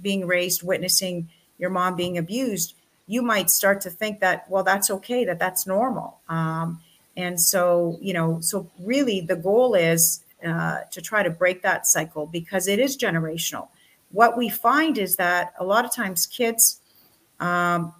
being 0.00 0.26
raised 0.26 0.62
witnessing 0.62 1.28
your 1.58 1.70
mom 1.70 1.94
being 1.94 2.18
abused 2.18 2.74
you 3.06 3.22
might 3.22 3.50
start 3.50 3.80
to 3.82 3.90
think 3.90 4.20
that 4.20 4.48
well 4.50 4.64
that's 4.64 4.90
okay 4.90 5.24
that 5.24 5.38
that's 5.38 5.66
normal. 5.66 6.18
Um, 6.28 6.80
and 7.16 7.40
so 7.40 7.98
you 8.00 8.12
know 8.12 8.40
so 8.40 8.70
really 8.78 9.20
the 9.20 9.36
goal 9.36 9.74
is 9.74 10.22
uh, 10.44 10.80
to 10.90 11.00
try 11.00 11.22
to 11.22 11.30
break 11.30 11.62
that 11.62 11.86
cycle 11.86 12.26
because 12.26 12.66
it 12.66 12.78
is 12.78 12.96
generational. 12.96 13.68
What 14.10 14.36
we 14.36 14.48
find 14.48 14.98
is 14.98 15.16
that 15.16 15.52
a 15.58 15.64
lot 15.64 15.84
of 15.84 15.94
times 15.94 16.26
kids, 16.26 16.80
um, 17.40 17.94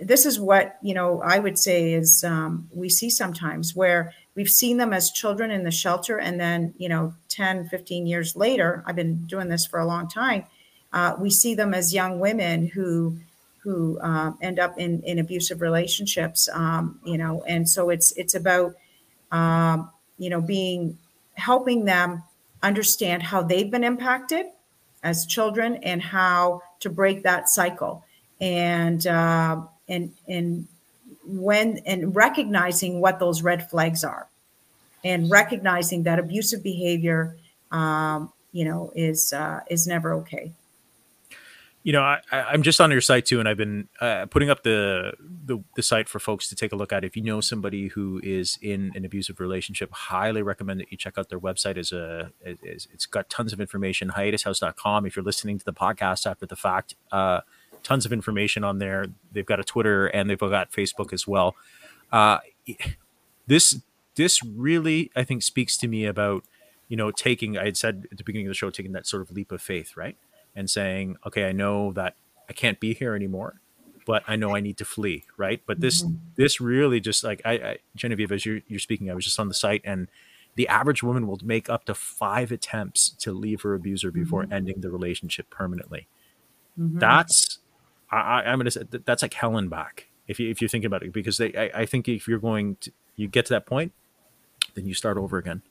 this 0.00 0.24
is 0.24 0.38
what 0.40 0.78
you 0.82 0.94
know 0.94 1.20
I 1.22 1.38
would 1.38 1.58
say 1.58 1.92
is 1.92 2.24
um, 2.24 2.68
we 2.72 2.88
see 2.88 3.10
sometimes 3.10 3.74
where 3.74 4.12
we've 4.38 4.48
seen 4.48 4.76
them 4.76 4.92
as 4.92 5.10
children 5.10 5.50
in 5.50 5.64
the 5.64 5.70
shelter 5.72 6.16
and 6.16 6.38
then 6.38 6.72
you 6.78 6.88
know 6.88 7.12
10 7.28 7.68
15 7.68 8.06
years 8.06 8.36
later 8.36 8.84
i've 8.86 8.94
been 8.94 9.26
doing 9.26 9.48
this 9.48 9.66
for 9.66 9.80
a 9.80 9.84
long 9.86 10.08
time 10.08 10.44
uh, 10.92 11.14
we 11.18 11.28
see 11.28 11.56
them 11.56 11.74
as 11.74 11.92
young 11.92 12.20
women 12.20 12.68
who 12.68 13.18
who 13.62 13.98
uh, 14.00 14.32
end 14.40 14.58
up 14.58 14.78
in 14.78 15.02
in 15.02 15.18
abusive 15.18 15.60
relationships 15.60 16.48
um, 16.52 16.98
you 17.04 17.18
know 17.18 17.42
and 17.46 17.68
so 17.68 17.90
it's 17.90 18.12
it's 18.12 18.34
about 18.34 18.74
um, 19.32 19.90
you 20.18 20.30
know 20.30 20.40
being 20.40 20.98
helping 21.34 21.84
them 21.84 22.22
understand 22.62 23.22
how 23.22 23.42
they've 23.42 23.70
been 23.70 23.84
impacted 23.84 24.46
as 25.02 25.26
children 25.26 25.76
and 25.76 26.02
how 26.02 26.62
to 26.80 26.90
break 26.90 27.22
that 27.22 27.48
cycle. 27.48 28.04
And 28.40 29.04
uh, 29.06 29.62
and 29.88 30.12
and 30.26 30.68
when 31.26 31.78
and 31.86 32.14
recognizing 32.14 33.00
what 33.00 33.18
those 33.18 33.42
red 33.42 33.68
flags 33.68 34.04
are 34.04 34.28
and 35.04 35.30
recognizing 35.30 36.04
that 36.04 36.18
abusive 36.18 36.62
behavior 36.62 37.36
um, 37.70 38.32
you 38.52 38.64
know 38.64 38.92
is 38.94 39.32
uh, 39.32 39.60
is 39.68 39.86
never 39.86 40.14
okay 40.14 40.52
you 41.82 41.92
know, 41.92 42.02
I, 42.02 42.20
am 42.32 42.62
just 42.62 42.80
on 42.80 42.90
your 42.90 43.00
site 43.00 43.24
too, 43.26 43.40
and 43.40 43.48
I've 43.48 43.56
been 43.56 43.88
uh, 44.00 44.26
putting 44.26 44.50
up 44.50 44.62
the, 44.62 45.12
the, 45.20 45.62
the 45.76 45.82
site 45.82 46.08
for 46.08 46.18
folks 46.18 46.48
to 46.48 46.54
take 46.54 46.72
a 46.72 46.76
look 46.76 46.92
at. 46.92 47.04
If 47.04 47.16
you 47.16 47.22
know 47.22 47.40
somebody 47.40 47.88
who 47.88 48.20
is 48.22 48.58
in 48.60 48.92
an 48.94 49.04
abusive 49.04 49.40
relationship, 49.40 49.92
highly 49.92 50.42
recommend 50.42 50.80
that 50.80 50.90
you 50.90 50.98
check 50.98 51.16
out 51.16 51.28
their 51.28 51.40
website. 51.40 51.76
Is 51.76 51.92
a 51.92 52.32
is, 52.44 52.88
it's 52.92 53.06
got 53.06 53.30
tons 53.30 53.52
of 53.52 53.60
information. 53.60 54.10
Hiatushouse.com. 54.10 55.06
If 55.06 55.16
you're 55.16 55.24
listening 55.24 55.58
to 55.58 55.64
the 55.64 55.72
podcast 55.72 56.28
after 56.28 56.46
the 56.46 56.56
fact, 56.56 56.94
uh, 57.12 57.40
tons 57.82 58.04
of 58.04 58.12
information 58.12 58.64
on 58.64 58.78
there. 58.78 59.06
They've 59.32 59.46
got 59.46 59.60
a 59.60 59.64
Twitter 59.64 60.06
and 60.08 60.28
they've 60.28 60.38
got 60.38 60.72
Facebook 60.72 61.12
as 61.12 61.26
well. 61.26 61.56
Uh, 62.10 62.38
this 63.46 63.80
this 64.16 64.42
really, 64.44 65.10
I 65.14 65.24
think, 65.24 65.42
speaks 65.42 65.76
to 65.78 65.88
me 65.88 66.04
about 66.04 66.44
you 66.88 66.96
know 66.96 67.10
taking. 67.10 67.56
I 67.56 67.66
had 67.66 67.76
said 67.76 68.06
at 68.10 68.18
the 68.18 68.24
beginning 68.24 68.46
of 68.46 68.50
the 68.50 68.54
show, 68.54 68.70
taking 68.70 68.92
that 68.92 69.06
sort 69.06 69.22
of 69.22 69.30
leap 69.30 69.52
of 69.52 69.62
faith, 69.62 69.96
right? 69.96 70.16
And 70.58 70.68
saying, 70.68 71.16
okay, 71.24 71.48
I 71.48 71.52
know 71.52 71.92
that 71.92 72.16
I 72.48 72.52
can't 72.52 72.80
be 72.80 72.92
here 72.92 73.14
anymore, 73.14 73.60
but 74.06 74.22
I 74.26 74.36
know 74.36 74.56
I 74.56 74.60
need 74.60 74.76
to 74.78 74.84
flee, 74.84 75.24
right? 75.36 75.62
But 75.66 75.80
this 75.80 76.02
mm-hmm. 76.02 76.16
this 76.34 76.60
really 76.60 76.98
just 76.98 77.22
like 77.22 77.40
I, 77.44 77.52
I 77.52 77.78
Genevieve, 77.94 78.32
as 78.32 78.44
you're, 78.44 78.60
you're 78.66 78.80
speaking, 78.80 79.10
I 79.10 79.14
was 79.14 79.24
just 79.24 79.38
on 79.38 79.48
the 79.48 79.54
site, 79.54 79.82
and 79.84 80.08
the 80.56 80.66
average 80.66 81.02
woman 81.02 81.26
will 81.26 81.38
make 81.44 81.70
up 81.70 81.84
to 81.84 81.94
five 81.94 82.50
attempts 82.50 83.10
to 83.10 83.32
leave 83.32 83.62
her 83.62 83.74
abuser 83.74 84.10
before 84.10 84.42
mm-hmm. 84.42 84.52
ending 84.52 84.80
the 84.80 84.90
relationship 84.90 85.48
permanently. 85.50 86.08
Mm-hmm. 86.78 86.98
That's 86.98 87.58
I, 88.10 88.42
am 88.44 88.58
gonna 88.58 88.70
say 88.70 88.82
that's 89.04 89.22
like 89.22 89.34
hell 89.34 89.56
and 89.56 89.70
back 89.70 90.08
if 90.26 90.40
you 90.40 90.50
if 90.50 90.60
you 90.60 90.68
think 90.68 90.84
about 90.84 91.02
it, 91.02 91.12
because 91.12 91.38
they 91.38 91.54
I, 91.54 91.82
I 91.82 91.86
think 91.86 92.08
if 92.08 92.26
you're 92.26 92.38
going 92.38 92.76
to 92.80 92.92
you 93.16 93.28
get 93.28 93.46
to 93.46 93.54
that 93.54 93.66
point, 93.66 93.92
then 94.74 94.86
you 94.86 94.94
start 94.94 95.16
over 95.16 95.38
again, 95.38 95.62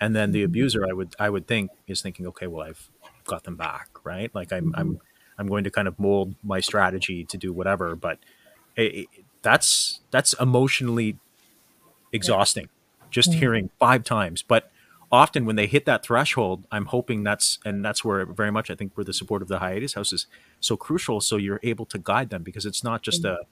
and 0.00 0.16
then 0.16 0.32
the 0.32 0.40
mm-hmm. 0.40 0.46
abuser 0.46 0.86
I 0.88 0.92
would 0.92 1.14
I 1.18 1.30
would 1.30 1.46
think 1.46 1.70
is 1.86 2.02
thinking, 2.02 2.26
okay, 2.28 2.46
well 2.46 2.66
I've 2.66 2.90
got 3.24 3.44
them 3.44 3.56
back, 3.56 3.88
right? 4.04 4.34
Like 4.34 4.52
I'm 4.52 4.74
I'm 4.76 5.00
I'm 5.38 5.46
going 5.48 5.64
to 5.64 5.70
kind 5.70 5.88
of 5.88 5.98
mold 5.98 6.34
my 6.42 6.60
strategy 6.60 7.24
to 7.24 7.36
do 7.36 7.52
whatever. 7.52 7.96
But 7.96 8.18
it, 8.76 8.94
it, 8.94 9.06
that's 9.42 10.00
that's 10.10 10.34
emotionally 10.34 11.18
exhausting. 12.12 12.64
Yeah. 12.64 13.06
Just 13.10 13.30
mm-hmm. 13.30 13.40
hearing 13.40 13.70
five 13.78 14.04
times, 14.04 14.42
but 14.42 14.70
often 15.12 15.44
when 15.44 15.54
they 15.54 15.66
hit 15.66 15.86
that 15.86 16.04
threshold, 16.04 16.66
I'm 16.72 16.86
hoping 16.86 17.22
that's 17.22 17.58
and 17.64 17.84
that's 17.84 18.04
where 18.04 18.26
very 18.26 18.50
much 18.50 18.70
I 18.70 18.74
think 18.74 18.96
where 18.96 19.04
the 19.04 19.12
support 19.12 19.42
of 19.42 19.48
the 19.48 19.60
hiatus 19.60 19.94
house 19.94 20.12
is 20.12 20.26
so 20.60 20.76
crucial. 20.76 21.20
So 21.20 21.36
you're 21.36 21.60
able 21.62 21.86
to 21.86 21.98
guide 21.98 22.30
them 22.30 22.42
because 22.42 22.66
it's 22.66 22.82
not 22.82 23.02
just 23.02 23.22
mm-hmm. 23.22 23.42
a 23.42 23.46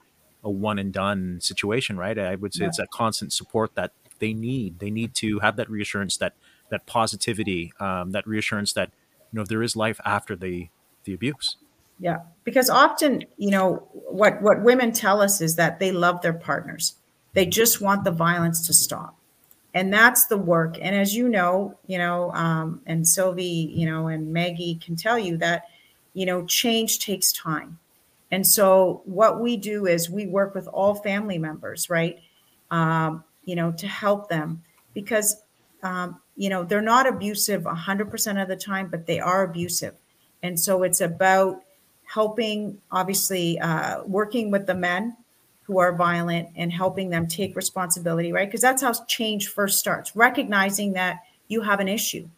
a 0.44 0.50
one 0.50 0.78
and 0.78 0.92
done 0.92 1.38
situation, 1.40 1.96
right? 1.96 2.18
I 2.18 2.34
would 2.34 2.52
say 2.52 2.64
yeah. 2.64 2.68
it's 2.68 2.78
a 2.78 2.86
constant 2.88 3.32
support 3.32 3.74
that 3.76 3.92
they 4.18 4.32
need. 4.32 4.80
They 4.80 4.90
need 4.90 5.14
to 5.16 5.38
have 5.38 5.56
that 5.56 5.70
reassurance, 5.70 6.16
that 6.18 6.34
that 6.70 6.86
positivity, 6.86 7.72
um, 7.78 8.10
that 8.12 8.26
reassurance 8.26 8.72
that 8.72 8.90
know 9.32 9.44
there 9.44 9.62
is 9.62 9.76
life 9.76 10.00
after 10.04 10.36
the 10.36 10.68
the 11.04 11.14
abuse. 11.14 11.56
Yeah, 11.98 12.18
because 12.44 12.68
often, 12.68 13.24
you 13.36 13.50
know, 13.50 13.86
what 13.92 14.42
what 14.42 14.62
women 14.62 14.92
tell 14.92 15.20
us 15.22 15.40
is 15.40 15.56
that 15.56 15.78
they 15.78 15.92
love 15.92 16.20
their 16.22 16.32
partners. 16.32 16.96
They 17.32 17.46
just 17.46 17.80
want 17.80 18.04
the 18.04 18.10
violence 18.10 18.66
to 18.66 18.74
stop. 18.74 19.16
And 19.74 19.92
that's 19.92 20.26
the 20.26 20.36
work. 20.36 20.76
And 20.80 20.94
as 20.94 21.14
you 21.14 21.28
know, 21.28 21.78
you 21.86 21.96
know, 21.96 22.30
um, 22.32 22.82
and 22.86 23.08
Sylvie, 23.08 23.72
you 23.74 23.86
know, 23.86 24.08
and 24.08 24.32
Maggie 24.32 24.74
can 24.74 24.96
tell 24.96 25.18
you 25.18 25.38
that, 25.38 25.64
you 26.12 26.26
know, 26.26 26.44
change 26.44 26.98
takes 26.98 27.32
time. 27.32 27.78
And 28.30 28.46
so 28.46 29.02
what 29.04 29.40
we 29.40 29.56
do 29.56 29.86
is 29.86 30.10
we 30.10 30.26
work 30.26 30.54
with 30.54 30.66
all 30.68 30.94
family 30.94 31.38
members, 31.38 31.88
right? 31.88 32.18
Um, 32.70 33.24
you 33.44 33.56
know, 33.56 33.72
to 33.72 33.86
help 33.86 34.28
them 34.28 34.62
because, 34.92 35.42
um, 35.82 36.20
you 36.36 36.48
know, 36.48 36.64
they're 36.64 36.80
not 36.80 37.06
abusive 37.06 37.62
100% 37.62 38.42
of 38.42 38.48
the 38.48 38.56
time, 38.56 38.88
but 38.88 39.06
they 39.06 39.20
are 39.20 39.42
abusive. 39.42 39.94
And 40.42 40.58
so 40.58 40.82
it's 40.82 41.00
about 41.00 41.62
helping, 42.04 42.78
obviously, 42.90 43.58
uh, 43.60 44.02
working 44.04 44.50
with 44.50 44.66
the 44.66 44.74
men 44.74 45.16
who 45.64 45.78
are 45.78 45.94
violent 45.94 46.48
and 46.56 46.72
helping 46.72 47.10
them 47.10 47.26
take 47.26 47.54
responsibility, 47.54 48.32
right? 48.32 48.48
Because 48.48 48.60
that's 48.60 48.82
how 48.82 48.92
change 49.06 49.48
first 49.48 49.78
starts, 49.78 50.14
recognizing 50.16 50.94
that 50.94 51.20
you 51.48 51.60
have 51.60 51.80
an 51.80 51.88
issue 51.88 52.28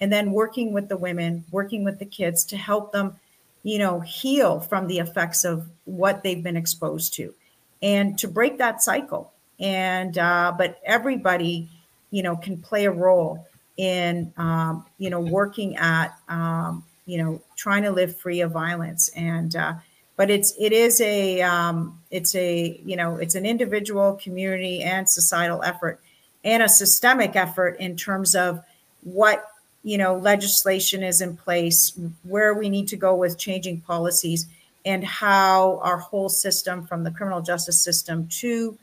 and 0.00 0.12
then 0.12 0.32
working 0.32 0.72
with 0.72 0.88
the 0.88 0.96
women, 0.96 1.44
working 1.50 1.84
with 1.84 1.98
the 1.98 2.04
kids 2.04 2.44
to 2.44 2.56
help 2.56 2.92
them, 2.92 3.16
you 3.62 3.78
know, 3.78 4.00
heal 4.00 4.60
from 4.60 4.86
the 4.86 4.98
effects 4.98 5.44
of 5.44 5.68
what 5.84 6.22
they've 6.22 6.42
been 6.42 6.56
exposed 6.56 7.14
to 7.14 7.34
and 7.82 8.18
to 8.18 8.28
break 8.28 8.58
that 8.58 8.82
cycle. 8.82 9.32
And, 9.58 10.18
uh, 10.18 10.52
but 10.56 10.78
everybody, 10.84 11.70
you 12.14 12.22
know, 12.22 12.36
can 12.36 12.56
play 12.56 12.84
a 12.84 12.90
role 12.90 13.46
in, 13.76 14.32
um, 14.36 14.84
you 14.98 15.10
know, 15.10 15.20
working 15.20 15.76
at, 15.76 16.16
um, 16.28 16.84
you 17.06 17.18
know 17.18 17.40
trying 17.56 17.82
to 17.82 17.90
live 17.90 18.16
free 18.18 18.40
of 18.40 18.50
violence. 18.50 19.10
And 19.16 19.54
uh, 19.54 19.74
but 20.16 20.30
it's 20.30 20.54
it 20.58 20.72
is 20.72 21.00
a 21.00 21.42
um, 21.42 22.00
it's 22.10 22.34
a 22.34 22.80
you 22.84 22.96
know 22.96 23.16
it's 23.16 23.34
an 23.34 23.46
individual 23.46 24.14
community 24.14 24.82
and 24.82 25.08
societal 25.08 25.62
effort 25.62 26.00
and 26.44 26.62
a 26.62 26.68
systemic 26.68 27.36
effort 27.36 27.76
in 27.78 27.96
terms 27.96 28.34
of 28.34 28.62
what 29.02 29.46
you 29.82 29.98
know 29.98 30.16
legislation 30.16 31.02
is 31.02 31.20
in 31.20 31.36
place 31.36 31.92
where 32.22 32.54
we 32.54 32.68
need 32.68 32.88
to 32.88 32.96
go 32.96 33.14
with 33.14 33.38
changing 33.38 33.80
policies 33.80 34.46
and 34.86 35.02
how 35.04 35.78
our 35.82 35.96
whole 35.96 36.28
system 36.28 36.86
from 36.86 37.04
the 37.04 37.10
criminal 37.10 37.40
justice 37.40 37.82
system 37.82 38.26
to 38.28 38.78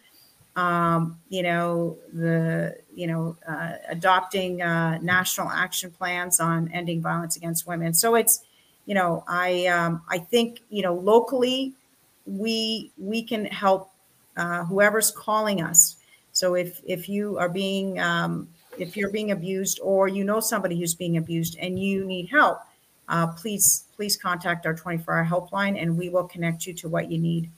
um, 0.55 1.17
you 1.29 1.43
know 1.43 1.97
the 2.13 2.75
you 3.01 3.07
know 3.07 3.35
uh, 3.47 3.73
adopting 3.89 4.61
uh, 4.61 4.99
national 5.01 5.49
action 5.49 5.89
plans 5.91 6.39
on 6.39 6.69
ending 6.71 7.01
violence 7.01 7.35
against 7.35 7.67
women. 7.67 7.93
So 7.93 8.15
it's 8.15 8.43
you 8.85 8.95
know 8.95 9.23
i 9.27 9.67
um, 9.67 10.01
i 10.09 10.17
think 10.17 10.61
you 10.69 10.81
know 10.81 10.95
locally 10.95 11.73
we 12.25 12.91
we 12.97 13.19
can 13.23 13.45
help 13.45 13.91
uh, 14.37 14.63
whoever's 14.65 15.11
calling 15.11 15.61
us. 15.61 15.97
So 16.31 16.55
if 16.55 16.81
if 16.85 17.09
you 17.09 17.37
are 17.37 17.49
being 17.49 17.99
um, 17.99 18.47
if 18.77 18.95
you're 18.95 19.09
being 19.09 19.31
abused 19.31 19.79
or 19.83 20.07
you 20.07 20.23
know 20.23 20.39
somebody 20.39 20.79
who's 20.79 20.95
being 20.95 21.17
abused 21.17 21.57
and 21.59 21.77
you 21.77 22.05
need 22.05 22.27
help 22.29 22.59
uh, 23.09 23.27
please 23.27 23.83
please 23.95 24.15
contact 24.17 24.65
our 24.65 24.73
24 24.73 25.13
hour 25.13 25.25
helpline 25.25 25.81
and 25.81 25.97
we 25.97 26.09
will 26.09 26.27
connect 26.27 26.65
you 26.65 26.73
to 26.73 26.87
what 26.87 27.11
you 27.11 27.19
need 27.19 27.49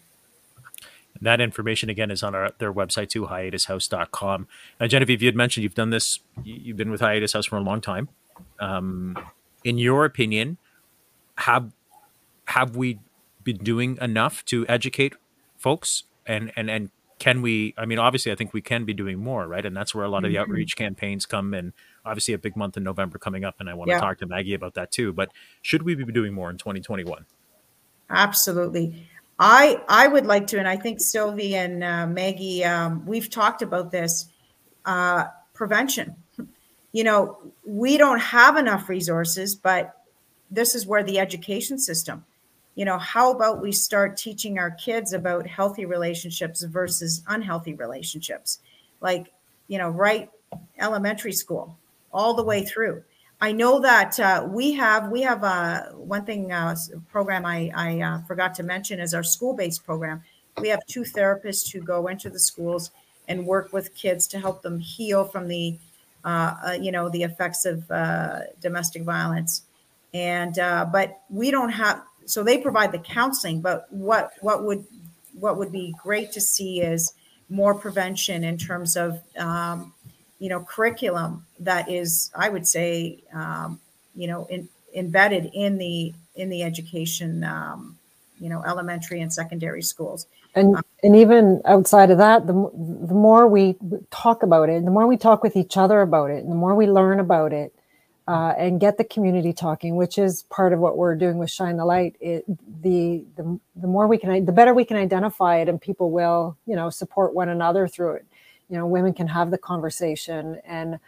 that 1.22 1.40
information 1.40 1.90
again 1.90 2.12
is 2.12 2.24
on 2.24 2.36
our, 2.36 2.52
their 2.58 2.74
website 2.74 3.10
too, 3.10 3.24
hiatushouse.com. 3.28 4.48
Now, 4.80 4.88
Genevieve, 4.88 5.22
you 5.22 5.28
had 5.28 5.36
mentioned 5.36 5.64
you've 5.64 5.76
done 5.76 5.90
this, 5.90 6.20
you've 6.44 6.78
been 6.78 6.92
with 6.92 7.02
Hiatus 7.02 7.34
House 7.34 7.46
for 7.46 7.58
a 7.58 7.62
long 7.62 7.82
time. 7.82 8.10
Um, 8.60 9.18
in 9.64 9.78
your 9.78 10.06
opinion, 10.06 10.58
have 11.38 11.72
have 12.46 12.76
we 12.76 13.00
been 13.44 13.58
doing 13.58 13.98
enough 14.02 14.44
to 14.46 14.66
educate 14.68 15.14
folks 15.58 16.04
and 16.26 16.52
and 16.56 16.70
and 16.70 16.90
can 17.20 17.42
we 17.42 17.74
i 17.78 17.86
mean 17.86 18.00
obviously 18.00 18.32
i 18.32 18.36
think 18.36 18.54
we 18.54 18.62
can 18.62 18.86
be 18.86 18.94
doing 18.94 19.18
more 19.18 19.48
right 19.48 19.66
and 19.66 19.76
that's 19.76 19.96
where 19.96 20.04
a 20.04 20.10
lot 20.10 20.24
of 20.24 20.30
the 20.30 20.36
mm-hmm. 20.36 20.52
outreach 20.52 20.76
campaigns 20.76 21.26
come 21.26 21.54
and 21.54 21.74
obviously 22.06 22.34
a 22.34 22.38
big 22.38 22.56
month 22.56 22.78
in 22.78 22.84
november 22.84 23.18
coming 23.18 23.44
up 23.44 23.56
and 23.60 23.70
i 23.70 23.74
want 23.74 23.90
yeah. 23.90 23.96
to 23.96 24.02
talk 24.02 24.18
to 24.18 24.26
maggie 24.26 24.54
about 24.54 24.74
that 24.74 24.92
too 24.92 25.14
but 25.14 25.32
should 25.62 25.84
we 25.84 25.96
be 25.96 26.06
doing 26.12 26.34
more 26.34 26.50
in 26.50 26.58
2021 26.58 27.26
absolutely 28.10 29.08
I 29.40 29.82
I 29.88 30.08
would 30.08 30.26
like 30.26 30.48
to, 30.48 30.60
and 30.60 30.68
I 30.68 30.78
think 30.78 31.00
Sylvie 31.02 31.56
and 31.56 31.84
uh, 31.84 32.08
Maggie, 32.08 32.64
um, 32.64 33.06
we've 33.06 33.30
talked 33.30 33.62
about 33.62 33.92
this 33.92 34.28
uh, 34.86 35.26
prevention. 35.54 36.16
You 36.92 37.04
know, 37.04 37.40
we 37.66 37.98
don't 37.98 38.20
have 38.20 38.58
enough 38.58 38.88
resources, 38.88 39.56
but 39.56 39.98
this 40.52 40.76
is 40.76 40.86
where 40.86 41.04
the 41.04 41.20
education 41.20 41.80
system. 41.80 42.24
You 42.76 42.86
know, 42.86 42.98
how 42.98 43.32
about 43.32 43.62
we 43.62 43.72
start 43.72 44.18
teaching 44.18 44.60
our 44.60 44.72
kids 44.72 45.14
about 45.14 45.48
healthy 45.48 45.86
relationships 45.86 46.64
versus 46.64 47.24
unhealthy 47.28 47.74
relationships, 47.74 48.60
like 49.02 49.32
you 49.68 49.78
know, 49.78 49.90
right 49.90 50.30
elementary 50.78 51.34
school 51.34 51.78
all 52.12 52.36
the 52.36 52.44
way 52.44 52.64
through 52.64 53.04
I 53.44 53.52
know 53.52 53.82
that 53.82 54.18
uh, 54.22 54.48
we 54.50 54.72
have 54.72 55.12
we 55.12 55.24
have 55.24 55.44
uh, 55.44 55.88
one 55.88 56.24
thing 56.24 56.54
uh, 56.54 56.78
program 57.12 57.46
I, 57.46 57.74
I 57.76 58.00
uh, 58.00 58.22
forgot 58.22 58.56
to 58.56 58.64
mention 58.64 59.02
is 59.02 59.14
our 59.14 59.22
school 59.22 59.54
based 59.54 59.86
program. 59.86 60.24
We 60.62 60.70
have 60.70 60.80
two 60.86 61.02
therapists 61.02 61.70
who 61.70 61.82
go 61.82 62.08
into 62.08 62.30
the 62.30 62.40
schools 62.40 62.92
and 63.28 63.46
work 63.46 63.74
with 63.74 63.94
kids 63.96 64.28
to 64.28 64.40
help 64.40 64.62
them 64.62 64.80
heal 64.80 65.26
from 65.26 65.50
the 65.50 65.78
uh, 66.24 66.56
uh, 66.68 66.78
you 66.80 66.94
know 66.94 67.10
the 67.10 67.24
effects 67.24 67.66
of 67.66 67.86
domestic 68.62 69.04
violence. 69.04 69.64
And 70.14 70.56
but 70.56 71.20
we 71.30 71.52
don't 71.52 71.72
have 71.72 72.02
so 72.26 72.44
they 72.44 72.60
provide 72.60 72.94
the 72.94 73.00
counseling. 73.00 73.60
But 73.60 73.92
what 73.92 74.32
what 74.40 74.64
would 74.64 74.86
what 75.38 75.58
would 75.58 75.74
be 75.74 75.94
great 76.02 76.32
to 76.32 76.40
see 76.40 76.80
is 76.80 77.14
more 77.50 77.76
prevention 77.76 78.46
in 78.46 78.58
terms 78.58 78.96
of 78.96 79.20
um, 79.38 79.92
you 80.44 80.50
know 80.50 80.60
curriculum 80.60 81.46
that 81.58 81.90
is 81.90 82.30
i 82.36 82.50
would 82.50 82.68
say 82.68 83.18
um, 83.34 83.80
you 84.14 84.28
know 84.28 84.46
in, 84.48 84.68
embedded 84.94 85.50
in 85.54 85.78
the 85.78 86.14
in 86.36 86.50
the 86.50 86.64
education 86.64 87.46
um, 87.46 87.98
you 88.40 88.50
know 88.50 88.62
elementary 88.66 89.22
and 89.22 89.34
secondary 89.34 89.82
schools. 89.82 90.28
And 90.54 90.76
um, 90.76 90.84
and 91.02 91.16
even 91.16 91.62
outside 91.64 92.12
of 92.12 92.18
that 92.18 92.46
the, 92.46 92.54
the 92.54 93.14
more 93.14 93.48
we 93.48 93.78
talk 94.12 94.44
about 94.44 94.68
it 94.68 94.84
the 94.84 94.92
more 94.92 95.08
we 95.08 95.16
talk 95.16 95.44
with 95.44 95.56
each 95.56 95.78
other 95.78 96.02
about 96.02 96.30
it 96.30 96.44
and 96.44 96.52
the 96.52 96.56
more 96.56 96.76
we 96.76 96.88
learn 96.88 97.22
about 97.22 97.54
it 97.54 97.74
uh, 98.28 98.54
and 98.58 98.82
get 98.82 98.98
the 98.98 99.06
community 99.06 99.54
talking 99.54 99.96
which 99.96 100.18
is 100.18 100.44
part 100.44 100.74
of 100.74 100.80
what 100.80 100.98
we're 100.98 101.16
doing 101.16 101.38
with 101.38 101.52
shine 101.52 101.78
the 101.78 101.86
light. 101.86 102.18
It, 102.20 102.44
the, 102.82 103.24
the 103.38 103.60
the 103.78 103.88
more 103.88 104.08
we 104.08 104.18
can 104.18 104.46
the 104.46 104.52
better 104.52 104.74
we 104.74 104.84
can 104.84 104.98
identify 104.98 105.60
it 105.60 105.70
and 105.70 105.80
people 105.80 106.12
will 106.12 106.58
you 106.68 106.76
know 106.76 106.90
support 106.90 107.34
one 107.34 107.48
another 107.48 107.88
through 107.88 108.16
it 108.16 108.26
you 108.74 108.80
know 108.80 108.88
women 108.88 109.14
can 109.14 109.28
have 109.28 109.52
the 109.52 109.58
conversation 109.60 110.60
and 110.66 111.00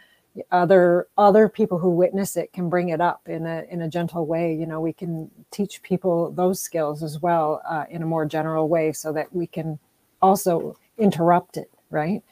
other 0.52 1.08
other 1.18 1.48
people 1.48 1.78
who 1.78 1.90
witness 1.90 2.36
it 2.36 2.52
can 2.52 2.68
bring 2.68 2.90
it 2.90 3.00
up 3.00 3.22
in 3.26 3.44
a 3.44 3.64
in 3.68 3.82
a 3.82 3.88
gentle 3.88 4.24
way. 4.24 4.54
You 4.54 4.66
know 4.66 4.80
we 4.80 4.92
can 4.92 5.32
teach 5.50 5.82
people 5.82 6.30
those 6.30 6.60
skills 6.60 7.02
as 7.02 7.20
well 7.20 7.60
uh, 7.68 7.86
in 7.90 8.04
a 8.04 8.06
more 8.06 8.24
general 8.24 8.68
way 8.68 8.92
so 8.92 9.12
that 9.14 9.34
we 9.34 9.48
can 9.48 9.80
also 10.22 10.78
interrupt 10.96 11.56
it 11.56 11.68
right? 11.90 12.22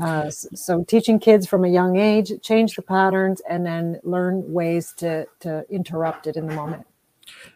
Uh, 0.00 0.30
so 0.30 0.84
teaching 0.84 1.18
kids 1.18 1.46
from 1.46 1.64
a 1.64 1.68
young 1.68 1.96
age 1.96 2.32
change 2.40 2.74
the 2.74 2.82
patterns 2.82 3.42
and 3.48 3.66
then 3.66 4.00
learn 4.04 4.50
ways 4.50 4.94
to 4.96 5.26
to 5.40 5.66
interrupt 5.68 6.26
it 6.26 6.34
in 6.34 6.46
the 6.46 6.54
moment. 6.54 6.86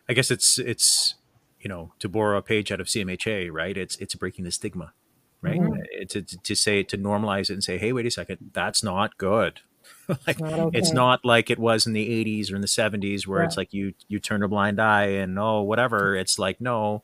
I 0.06 0.12
guess 0.12 0.30
it's 0.30 0.58
it's 0.58 1.14
you 1.62 1.68
know, 1.68 1.92
to 2.00 2.08
borrow 2.08 2.36
a 2.38 2.42
page 2.42 2.72
out 2.72 2.80
of 2.80 2.88
CMHA, 2.88 3.50
right? 3.50 3.76
It's 3.76 3.96
it's 3.96 4.14
breaking 4.16 4.44
the 4.44 4.50
stigma, 4.50 4.92
right? 5.42 5.60
Mm-hmm. 5.60 6.04
To, 6.08 6.22
to 6.22 6.54
say 6.54 6.82
to 6.84 6.96
normalize 6.96 7.50
it 7.50 7.54
and 7.54 7.64
say, 7.64 7.76
hey, 7.78 7.92
wait 7.92 8.06
a 8.06 8.10
second, 8.10 8.52
that's 8.52 8.82
not 8.82 9.18
good. 9.18 9.60
like 10.26 10.40
not 10.40 10.58
okay. 10.58 10.78
it's 10.78 10.92
not 10.92 11.24
like 11.24 11.50
it 11.50 11.58
was 11.58 11.86
in 11.86 11.92
the 11.92 12.24
80s 12.24 12.52
or 12.52 12.56
in 12.56 12.60
the 12.60 12.68
70s 12.68 13.26
where 13.26 13.40
yeah. 13.40 13.46
it's 13.46 13.56
like 13.56 13.72
you 13.72 13.94
you 14.08 14.18
turn 14.18 14.42
a 14.42 14.48
blind 14.48 14.80
eye 14.80 15.06
and 15.06 15.38
oh 15.38 15.62
whatever. 15.62 16.14
It's 16.16 16.38
like 16.38 16.60
no, 16.60 17.02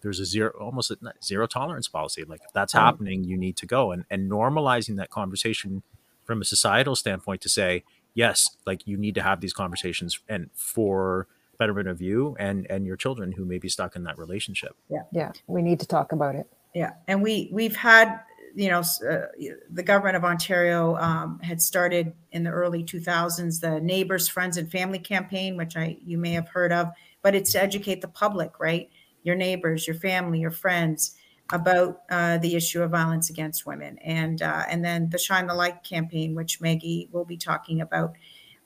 there's 0.00 0.20
a 0.20 0.24
zero 0.24 0.50
almost 0.60 0.90
a 0.90 0.96
zero 1.22 1.46
tolerance 1.46 1.88
policy. 1.88 2.24
Like 2.24 2.40
if 2.44 2.52
that's 2.52 2.74
right. 2.74 2.82
happening, 2.82 3.24
you 3.24 3.36
need 3.36 3.56
to 3.58 3.66
go 3.66 3.92
and 3.92 4.04
and 4.10 4.30
normalizing 4.30 4.96
that 4.96 5.10
conversation 5.10 5.82
from 6.24 6.40
a 6.40 6.44
societal 6.44 6.96
standpoint 6.96 7.40
to 7.42 7.48
say 7.48 7.84
yes, 8.14 8.56
like 8.66 8.86
you 8.86 8.96
need 8.96 9.14
to 9.16 9.22
have 9.22 9.40
these 9.40 9.52
conversations 9.52 10.20
and 10.28 10.50
for 10.54 11.26
betterment 11.58 11.88
of 11.88 12.00
you 12.00 12.36
and 12.38 12.66
and 12.70 12.86
your 12.86 12.96
children 12.96 13.32
who 13.32 13.44
may 13.44 13.58
be 13.58 13.68
stuck 13.68 13.96
in 13.96 14.04
that 14.04 14.18
relationship. 14.18 14.76
Yeah, 14.88 15.02
yeah, 15.12 15.32
we 15.46 15.62
need 15.62 15.80
to 15.80 15.86
talk 15.86 16.12
about 16.12 16.34
it. 16.34 16.50
Yeah, 16.74 16.90
and 17.06 17.22
we 17.22 17.48
we've 17.52 17.76
had 17.76 18.20
you 18.54 18.68
know 18.68 18.80
uh, 18.80 19.26
the 19.70 19.82
government 19.82 20.16
of 20.16 20.24
Ontario 20.24 20.96
um, 20.96 21.38
had 21.40 21.62
started 21.62 22.12
in 22.32 22.42
the 22.42 22.50
early 22.50 22.84
2000s 22.84 23.60
the 23.60 23.80
Neighbors, 23.80 24.28
Friends, 24.28 24.56
and 24.56 24.70
Family 24.70 24.98
campaign, 24.98 25.56
which 25.56 25.76
I 25.76 25.96
you 26.04 26.18
may 26.18 26.32
have 26.32 26.48
heard 26.48 26.72
of, 26.72 26.88
but 27.22 27.34
it's 27.34 27.52
to 27.52 27.62
educate 27.62 28.00
the 28.00 28.08
public, 28.08 28.58
right? 28.58 28.90
Your 29.22 29.36
neighbors, 29.36 29.86
your 29.86 29.96
family, 29.96 30.40
your 30.40 30.50
friends 30.50 31.16
about 31.52 32.02
uh, 32.10 32.38
the 32.38 32.56
issue 32.56 32.82
of 32.82 32.90
violence 32.90 33.30
against 33.30 33.66
women, 33.66 33.98
and 33.98 34.42
uh, 34.42 34.64
and 34.68 34.84
then 34.84 35.08
the 35.10 35.18
Shine 35.18 35.46
the 35.46 35.54
Light 35.54 35.84
campaign, 35.84 36.34
which 36.34 36.60
Maggie 36.60 37.08
will 37.12 37.24
be 37.24 37.36
talking 37.36 37.80
about. 37.80 38.14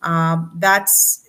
Um, 0.00 0.52
that's, 0.58 1.26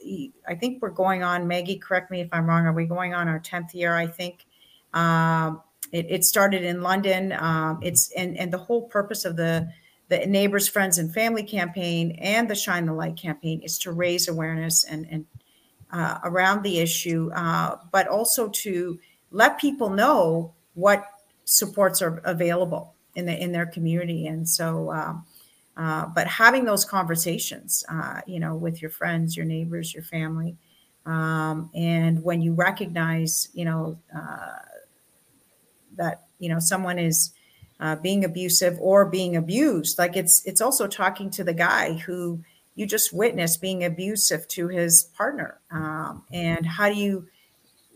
I 0.47 0.53
think 0.55 0.82
we're 0.82 0.91
going 0.91 1.23
on, 1.23 1.47
Maggie, 1.47 1.77
correct 1.77 2.11
me 2.11 2.21
if 2.21 2.30
I'm 2.32 2.45
wrong. 2.45 2.65
Are 2.67 2.73
we 2.73 2.86
going 2.86 3.15
on 3.15 3.27
our 3.27 3.39
10th 3.39 3.73
year? 3.73 3.95
I 3.95 4.05
think 4.05 4.45
um, 4.93 5.61
it, 5.91 6.05
it, 6.09 6.23
started 6.23 6.63
in 6.63 6.81
London. 6.81 7.33
Um, 7.33 7.79
it's, 7.81 8.11
and, 8.11 8.37
and 8.37 8.51
the 8.51 8.57
whole 8.57 8.83
purpose 8.83 9.25
of 9.25 9.35
the, 9.35 9.69
the 10.09 10.25
neighbors, 10.25 10.67
friends, 10.67 10.97
and 10.97 11.13
family 11.13 11.43
campaign 11.43 12.17
and 12.19 12.49
the 12.49 12.55
Shine 12.55 12.85
the 12.85 12.93
Light 12.93 13.15
campaign 13.15 13.61
is 13.61 13.77
to 13.79 13.91
raise 13.91 14.27
awareness 14.27 14.83
and, 14.83 15.07
and 15.09 15.25
uh, 15.91 16.19
around 16.23 16.63
the 16.63 16.79
issue, 16.79 17.31
uh, 17.33 17.77
but 17.91 18.07
also 18.07 18.49
to 18.49 18.99
let 19.31 19.59
people 19.59 19.89
know 19.89 20.53
what 20.73 21.05
supports 21.45 22.01
are 22.01 22.21
available 22.25 22.93
in 23.15 23.25
the 23.25 23.41
in 23.41 23.51
their 23.51 23.65
community. 23.65 24.27
And 24.27 24.47
so, 24.47 24.91
um, 24.91 25.25
uh, 25.77 26.07
but 26.07 26.27
having 26.27 26.65
those 26.65 26.85
conversations, 26.85 27.83
uh, 27.89 28.21
you 28.27 28.39
know, 28.39 28.55
with 28.55 28.81
your 28.81 28.91
friends, 28.91 29.35
your 29.35 29.45
neighbors, 29.45 29.93
your 29.93 30.03
family, 30.03 30.57
um, 31.05 31.69
and 31.73 32.23
when 32.23 32.41
you 32.41 32.53
recognize, 32.53 33.49
you 33.53 33.65
know, 33.65 33.97
uh, 34.15 34.57
that 35.99 36.23
you 36.39 36.49
know 36.49 36.59
someone 36.59 36.97
is 36.97 37.31
uh, 37.79 37.95
being 37.95 38.25
abusive 38.25 38.77
or 38.81 39.05
being 39.05 39.35
abused, 39.35 39.99
like 39.99 40.17
it's 40.17 40.43
it's 40.45 40.61
also 40.61 40.87
talking 40.87 41.29
to 41.31 41.43
the 41.43 41.53
guy 41.53 41.93
who 41.93 42.43
you 42.75 42.87
just 42.87 43.13
witnessed 43.13 43.61
being 43.61 43.83
abusive 43.83 44.47
to 44.47 44.67
his 44.69 45.03
partner, 45.15 45.59
um, 45.69 46.23
and 46.33 46.65
how 46.65 46.89
do 46.89 46.95
you 46.95 47.27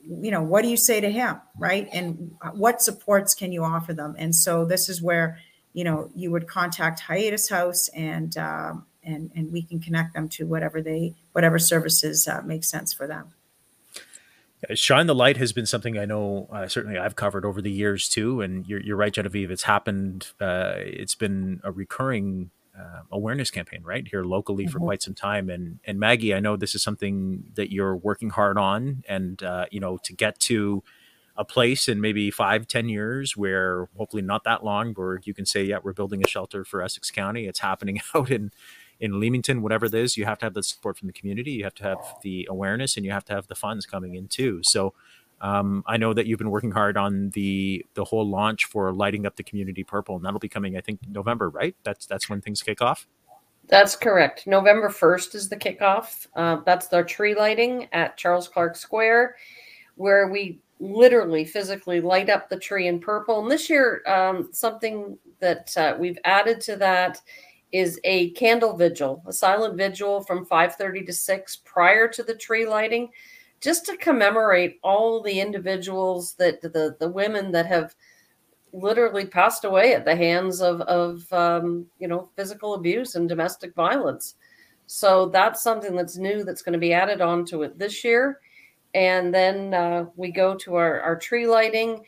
you 0.06 0.30
know 0.30 0.44
what 0.44 0.62
do 0.62 0.68
you 0.68 0.78
say 0.78 1.00
to 1.00 1.10
him 1.10 1.40
right 1.58 1.88
and 1.94 2.36
what 2.52 2.82
supports 2.82 3.34
can 3.34 3.54
you 3.54 3.64
offer 3.64 3.94
them 3.94 4.14
and 4.20 4.36
so 4.36 4.66
this 4.66 4.90
is 4.90 5.02
where 5.02 5.40
you 5.74 5.84
know, 5.84 6.10
you 6.16 6.32
would 6.32 6.48
contact 6.48 7.02
Hiatus 7.02 7.50
House 7.50 7.90
and 7.90 8.38
um, 8.38 8.86
and 9.04 9.32
and 9.36 9.52
we 9.52 9.64
can 9.64 9.80
connect 9.80 10.14
them 10.14 10.30
to 10.30 10.46
whatever 10.46 10.82
they 10.82 11.16
whatever 11.34 11.60
services 11.60 12.28
uh, 12.28 12.42
make 12.46 12.64
sense 12.64 12.94
for 12.94 13.08
them. 13.08 13.34
Shine 14.74 15.08
the 15.08 15.16
light 15.16 15.38
has 15.38 15.52
been 15.52 15.66
something 15.66 15.98
I 15.98 16.06
know 16.06 16.48
uh, 16.52 16.68
certainly 16.68 16.98
I've 16.98 17.16
covered 17.16 17.46
over 17.46 17.62
the 17.62 17.72
years 17.72 18.08
too, 18.08 18.42
and 18.42 18.66
you're, 18.68 18.82
you're 18.82 18.98
right, 18.98 19.14
Genevieve. 19.14 19.52
It's 19.52 19.64
happened. 19.64 20.32
Uh, 20.40 20.74
it's 20.78 21.16
been 21.16 21.60
a 21.64 21.72
recurring 21.72 22.52
uh, 22.78 23.02
awareness 23.12 23.52
campaign 23.52 23.84
right 23.84 24.08
here 24.08 24.24
locally 24.24 24.66
mm-hmm. 24.66 24.72
for 24.72 24.80
quite 24.80 25.02
some 25.02 25.14
time. 25.14 25.50
And 25.50 25.80
and 25.86 26.00
Maggie, 26.00 26.34
I 26.34 26.40
know 26.40 26.56
this 26.56 26.76
is 26.76 26.84
something 26.84 27.44
that 27.56 27.72
you're 27.72 27.96
working 27.96 28.30
hard 28.30 28.58
on, 28.58 29.04
and 29.08 29.42
uh, 29.44 29.66
you 29.72 29.80
know 29.80 29.98
to 30.04 30.14
get 30.14 30.40
to 30.42 30.84
a 31.36 31.44
place 31.44 31.88
in 31.88 32.00
maybe 32.00 32.32
five, 32.32 32.68
ten 32.68 32.90
years 32.90 33.36
where 33.36 33.90
hopefully 33.98 34.22
not 34.22 34.44
that 34.44 34.64
long, 34.64 34.94
where 34.94 35.20
you 35.24 35.34
can 35.34 35.46
say, 35.46 35.64
yeah, 35.64 35.80
we're 35.84 35.94
building 35.94 36.22
a 36.24 36.28
shelter 36.28 36.64
for 36.64 36.82
Essex 36.82 37.12
County. 37.12 37.48
It's 37.48 37.60
happening 37.60 38.00
out 38.16 38.32
in 38.32 38.52
in 39.04 39.20
Leamington, 39.20 39.62
whatever 39.62 39.86
it 39.86 39.94
is, 39.94 40.16
you 40.16 40.24
have 40.24 40.40
to 40.40 40.46
have 40.46 40.54
the 40.54 40.64
support 40.64 40.98
from 40.98 41.08
the 41.08 41.14
community, 41.14 41.52
you 41.52 41.66
have 41.66 41.76
to 41.76 41.84
have 41.84 41.98
the 42.22 42.48
awareness, 42.50 42.96
and 42.96 43.06
you 43.06 43.12
have 43.12 43.26
to 43.26 43.34
have 43.34 43.48
the 43.48 43.56
funds 43.56 43.86
coming 43.86 44.16
in 44.16 44.30
too. 44.30 44.62
So 44.64 44.94
um, 45.42 45.84
I 45.86 45.98
know 45.98 46.14
that 46.14 46.26
you've 46.26 46.40
been 46.40 46.52
working 46.52 46.72
hard 46.72 46.96
on 46.96 47.30
the 47.32 47.86
the 47.96 48.06
whole 48.06 48.26
launch 48.26 48.64
for 48.64 48.94
lighting 48.94 49.26
up 49.26 49.36
the 49.36 49.44
community 49.44 49.84
purple, 49.84 50.16
and 50.16 50.24
that'll 50.24 50.40
be 50.40 50.48
coming, 50.48 50.78
I 50.78 50.82
think, 50.82 51.02
November, 51.10 51.50
right? 51.50 51.76
That's 51.84 52.06
that's 52.06 52.30
when 52.30 52.40
things 52.40 52.62
kick 52.64 52.82
off. 52.82 53.06
That's 53.68 53.98
correct. 53.98 54.48
November 54.48 54.90
first 54.90 55.36
is 55.36 55.50
the 55.50 55.58
kickoff. 55.58 56.28
Uh, 56.34 56.62
that's 56.66 56.88
the 56.88 57.04
tree 57.04 57.36
lighting 57.36 57.90
at 57.92 58.16
Charles 58.16 58.48
Clark 58.48 58.78
Square, 58.78 59.36
where 59.96 60.30
we 60.30 60.62
literally 60.80 61.44
physically 61.44 62.00
light 62.00 62.30
up 62.30 62.48
the 62.48 62.58
tree 62.58 62.88
in 62.88 63.00
purple. 63.02 63.42
And 63.42 63.52
this 63.52 63.70
year, 63.70 64.02
um, 64.08 64.48
something 64.54 65.18
that 65.40 65.76
uh, 65.76 65.96
we've 66.00 66.20
added 66.24 66.62
to 66.62 66.78
that 66.78 67.20
is 67.74 68.00
a 68.06 68.30
candle 68.32 68.78
vigil, 68.78 69.22
a 69.28 69.34
silent 69.34 69.76
vigil 69.76 70.22
from 70.22 70.46
5:30 70.46 71.06
to 71.06 71.14
6 71.14 71.58
prior 71.66 72.08
to 72.08 72.24
the 72.24 72.36
tree 72.36 72.66
lighting, 72.66 73.10
just 73.60 73.86
to 73.88 73.98
commemorate 73.98 74.80
all 74.84 75.22
the 75.22 75.40
individuals 75.40 76.36
that 76.36 76.62
the 76.62 76.96
the 77.00 77.10
women 77.10 77.52
that 77.52 77.66
have 77.66 77.94
literally 78.72 79.26
passed 79.26 79.66
away 79.66 79.94
at 79.94 80.06
the 80.06 80.16
hands 80.16 80.62
of 80.62 80.80
of 80.82 81.32
um, 81.34 81.86
you 82.00 82.08
know 82.08 82.30
physical 82.38 82.76
abuse 82.76 83.16
and 83.16 83.28
domestic 83.28 83.76
violence. 83.76 84.36
So 84.86 85.28
that's 85.28 85.62
something 85.62 85.96
that's 85.96 86.18
new 86.18 86.46
that's 86.46 86.62
going 86.62 86.74
to 86.74 86.80
be 86.80 86.94
added 86.94 87.20
onto 87.20 87.64
it 87.64 87.78
this 87.78 88.04
year 88.04 88.40
and 88.94 89.34
then 89.34 89.74
uh, 89.74 90.06
we 90.16 90.32
go 90.32 90.56
to 90.56 90.76
our, 90.76 91.02
our 91.02 91.16
tree 91.16 91.48
lighting. 91.48 92.04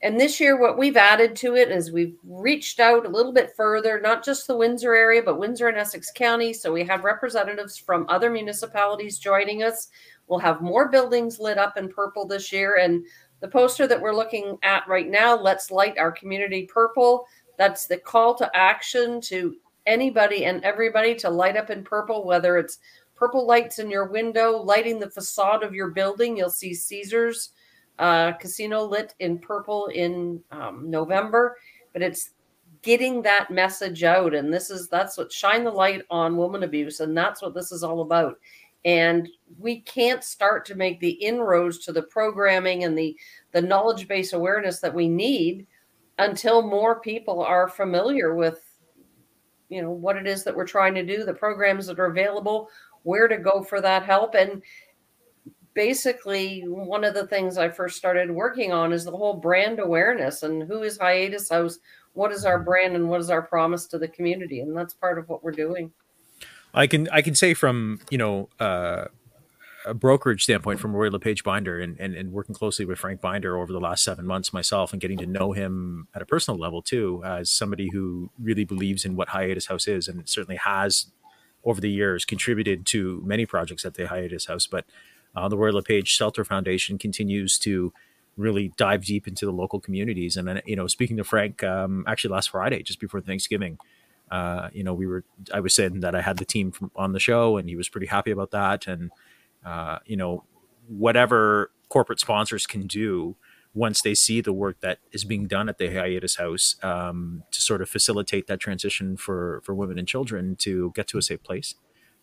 And 0.00 0.18
this 0.18 0.38
year, 0.38 0.60
what 0.60 0.78
we've 0.78 0.96
added 0.96 1.34
to 1.36 1.56
it 1.56 1.72
is 1.72 1.90
we've 1.90 2.16
reached 2.22 2.78
out 2.78 3.04
a 3.04 3.08
little 3.08 3.32
bit 3.32 3.56
further, 3.56 4.00
not 4.00 4.24
just 4.24 4.46
the 4.46 4.56
Windsor 4.56 4.94
area, 4.94 5.22
but 5.22 5.40
Windsor 5.40 5.66
and 5.66 5.76
Essex 5.76 6.12
County. 6.12 6.52
So 6.52 6.72
we 6.72 6.84
have 6.84 7.02
representatives 7.02 7.76
from 7.76 8.06
other 8.08 8.30
municipalities 8.30 9.18
joining 9.18 9.64
us. 9.64 9.88
We'll 10.28 10.38
have 10.38 10.60
more 10.60 10.88
buildings 10.88 11.40
lit 11.40 11.58
up 11.58 11.76
in 11.76 11.88
purple 11.88 12.26
this 12.26 12.52
year. 12.52 12.76
And 12.76 13.04
the 13.40 13.48
poster 13.48 13.88
that 13.88 14.00
we're 14.00 14.14
looking 14.14 14.56
at 14.62 14.86
right 14.86 15.08
now, 15.08 15.36
Let's 15.36 15.72
Light 15.72 15.98
Our 15.98 16.12
Community 16.12 16.68
Purple, 16.72 17.26
that's 17.56 17.86
the 17.86 17.96
call 17.96 18.36
to 18.36 18.48
action 18.54 19.20
to 19.22 19.56
anybody 19.86 20.44
and 20.44 20.62
everybody 20.64 21.16
to 21.16 21.28
light 21.28 21.56
up 21.56 21.70
in 21.70 21.82
purple, 21.82 22.24
whether 22.24 22.56
it's 22.56 22.78
purple 23.16 23.46
lights 23.46 23.80
in 23.80 23.90
your 23.90 24.06
window, 24.06 24.52
lighting 24.52 25.00
the 25.00 25.10
facade 25.10 25.64
of 25.64 25.74
your 25.74 25.88
building. 25.88 26.36
You'll 26.36 26.50
see 26.50 26.72
Caesars 26.72 27.50
uh, 27.98 28.32
Casino 28.32 28.84
lit 28.84 29.14
in 29.20 29.38
purple 29.38 29.86
in 29.86 30.42
um, 30.50 30.90
November, 30.90 31.56
but 31.92 32.02
it's 32.02 32.30
getting 32.82 33.22
that 33.22 33.50
message 33.50 34.04
out. 34.04 34.34
And 34.34 34.52
this 34.52 34.70
is 34.70 34.88
that's 34.88 35.18
what 35.18 35.32
shine 35.32 35.64
the 35.64 35.70
light 35.70 36.02
on 36.10 36.36
woman 36.36 36.62
abuse, 36.62 37.00
and 37.00 37.16
that's 37.16 37.42
what 37.42 37.54
this 37.54 37.72
is 37.72 37.82
all 37.82 38.00
about. 38.00 38.38
And 38.84 39.28
we 39.58 39.80
can't 39.80 40.22
start 40.22 40.64
to 40.66 40.76
make 40.76 41.00
the 41.00 41.10
inroads 41.10 41.78
to 41.80 41.92
the 41.92 42.02
programming 42.02 42.84
and 42.84 42.96
the 42.96 43.16
the 43.52 43.62
knowledge 43.62 44.06
base 44.06 44.32
awareness 44.32 44.80
that 44.80 44.94
we 44.94 45.08
need 45.08 45.66
until 46.18 46.62
more 46.62 47.00
people 47.00 47.42
are 47.42 47.68
familiar 47.68 48.34
with 48.34 48.60
you 49.68 49.82
know 49.82 49.90
what 49.90 50.16
it 50.16 50.26
is 50.26 50.44
that 50.44 50.54
we're 50.54 50.66
trying 50.66 50.94
to 50.94 51.04
do 51.04 51.24
the 51.24 51.34
programs 51.34 51.86
that 51.86 51.98
are 51.98 52.06
available 52.06 52.70
where 53.02 53.28
to 53.28 53.38
go 53.38 53.62
for 53.62 53.80
that 53.80 54.04
help. 54.04 54.34
And 54.34 54.62
basically, 55.78 56.64
one 56.66 57.04
of 57.04 57.14
the 57.14 57.28
things 57.28 57.56
I 57.56 57.68
first 57.68 57.96
started 57.96 58.32
working 58.32 58.72
on 58.72 58.92
is 58.92 59.04
the 59.04 59.12
whole 59.12 59.34
brand 59.34 59.78
awareness 59.78 60.42
and 60.42 60.64
who 60.64 60.82
is 60.82 60.98
Hiatus 60.98 61.48
House, 61.48 61.78
what 62.14 62.32
is 62.32 62.44
our 62.44 62.58
brand, 62.58 62.96
and 62.96 63.08
what 63.08 63.20
is 63.20 63.30
our 63.30 63.42
promise 63.42 63.86
to 63.86 63.98
the 63.98 64.08
community. 64.08 64.58
And 64.58 64.76
that's 64.76 64.92
part 64.92 65.20
of 65.20 65.28
what 65.28 65.44
we're 65.44 65.52
doing. 65.52 65.92
I 66.74 66.88
can 66.88 67.08
I 67.10 67.22
can 67.22 67.36
say 67.36 67.54
from 67.54 68.00
you 68.10 68.18
know 68.18 68.48
uh, 68.58 69.04
a 69.86 69.94
brokerage 69.94 70.42
standpoint 70.42 70.80
from 70.80 70.96
Royal 70.96 71.12
LePage 71.12 71.44
Binder 71.44 71.78
and, 71.78 71.96
and, 72.00 72.12
and 72.12 72.32
working 72.32 72.56
closely 72.56 72.84
with 72.84 72.98
Frank 72.98 73.20
Binder 73.20 73.56
over 73.56 73.72
the 73.72 73.78
last 73.78 74.02
seven 74.02 74.26
months 74.26 74.52
myself 74.52 74.92
and 74.92 75.00
getting 75.00 75.18
to 75.18 75.26
know 75.26 75.52
him 75.52 76.08
at 76.12 76.22
a 76.22 76.26
personal 76.26 76.58
level 76.58 76.82
too 76.82 77.22
as 77.24 77.50
somebody 77.50 77.88
who 77.92 78.30
really 78.42 78.64
believes 78.64 79.04
in 79.04 79.14
what 79.14 79.28
Hiatus 79.28 79.66
House 79.66 79.86
is 79.86 80.08
and 80.08 80.28
certainly 80.28 80.56
has 80.56 81.06
over 81.64 81.80
the 81.80 81.90
years 81.90 82.24
contributed 82.24 82.84
to 82.86 83.22
many 83.24 83.46
projects 83.46 83.84
at 83.84 83.94
the 83.94 84.08
Hiatus 84.08 84.46
House. 84.46 84.66
But 84.66 84.84
uh, 85.36 85.48
the 85.48 85.56
Royal 85.56 85.74
LePage 85.74 86.08
Shelter 86.08 86.44
Foundation 86.44 86.98
continues 86.98 87.58
to 87.58 87.92
really 88.36 88.72
dive 88.76 89.04
deep 89.04 89.26
into 89.26 89.44
the 89.44 89.52
local 89.52 89.80
communities. 89.80 90.36
And 90.36 90.46
then, 90.46 90.62
you 90.64 90.76
know, 90.76 90.86
speaking 90.86 91.16
to 91.16 91.24
Frank, 91.24 91.62
um, 91.64 92.04
actually 92.06 92.32
last 92.32 92.50
Friday, 92.50 92.82
just 92.82 93.00
before 93.00 93.20
Thanksgiving, 93.20 93.78
uh, 94.30 94.68
you 94.72 94.84
know, 94.84 94.94
we 94.94 95.06
were, 95.06 95.24
I 95.52 95.60
was 95.60 95.74
saying 95.74 96.00
that 96.00 96.14
I 96.14 96.20
had 96.20 96.36
the 96.36 96.44
team 96.44 96.70
from, 96.70 96.90
on 96.94 97.12
the 97.12 97.20
show 97.20 97.56
and 97.56 97.68
he 97.68 97.76
was 97.76 97.88
pretty 97.88 98.06
happy 98.06 98.30
about 98.30 98.52
that. 98.52 98.86
And, 98.86 99.10
uh, 99.64 99.98
you 100.06 100.16
know, 100.16 100.44
whatever 100.86 101.72
corporate 101.88 102.20
sponsors 102.20 102.66
can 102.66 102.86
do 102.86 103.36
once 103.74 104.02
they 104.02 104.14
see 104.14 104.40
the 104.40 104.52
work 104.52 104.80
that 104.80 104.98
is 105.12 105.24
being 105.24 105.46
done 105.46 105.68
at 105.68 105.78
the 105.78 105.92
hiatus 105.92 106.36
house 106.36 106.76
um, 106.82 107.42
to 107.50 107.60
sort 107.60 107.82
of 107.82 107.88
facilitate 107.88 108.46
that 108.46 108.58
transition 108.60 109.16
for 109.16 109.60
for 109.64 109.74
women 109.74 109.98
and 109.98 110.08
children 110.08 110.56
to 110.56 110.92
get 110.94 111.06
to 111.08 111.18
a 111.18 111.22
safe 111.22 111.42
place. 111.42 111.74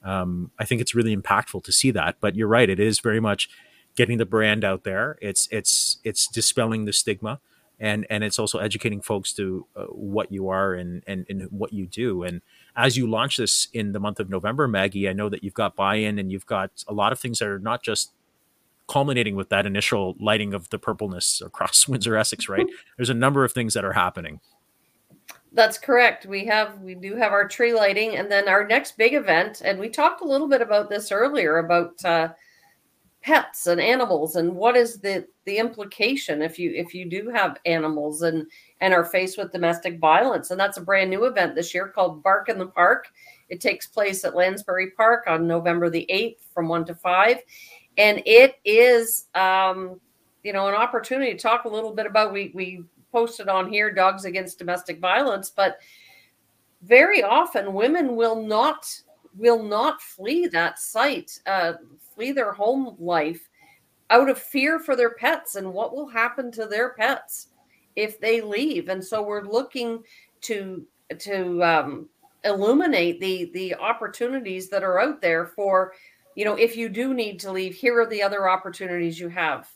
Um, 0.06 0.52
I 0.60 0.66
think 0.66 0.82
it's 0.82 0.96
really 0.96 1.16
impactful 1.16 1.64
to 1.64 1.72
see 1.72 1.92
that. 1.92 2.18
But 2.20 2.36
you're 2.36 2.48
right; 2.48 2.70
it 2.70 2.80
is 2.80 3.00
very 3.00 3.20
much 3.20 3.50
getting 3.96 4.18
the 4.18 4.26
brand 4.26 4.64
out 4.64 4.84
there. 4.84 5.18
It's 5.22 5.48
it's 5.52 5.98
it's 6.04 6.28
dispelling 6.28 6.86
the 6.86 6.94
stigma, 6.94 7.40
and 7.80 8.06
and 8.10 8.24
it's 8.24 8.40
also 8.40 8.60
educating 8.60 9.02
folks 9.02 9.34
to 9.34 9.66
uh, 9.76 9.86
what 9.86 10.32
you 10.32 10.50
are 10.50 10.74
and, 10.74 11.04
and 11.08 11.26
and 11.30 11.44
what 11.52 11.74
you 11.74 11.86
do. 11.86 12.24
And 12.24 12.42
as 12.76 12.98
you 12.98 13.10
launch 13.10 13.38
this 13.38 13.68
in 13.74 13.94
the 13.94 14.00
month 14.00 14.20
of 14.20 14.30
November, 14.30 14.68
Maggie, 14.68 15.10
I 15.10 15.14
know 15.14 15.30
that 15.30 15.44
you've 15.44 15.54
got 15.54 15.76
buy-in 15.76 16.20
and 16.20 16.32
you've 16.32 16.46
got 16.46 16.84
a 16.88 16.94
lot 16.94 17.12
of 17.12 17.20
things 17.20 17.40
that 17.40 17.48
are 17.48 17.60
not 17.60 17.84
just 17.84 18.12
culminating 18.88 19.36
with 19.36 19.50
that 19.50 19.66
initial 19.66 20.16
lighting 20.20 20.54
of 20.54 20.70
the 20.70 20.78
purpleness 20.78 21.42
across 21.44 21.88
Windsor 21.88 22.16
Essex, 22.16 22.48
right? 22.48 22.66
There's 22.98 23.10
a 23.10 23.16
number 23.16 23.44
of 23.44 23.52
things 23.52 23.74
that 23.74 23.86
are 23.86 23.94
happening. 23.94 24.40
That's 25.56 25.78
correct. 25.78 26.26
We 26.26 26.46
have 26.46 26.82
we 26.82 26.96
do 26.96 27.16
have 27.16 27.32
our 27.32 27.48
tree 27.48 27.74
lighting, 27.74 28.18
and 28.18 28.30
then 28.30 28.50
our 28.50 28.68
next 28.68 28.98
big 28.98 29.14
event, 29.14 29.62
and 29.64 29.80
we 29.80 29.90
talked 29.90 30.22
a 30.22 30.28
little 30.28 30.50
bit 30.50 30.62
about 30.62 30.90
this 30.90 31.14
earlier 31.14 31.60
about 31.60 32.04
uh, 32.04 32.30
pets 33.22 33.68
and 33.68 33.80
animals, 33.80 34.36
and 34.36 34.54
what 34.54 34.76
is 34.76 35.00
the 35.00 35.26
the 35.46 35.58
implication 35.58 36.42
if 36.42 36.60
you 36.60 36.72
if 36.76 36.94
you 36.94 37.10
do 37.10 37.30
have 37.30 37.58
animals 37.66 38.22
and 38.22 38.46
and 38.82 38.94
are 38.94 39.06
faced 39.06 39.38
with 39.38 39.54
domestic 39.54 39.98
violence, 39.98 40.52
and 40.52 40.60
that's 40.60 40.78
a 40.78 40.82
brand 40.82 41.10
new 41.10 41.24
event 41.24 41.56
this 41.56 41.74
year 41.74 41.88
called 41.88 42.22
Bark 42.22 42.50
in 42.50 42.60
the 42.60 42.68
Park. 42.68 43.08
It 43.48 43.62
takes 43.62 43.88
place 43.88 44.26
at 44.26 44.34
Lanspeary 44.34 44.94
Park 44.98 45.24
on 45.28 45.48
November 45.48 45.90
the 45.90 46.06
eighth 46.12 46.46
from 46.54 46.68
one 46.68 46.84
to 46.86 46.96
five 46.96 47.38
and 47.98 48.22
it 48.26 48.56
is 48.66 49.28
um, 49.36 50.00
you 50.44 50.54
know 50.54 50.68
an 50.68 50.76
opportunity 50.76 51.32
to 51.34 51.40
talk 51.40 51.66
a 51.66 51.70
little 51.70 51.94
bit 51.94 52.06
about 52.06 52.34
we 52.34 52.52
we 52.54 52.84
posted 53.16 53.48
on 53.48 53.70
here 53.70 53.90
dogs 53.92 54.26
against 54.26 54.60
domestic 54.60 55.00
violence 55.00 55.50
but 55.50 55.78
very 56.84 57.24
often 57.24 57.74
women 57.74 58.16
will 58.16 58.42
not 58.46 58.86
will 59.38 59.64
not 59.64 60.02
flee 60.02 60.48
that 60.48 60.80
site 60.80 61.40
uh, 61.46 61.74
flee 62.14 62.34
their 62.34 62.52
home 62.52 62.96
life 63.00 63.50
out 64.10 64.30
of 64.30 64.38
fear 64.38 64.80
for 64.80 64.96
their 64.96 65.12
pets 65.12 65.56
and 65.56 65.74
what 65.74 65.96
will 65.96 66.08
happen 66.08 66.52
to 66.52 66.66
their 66.66 66.90
pets 66.94 67.48
if 67.96 68.20
they 68.20 68.42
leave 68.42 68.90
and 68.90 69.04
so 69.04 69.22
we're 69.22 69.46
looking 69.46 70.04
to 70.42 70.86
to 71.18 71.64
um, 71.64 72.10
illuminate 72.44 73.22
the 73.22 73.50
the 73.54 73.74
opportunities 73.76 74.68
that 74.68 74.84
are 74.84 75.00
out 75.00 75.22
there 75.22 75.46
for 75.46 75.94
you 76.36 76.44
know, 76.44 76.56
if 76.56 76.76
you 76.76 76.90
do 76.90 77.14
need 77.14 77.40
to 77.40 77.52
leave, 77.52 77.74
here 77.74 78.00
are 78.00 78.06
the 78.06 78.22
other 78.22 78.50
opportunities 78.50 79.20
you 79.20 79.30
have 79.30 79.70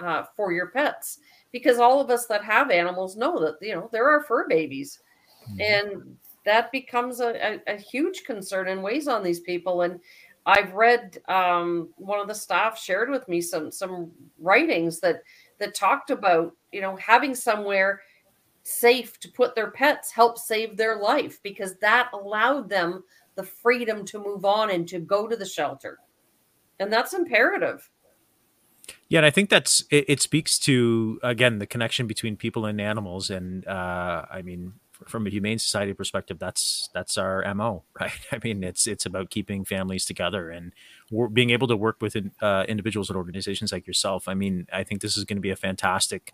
uh, 0.00 0.24
for 0.34 0.50
your 0.50 0.68
pets. 0.68 1.18
Because 1.52 1.78
all 1.78 2.00
of 2.00 2.10
us 2.10 2.26
that 2.26 2.44
have 2.44 2.70
animals 2.70 3.16
know 3.16 3.38
that, 3.40 3.56
you 3.60 3.74
know, 3.74 3.88
there 3.92 4.08
are 4.08 4.24
fur 4.24 4.46
babies. 4.48 5.00
Mm-hmm. 5.48 5.60
And 5.60 6.16
that 6.44 6.70
becomes 6.72 7.20
a, 7.20 7.60
a, 7.68 7.74
a, 7.74 7.76
huge 7.76 8.24
concern 8.24 8.68
and 8.68 8.82
weighs 8.82 9.08
on 9.08 9.22
these 9.22 9.40
people. 9.40 9.82
And 9.82 10.00
I've 10.44 10.74
read 10.74 11.18
um, 11.28 11.88
one 11.96 12.20
of 12.20 12.28
the 12.28 12.34
staff 12.34 12.78
shared 12.78 13.10
with 13.10 13.26
me 13.28 13.40
some 13.40 13.70
some 13.70 14.10
writings 14.38 15.00
that 15.00 15.22
that 15.58 15.74
talked 15.74 16.10
about, 16.10 16.52
you 16.72 16.80
know, 16.80 16.96
having 16.96 17.34
somewhere 17.34 18.00
safe 18.62 19.18
to 19.20 19.30
put 19.30 19.54
their 19.54 19.70
pets 19.70 20.10
help 20.10 20.36
save 20.38 20.76
their 20.76 20.96
life 20.96 21.40
because 21.44 21.76
that 21.76 22.10
allowed 22.12 22.68
them 22.68 23.02
the 23.36 23.42
freedom 23.42 24.04
to 24.04 24.18
move 24.18 24.44
on 24.44 24.70
and 24.70 24.88
to 24.88 24.98
go 24.98 25.28
to 25.28 25.36
the 25.36 25.46
shelter 25.46 25.98
and 26.80 26.92
that's 26.92 27.14
imperative 27.14 27.88
yeah 29.08 29.18
and 29.18 29.26
i 29.26 29.30
think 29.30 29.50
that's 29.50 29.84
it, 29.90 30.04
it, 30.08 30.20
speaks 30.20 30.58
to 30.58 31.18
again 31.22 31.58
the 31.58 31.66
connection 31.66 32.06
between 32.06 32.36
people 32.36 32.66
and 32.66 32.80
animals 32.80 33.30
and 33.30 33.66
uh, 33.66 34.24
i 34.30 34.42
mean 34.42 34.74
from 35.06 35.26
a 35.26 35.30
humane 35.30 35.58
society 35.58 35.92
perspective 35.92 36.38
that's 36.38 36.88
that's 36.94 37.18
our 37.18 37.42
mo 37.54 37.82
right? 38.00 38.12
I 38.32 38.38
mean 38.42 38.64
it's 38.64 38.86
it's 38.86 39.06
about 39.06 39.30
keeping 39.30 39.64
families 39.64 40.04
together 40.04 40.50
and 40.50 40.72
being 41.32 41.50
able 41.50 41.68
to 41.68 41.76
work 41.76 41.96
with 42.00 42.16
uh, 42.40 42.64
individuals 42.68 43.10
and 43.10 43.16
organizations 43.16 43.72
like 43.72 43.86
yourself. 43.86 44.28
I 44.28 44.34
mean 44.34 44.66
i 44.72 44.82
think 44.82 45.00
this 45.00 45.16
is 45.16 45.24
going 45.24 45.36
to 45.36 45.42
be 45.42 45.50
a 45.50 45.56
fantastic 45.56 46.32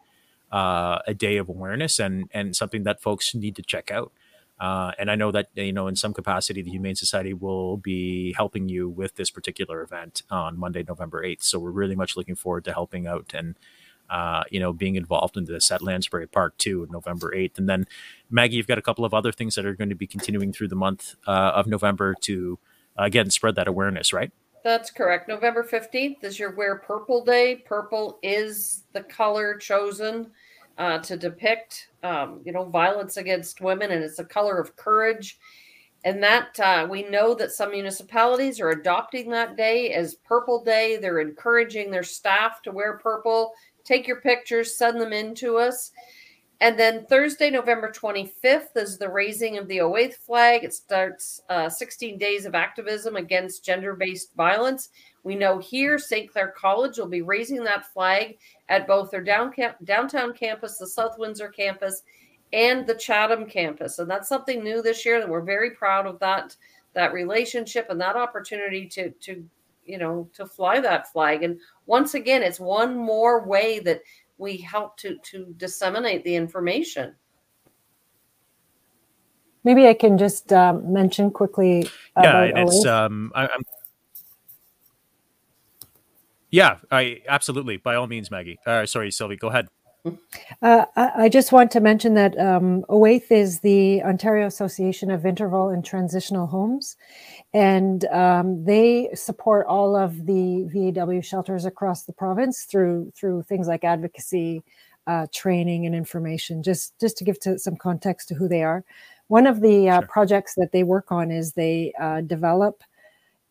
uh, 0.53 0.99
a 1.07 1.15
day 1.15 1.39
of 1.39 1.49
awareness 1.49 1.99
and 1.99 2.29
and 2.33 2.55
something 2.55 2.85
that 2.85 3.01
folks 3.01 3.35
need 3.35 3.57
to 3.57 3.63
check 3.63 3.91
out 3.91 4.13
uh, 4.63 4.93
and 4.97 5.11
I 5.11 5.17
know 5.17 5.33
that 5.33 5.49
you 5.55 5.73
know 5.73 5.89
in 5.89 5.97
some 5.97 6.15
capacity 6.15 6.63
the 6.63 6.71
Humane 6.71 6.95
Society 6.95 7.35
will 7.35 7.77
be 7.79 8.33
helping 8.35 8.69
you 8.69 8.89
with 8.89 9.17
this 9.17 9.29
particular 9.29 9.83
event 9.83 10.23
on 10.31 10.57
Monday, 10.57 10.85
November 10.87 11.25
eighth. 11.25 11.43
So 11.43 11.59
we're 11.59 11.73
really 11.73 11.97
much 11.97 12.17
looking 12.17 12.37
forward 12.37 12.65
to 12.67 12.73
helping 12.73 13.09
out 13.09 13.33
and 13.35 13.59
uh, 14.09 14.45
you 14.51 14.61
know 14.61 14.73
being 14.73 14.95
involved 14.95 15.37
in 15.37 15.47
this 15.47 15.73
at 15.73 15.81
Lanspeary 15.81 16.31
Park 16.31 16.57
too, 16.59 16.87
November 16.93 17.35
eighth. 17.35 17.59
And 17.59 17.69
then 17.69 17.89
Maggie, 18.31 18.55
you've 18.55 18.69
got 18.69 18.79
a 18.79 18.83
couple 18.83 19.05
of 19.05 19.13
other 19.13 19.33
things 19.33 19.57
that 19.57 19.67
are 19.67 19.75
going 19.75 19.91
to 19.91 19.97
be 19.97 20.07
continuing 20.07 20.53
through 20.53 20.69
the 20.69 20.77
month 20.77 21.17
uh, 21.27 21.53
of 21.57 21.67
November 21.67 22.15
to 22.21 22.61
again 22.97 23.31
spread 23.31 23.57
that 23.57 23.67
awareness, 23.67 24.13
right? 24.13 24.31
That's 24.63 24.93
correct. 24.93 25.27
November 25.27 25.65
15th 25.65 26.23
is 26.23 26.39
your 26.39 26.55
Wear 26.55 26.77
Purple 26.77 27.25
Day. 27.25 27.57
Purple 27.57 28.21
is 28.23 28.85
the 28.93 29.03
color 29.03 29.57
chosen 29.57 30.31
uh, 30.79 30.99
to 30.99 31.17
depict, 31.17 31.89
um, 32.03 32.41
you 32.45 32.53
know, 32.53 32.65
violence 32.65 33.17
against 33.17 33.61
women, 33.61 33.91
and 33.91 34.03
it's 34.03 34.19
a 34.19 34.25
color 34.25 34.59
of 34.59 34.77
courage. 34.77 35.39
And 36.05 36.23
that 36.23 36.59
uh, 36.59 36.87
we 36.91 37.05
know 37.05 37.35
that 37.35 37.53
some 37.53 37.71
municipalities 37.71 38.61
are 38.61 38.71
adopting 38.71 39.31
that 39.31 39.57
day 39.57 39.93
as 39.93 40.17
Purple 40.17 40.65
Day. 40.65 40.97
They're 40.97 41.21
encouraging 41.21 41.91
their 41.91 42.03
staff 42.03 42.61
to 42.63 42.73
wear 42.73 42.99
purple. 42.99 43.53
Take 43.85 44.09
your 44.09 44.21
pictures, 44.21 44.77
send 44.77 45.01
them 45.01 45.13
in 45.13 45.35
to 45.37 45.59
us. 45.59 45.93
And 46.61 46.79
then 46.79 47.07
Thursday, 47.07 47.51
November 47.51 47.91
25th, 47.91 48.77
is 48.77 48.97
the 48.97 49.09
raising 49.09 49.59
of 49.59 49.67
the 49.67 49.79
OAITH 49.79 50.15
flag. 50.15 50.63
It 50.63 50.73
starts 50.73 51.43
uh, 51.49 51.69
16 51.69 52.19
days 52.19 52.47
of 52.47 52.55
activism 52.55 53.17
against 53.17 53.65
gender 53.65 53.95
based 53.95 54.35
violence. 54.37 54.91
We 55.25 55.37
know 55.37 55.59
here 55.59 55.99
St. 55.99 56.31
Clair 56.31 56.53
College 56.57 56.99
will 56.99 57.09
be 57.09 57.23
raising 57.23 57.63
that 57.65 57.93
flag 57.93 58.39
at 58.69 58.87
both 58.87 59.11
their 59.11 59.23
down 59.23 59.53
camp, 59.53 59.77
downtown 59.85 60.33
campus, 60.33 60.79
the 60.79 60.87
South 60.87 61.19
Windsor 61.19 61.49
campus, 61.49 62.03
and 62.53 62.87
the 62.87 62.95
Chatham 62.95 63.47
campus. 63.47 63.99
And 63.99 64.11
that's 64.11 64.29
something 64.29 64.63
new 64.63 64.83
this 64.83 65.07
year, 65.07 65.21
and 65.21 65.31
we're 65.31 65.43
very 65.43 65.71
proud 65.71 66.07
of 66.07 66.19
that 66.21 66.57
that 66.95 67.13
relationship 67.13 67.87
and 67.89 68.01
that 68.01 68.17
opportunity 68.17 68.87
to 68.87 69.11
to 69.11 69.45
you 69.85 69.99
know 69.99 70.29
to 70.35 70.47
fly 70.47 70.81
that 70.81 71.11
flag. 71.13 71.43
And 71.43 71.59
once 71.87 72.15
again, 72.15 72.43
it's 72.43 72.61
one 72.61 72.97
more 72.97 73.47
way 73.47 73.79
that 73.81 74.03
we 74.39 74.57
help 74.57 74.97
to 74.99 75.17
to 75.19 75.55
disseminate 75.57 76.25
the 76.25 76.35
information. 76.35 77.15
Maybe 79.65 79.87
I 79.87 79.95
can 79.95 80.19
just 80.19 80.53
um, 80.53 80.93
mention 80.93 81.31
quickly. 81.31 81.89
Yeah, 82.17 82.51
it's 82.57 82.85
um, 82.85 83.31
I, 83.35 83.47
I'm 83.47 83.63
yeah, 86.53 86.77
I 86.91 87.23
absolutely. 87.27 87.79
By 87.79 87.97
all 87.97 88.07
means, 88.07 88.31
Maggie. 88.31 88.59
Uh, 88.65 88.87
sorry, 88.87 89.11
Sylvie. 89.11 89.37
Go 89.37 89.49
ahead. 89.49 89.69
Uh, 90.63 90.85
I 90.97 91.29
just 91.29 91.53
want 91.53 91.71
to 91.73 91.81
mention 91.81 92.15
that 92.15 92.37
um, 92.39 92.85
OAITH 92.89 93.31
is 93.31 93.61
the 93.61 94.03
Ontario 94.03 94.47
Association 94.47 95.13
of 95.13 95.25
Interval 95.25 95.69
and 95.69 95.85
Transitional 95.85 96.47
Homes, 96.47 96.97
and 97.55 98.05
um, 98.07 98.65
they 98.65 99.09
support 99.15 99.67
all 99.67 99.97
of 99.97 100.27
the 100.27 100.69
VAW 100.75 101.21
shelters 101.21 101.65
across 101.65 102.03
the 102.05 102.13
province 102.13 102.65
through 102.65 103.13
through 103.17 103.45
things 103.45 103.67
like 103.67 103.85
advocacy, 103.85 104.63
uh, 105.07 105.27
training, 105.33 105.87
and 105.87 105.95
information. 105.95 106.63
Just 106.63 106.99
just 107.01 107.17
to 107.19 107.25
give 107.25 107.41
to 107.41 107.59
some 107.59 107.77
context 107.77 108.29
to 108.29 108.35
who 108.35 108.47
they 108.49 108.63
are. 108.63 108.85
One 109.29 109.47
of 109.47 109.63
the 109.63 109.89
uh, 109.89 110.01
sure. 110.01 110.09
projects 110.09 110.55
that 110.57 110.73
they 110.73 110.83
work 110.83 111.11
on 111.11 111.31
is 111.31 111.53
they 111.53 111.95
uh, 111.99 112.21
develop 112.21 112.83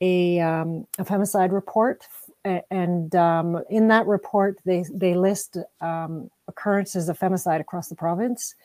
a, 0.02 0.40
um, 0.40 0.88
a 0.98 1.06
femicide 1.06 1.52
report 1.52 2.04
and 2.44 3.14
um, 3.16 3.62
in 3.70 3.88
that 3.90 4.08
report, 4.08 4.60
they 4.66 4.84
they 4.92 5.14
list 5.14 5.58
um, 5.80 6.30
occurrences 6.48 7.08
of 7.08 7.20
femicide 7.20 7.60
across 7.60 7.88
the 7.88 7.96
province. 7.96 8.56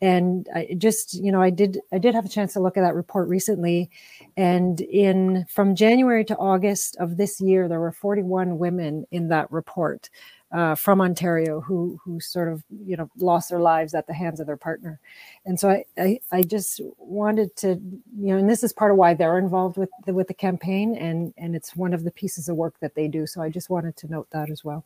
And 0.00 0.48
I 0.54 0.74
just, 0.76 1.14
you 1.14 1.30
know, 1.30 1.40
I 1.40 1.50
did 1.50 1.80
I 1.92 1.98
did 1.98 2.14
have 2.14 2.26
a 2.26 2.28
chance 2.28 2.52
to 2.54 2.60
look 2.60 2.76
at 2.76 2.82
that 2.82 2.94
report 2.94 3.28
recently, 3.28 3.90
and 4.36 4.80
in 4.80 5.46
from 5.48 5.74
January 5.74 6.24
to 6.26 6.36
August 6.36 6.96
of 6.96 7.16
this 7.16 7.40
year, 7.40 7.68
there 7.68 7.80
were 7.80 7.92
41 7.92 8.58
women 8.58 9.06
in 9.10 9.28
that 9.28 9.50
report 9.50 10.10
uh, 10.52 10.74
from 10.74 11.00
Ontario 11.00 11.60
who 11.60 11.98
who 12.04 12.20
sort 12.20 12.48
of 12.48 12.62
you 12.84 12.96
know 12.96 13.10
lost 13.16 13.50
their 13.50 13.60
lives 13.60 13.94
at 13.94 14.06
the 14.06 14.12
hands 14.12 14.38
of 14.38 14.46
their 14.46 14.56
partner, 14.56 15.00
and 15.46 15.58
so 15.58 15.70
I, 15.70 15.84
I, 15.98 16.20
I 16.30 16.42
just 16.42 16.80
wanted 16.98 17.56
to 17.56 17.80
you 18.16 18.28
know 18.28 18.36
and 18.36 18.48
this 18.48 18.62
is 18.62 18.72
part 18.72 18.90
of 18.90 18.96
why 18.96 19.14
they're 19.14 19.38
involved 19.38 19.76
with 19.76 19.90
the, 20.04 20.12
with 20.12 20.28
the 20.28 20.34
campaign 20.34 20.94
and 20.94 21.32
and 21.36 21.56
it's 21.56 21.74
one 21.74 21.94
of 21.94 22.04
the 22.04 22.10
pieces 22.10 22.48
of 22.48 22.56
work 22.56 22.74
that 22.80 22.94
they 22.94 23.08
do. 23.08 23.26
So 23.26 23.40
I 23.40 23.48
just 23.48 23.70
wanted 23.70 23.96
to 23.98 24.08
note 24.08 24.28
that 24.32 24.50
as 24.50 24.62
well. 24.62 24.84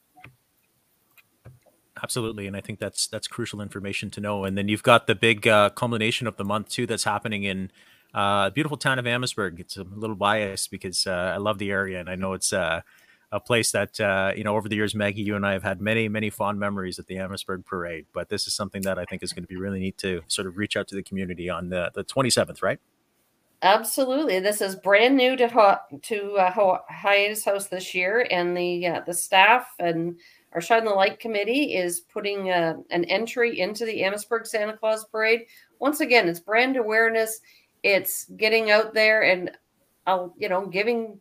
Absolutely, 2.03 2.47
and 2.47 2.57
I 2.57 2.61
think 2.61 2.79
that's 2.79 3.07
that's 3.07 3.27
crucial 3.27 3.61
information 3.61 4.11
to 4.11 4.21
know. 4.21 4.45
And 4.45 4.57
then 4.57 4.69
you've 4.69 4.83
got 4.83 5.07
the 5.07 5.15
big 5.15 5.49
uh, 5.49 5.71
culmination 5.71 6.27
of 6.27 6.37
the 6.37 6.45
month 6.45 6.69
too 6.69 6.87
that's 6.87 7.05
happening 7.05 7.45
in 7.45 7.71
uh, 8.15 8.51
beautiful 8.51 8.77
town 8.77 8.99
of 8.99 9.07
Amherstburg. 9.07 9.59
It's 9.59 9.77
a 9.77 9.83
little 9.83 10.17
biased 10.17 10.71
because 10.71 11.07
uh, 11.07 11.33
I 11.35 11.39
love 11.39 11.59
the 11.59 11.71
area 11.71 11.99
and 11.99 12.09
I 12.09 12.15
know 12.15 12.35
it's 12.35 12.53
uh, 12.53 12.83
a 13.33 13.41
place 13.41 13.73
that 13.73 13.99
uh, 14.01 14.33
you 14.37 14.45
know 14.45 14.57
over 14.57 14.69
the 14.69 14.77
years, 14.77 14.95
Maggie, 14.95 15.23
you 15.23 15.37
and 15.37 15.47
I 15.47 15.53
have 15.53 15.63
had 15.63 15.81
many, 15.81 16.09
many 16.09 16.31
fond 16.31 16.59
memories 16.59 16.99
at 16.99 17.07
the 17.07 17.19
Amherstburg 17.19 17.65
Parade. 17.65 18.07
But 18.13 18.29
this 18.29 18.47
is 18.47 18.55
something 18.55 18.83
that 18.83 18.99
I 18.99 19.05
think 19.05 19.23
is 19.23 19.33
going 19.33 19.45
to 19.45 19.49
be 19.49 19.57
really 19.57 19.81
neat 19.81 19.99
to 19.99 20.23
sort 20.29 20.47
of 20.47 20.57
reach 20.57 20.77
out 20.77 20.89
to 20.89 20.95
the 20.95 21.03
community 21.03 21.51
on 21.51 21.69
the 21.69 21.91
the 21.95 22.05
27th, 22.05 22.63
right? 22.63 22.79
Absolutely, 23.63 24.39
this 24.39 24.61
is 24.61 24.77
brand 24.77 25.17
new 25.17 25.37
to 25.37 25.81
to 26.03 26.33
uh, 26.37 26.79
Hiatus 26.89 27.45
House 27.45 27.69
this 27.69 27.95
year, 27.95 28.27
and 28.31 28.57
the 28.57 28.87
uh, 28.87 29.01
the 29.07 29.15
staff 29.15 29.75
and 29.79 30.17
our 30.57 30.61
Shine 30.63 30.87
the 30.87 30.91
Light 30.91 31.19
committee 31.21 31.75
is 31.75 32.01
putting 32.01 32.51
uh, 32.51 32.77
an 32.91 33.05
entry 33.05 33.61
into 33.61 33.85
the 33.85 34.03
Amherstburg 34.03 34.47
Santa 34.47 34.75
Claus 34.75 35.05
Parade. 35.05 35.43
Once 35.81 36.01
again, 36.01 36.29
it's 36.29 36.41
brand 36.41 36.79
awareness. 36.79 37.41
It's 37.83 38.25
getting 38.39 38.71
out 38.71 38.95
there 38.95 39.23
and, 39.23 39.51
uh, 40.07 40.29
you 40.39 40.49
know, 40.49 40.67
giving 40.67 41.21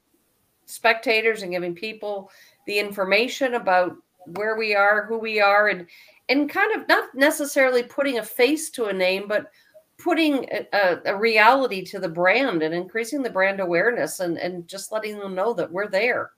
spectators 0.65 1.41
and 1.41 1.51
giving 1.51 1.75
people 1.75 2.31
the 2.67 2.79
information 2.79 3.55
about 3.55 3.95
where 4.33 4.57
we 4.57 4.75
are, 4.75 5.05
who 5.05 5.17
we 5.17 5.39
are, 5.39 5.69
and 5.69 5.87
and 6.29 6.49
kind 6.49 6.79
of 6.79 6.87
not 6.87 7.13
necessarily 7.13 7.83
putting 7.83 8.17
a 8.17 8.23
face 8.23 8.69
to 8.71 8.85
a 8.85 8.93
name, 8.93 9.27
but 9.27 9.51
putting 9.97 10.47
a, 10.73 10.97
a, 11.05 11.15
reality 11.15 11.83
to 11.85 11.99
the 11.99 12.09
brand 12.09 12.63
and 12.63 12.73
increasing 12.73 13.21
the 13.21 13.29
brand 13.29 13.59
awareness 13.59 14.19
and 14.19 14.37
and 14.37 14.67
just 14.67 14.91
letting 14.91 15.19
them 15.19 15.35
know 15.35 15.53
that 15.53 15.71
we're 15.71 15.87
there. 15.87 16.31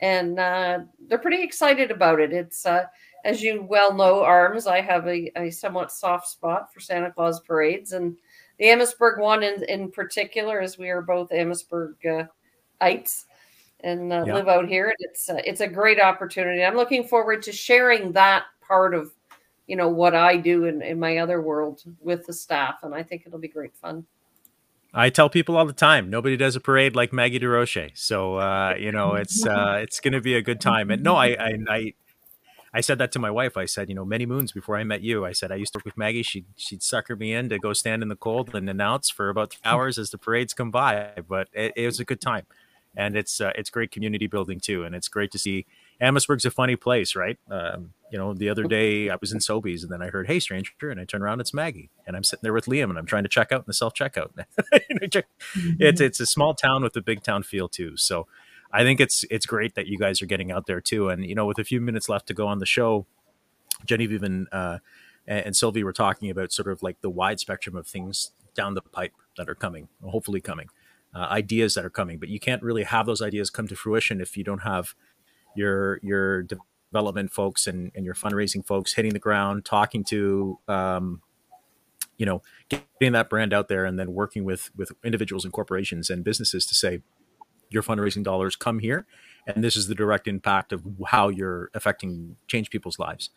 And 0.00 0.38
uh, 0.38 0.80
they're 1.08 1.18
pretty 1.18 1.42
excited 1.42 1.90
about 1.90 2.20
it. 2.20 2.32
It's 2.32 2.66
uh, 2.66 2.84
as 3.24 3.42
you 3.42 3.62
well 3.62 3.94
know, 3.94 4.22
Arms. 4.22 4.66
I 4.66 4.80
have 4.80 5.06
a, 5.06 5.30
a 5.38 5.50
somewhat 5.50 5.92
soft 5.92 6.28
spot 6.28 6.72
for 6.72 6.80
Santa 6.80 7.10
Claus 7.10 7.40
parades, 7.40 7.92
and 7.92 8.16
the 8.58 8.66
Amherstburg 8.66 9.18
one 9.18 9.42
in, 9.42 9.64
in 9.64 9.90
particular, 9.90 10.60
as 10.60 10.78
we 10.78 10.90
are 10.90 11.02
both 11.02 11.32
Amherstburg 11.32 11.94
uh, 12.06 12.24
and 13.84 14.12
uh, 14.12 14.24
yeah. 14.26 14.34
live 14.34 14.48
out 14.48 14.66
here. 14.66 14.86
And 14.86 14.96
it's 14.98 15.28
uh, 15.28 15.40
it's 15.44 15.60
a 15.60 15.68
great 15.68 16.00
opportunity. 16.00 16.64
I'm 16.64 16.74
looking 16.74 17.04
forward 17.06 17.42
to 17.42 17.52
sharing 17.52 18.12
that 18.12 18.44
part 18.66 18.94
of 18.94 19.12
you 19.66 19.76
know 19.76 19.88
what 19.88 20.14
I 20.14 20.36
do 20.36 20.64
in, 20.64 20.82
in 20.82 20.98
my 20.98 21.18
other 21.18 21.40
world 21.40 21.82
with 22.00 22.26
the 22.26 22.32
staff, 22.32 22.76
and 22.82 22.94
I 22.94 23.02
think 23.02 23.24
it'll 23.26 23.38
be 23.38 23.48
great 23.48 23.76
fun. 23.76 24.06
I 24.96 25.10
tell 25.10 25.28
people 25.28 25.56
all 25.56 25.66
the 25.66 25.72
time, 25.72 26.08
nobody 26.08 26.36
does 26.36 26.54
a 26.54 26.60
parade 26.60 26.94
like 26.94 27.12
Maggie 27.12 27.40
Durocher. 27.40 27.90
So 27.94 28.36
uh, 28.36 28.74
you 28.78 28.90
know, 28.90 29.14
it's 29.14 29.46
uh, 29.46 29.78
it's 29.82 30.00
going 30.00 30.12
to 30.12 30.20
be 30.20 30.34
a 30.34 30.42
good 30.42 30.60
time. 30.60 30.90
And 30.90 31.02
no, 31.02 31.16
I, 31.16 31.28
I, 31.28 31.52
I 31.68 31.94
I 32.72 32.80
said 32.80 32.98
that 32.98 33.12
to 33.12 33.18
my 33.18 33.30
wife. 33.30 33.56
I 33.56 33.66
said, 33.66 33.88
you 33.88 33.94
know, 33.94 34.04
many 34.04 34.26
moons 34.26 34.50
before 34.50 34.76
I 34.76 34.84
met 34.84 35.02
you, 35.02 35.24
I 35.24 35.32
said 35.32 35.52
I 35.52 35.56
used 35.56 35.72
to 35.74 35.78
work 35.78 35.84
with 35.84 35.98
Maggie. 35.98 36.22
She'd 36.22 36.46
she'd 36.56 36.82
sucker 36.82 37.16
me 37.16 37.32
in 37.32 37.48
to 37.50 37.58
go 37.58 37.72
stand 37.72 38.02
in 38.02 38.08
the 38.08 38.16
cold 38.16 38.54
and 38.54 38.68
announce 38.68 39.10
for 39.10 39.28
about 39.28 39.56
hours 39.64 39.98
as 39.98 40.10
the 40.10 40.18
parades 40.18 40.54
come 40.54 40.70
by. 40.70 41.12
But 41.28 41.48
it, 41.52 41.72
it 41.76 41.86
was 41.86 42.00
a 42.00 42.04
good 42.04 42.20
time 42.20 42.46
and 42.96 43.16
it's 43.16 43.40
uh, 43.40 43.52
it's 43.56 43.70
great 43.70 43.90
community 43.90 44.26
building 44.26 44.60
too, 44.60 44.84
and 44.84 44.94
it's 44.94 45.08
great 45.08 45.30
to 45.32 45.38
see. 45.38 45.66
Amherstburg's 46.00 46.44
a 46.44 46.50
funny 46.50 46.76
place, 46.76 47.14
right? 47.14 47.38
Um, 47.50 47.92
you 48.10 48.18
know, 48.18 48.34
the 48.34 48.48
other 48.48 48.64
day 48.64 49.10
I 49.10 49.16
was 49.20 49.32
in 49.32 49.38
Sobeys, 49.38 49.82
and 49.82 49.90
then 49.90 50.02
I 50.02 50.08
heard, 50.08 50.26
"Hey, 50.26 50.40
stranger," 50.40 50.72
and 50.82 51.00
I 51.00 51.04
turn 51.04 51.22
around, 51.22 51.40
it's 51.40 51.54
Maggie, 51.54 51.90
and 52.06 52.16
I'm 52.16 52.24
sitting 52.24 52.42
there 52.42 52.52
with 52.52 52.66
Liam, 52.66 52.90
and 52.90 52.98
I'm 52.98 53.06
trying 53.06 53.24
to 53.24 53.28
check 53.28 53.52
out 53.52 53.60
in 53.60 53.64
the 53.66 53.74
self 53.74 53.94
checkout. 53.94 54.30
mm-hmm. 54.72 55.72
It's 55.80 56.00
it's 56.00 56.20
a 56.20 56.26
small 56.26 56.54
town 56.54 56.82
with 56.82 56.96
a 56.96 57.02
big 57.02 57.22
town 57.22 57.42
feel 57.42 57.68
too, 57.68 57.96
so. 57.96 58.26
I 58.72 58.82
think 58.82 58.98
it's 58.98 59.24
it's 59.30 59.46
great 59.46 59.76
that 59.76 59.86
you 59.86 59.96
guys 59.96 60.20
are 60.20 60.26
getting 60.26 60.50
out 60.50 60.66
there 60.66 60.80
too, 60.80 61.08
and 61.08 61.24
you 61.24 61.36
know, 61.36 61.46
with 61.46 61.60
a 61.60 61.64
few 61.64 61.80
minutes 61.80 62.08
left 62.08 62.26
to 62.26 62.34
go 62.34 62.48
on 62.48 62.58
the 62.58 62.66
show, 62.66 63.06
Genevieve 63.86 64.24
and 64.24 64.48
uh, 64.50 64.78
and 65.28 65.54
Sylvie 65.54 65.84
were 65.84 65.92
talking 65.92 66.28
about 66.28 66.50
sort 66.50 66.66
of 66.66 66.82
like 66.82 67.00
the 67.00 67.08
wide 67.08 67.38
spectrum 67.38 67.76
of 67.76 67.86
things 67.86 68.32
down 68.56 68.74
the 68.74 68.82
pipe 68.82 69.12
that 69.36 69.48
are 69.48 69.54
coming, 69.54 69.86
hopefully 70.02 70.40
coming 70.40 70.70
uh, 71.14 71.26
ideas 71.30 71.74
that 71.74 71.84
are 71.84 71.90
coming, 71.90 72.18
but 72.18 72.28
you 72.28 72.40
can't 72.40 72.62
really 72.62 72.82
have 72.82 73.06
those 73.06 73.22
ideas 73.22 73.50
come 73.50 73.68
to 73.68 73.76
fruition 73.76 74.20
if 74.20 74.36
you 74.36 74.44
don't 74.44 74.62
have 74.62 74.94
your 75.56 76.00
your 76.02 76.42
development 76.42 77.32
folks 77.32 77.66
and, 77.66 77.92
and 77.94 78.04
your 78.04 78.14
fundraising 78.14 78.66
folks 78.66 78.94
hitting 78.94 79.12
the 79.12 79.18
ground, 79.18 79.64
talking 79.64 80.04
to 80.04 80.58
um, 80.68 81.20
you 82.16 82.26
know, 82.26 82.42
getting 82.68 83.12
that 83.12 83.28
brand 83.28 83.52
out 83.52 83.68
there, 83.68 83.84
and 83.84 83.98
then 83.98 84.12
working 84.12 84.44
with 84.44 84.70
with 84.76 84.92
individuals 85.04 85.44
and 85.44 85.52
corporations 85.52 86.10
and 86.10 86.24
businesses 86.24 86.66
to 86.66 86.74
say 86.74 87.00
your 87.70 87.82
fundraising 87.82 88.22
dollars 88.22 88.56
come 88.56 88.78
here, 88.78 89.06
and 89.46 89.64
this 89.64 89.76
is 89.76 89.88
the 89.88 89.94
direct 89.94 90.28
impact 90.28 90.72
of 90.72 90.84
how 91.06 91.28
you're 91.28 91.70
affecting 91.74 92.36
change 92.46 92.70
people's 92.70 92.98
lives. 92.98 93.30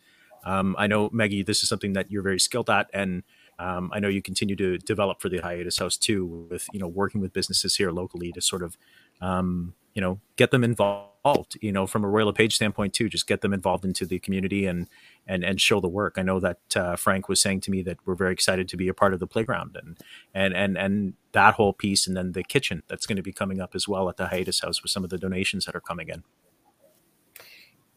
Um, 0.46 0.76
I 0.78 0.88
know 0.88 1.10
Maggie, 1.12 1.44
this 1.44 1.64
is 1.64 1.70
something 1.70 1.94
that 1.94 2.12
you're 2.12 2.22
very 2.22 2.40
skilled 2.40 2.70
at, 2.70 2.90
and 2.94 3.24
um, 3.60 3.90
I 3.94 4.00
know 4.00 4.08
you 4.08 4.22
continue 4.22 4.56
to 4.56 4.78
develop 4.78 5.22
for 5.22 5.30
the 5.30 5.40
hiatus 5.40 5.80
house 5.80 5.98
too, 5.98 6.48
with 6.50 6.68
you 6.72 6.80
know 6.80 6.88
working 6.88 7.22
with 7.22 7.34
businesses 7.34 7.76
here 7.76 7.92
locally 7.92 8.32
to 8.32 8.42
sort 8.42 8.62
of 8.62 8.78
um, 9.22 9.74
you 9.94 10.02
know 10.02 10.20
get 10.36 10.52
them 10.52 10.64
involved. 10.64 11.58
You 11.60 11.72
know, 11.72 11.88
from 11.88 12.04
a 12.04 12.08
Royal 12.08 12.28
LePage 12.28 12.56
standpoint 12.56 12.94
too, 12.94 13.10
just 13.10 13.28
get 13.28 13.42
them 13.42 13.54
involved 13.54 13.84
into 13.84 14.06
the 14.06 14.20
community 14.20 14.68
and 14.68 14.88
and 15.26 15.44
and 15.44 15.60
show 15.60 15.80
the 15.80 15.88
work. 15.88 16.16
I 16.18 16.22
know 16.22 16.40
that 16.40 16.60
uh, 16.76 16.96
Frank 16.96 17.28
was 17.28 17.42
saying 17.42 17.62
to 17.62 17.72
me 17.72 17.82
that 17.82 17.98
we're 18.06 18.16
very 18.16 18.32
excited 18.32 18.68
to 18.70 18.78
be 18.78 18.88
a 18.88 18.94
part 18.94 19.14
of 19.14 19.20
the 19.20 19.28
playground 19.28 19.76
and 19.82 19.98
and 20.36 20.54
and 20.54 20.78
and 20.78 21.14
that 21.32 21.56
whole 21.56 21.74
piece, 21.74 22.06
and 22.06 22.16
then 22.16 22.34
the 22.34 22.44
kitchen 22.44 22.84
that's 22.88 23.08
going 23.08 23.18
to 23.18 23.24
be 23.24 23.34
coming 23.34 23.60
up 23.60 23.74
as 23.74 23.88
well 23.88 24.08
at 24.08 24.18
the 24.18 24.28
hiatus 24.28 24.62
house 24.62 24.84
with 24.84 24.92
some 24.92 25.04
of 25.04 25.10
the 25.10 25.18
donations 25.18 25.66
that 25.66 25.76
are 25.76 25.82
coming 25.82 26.10
in. 26.10 26.24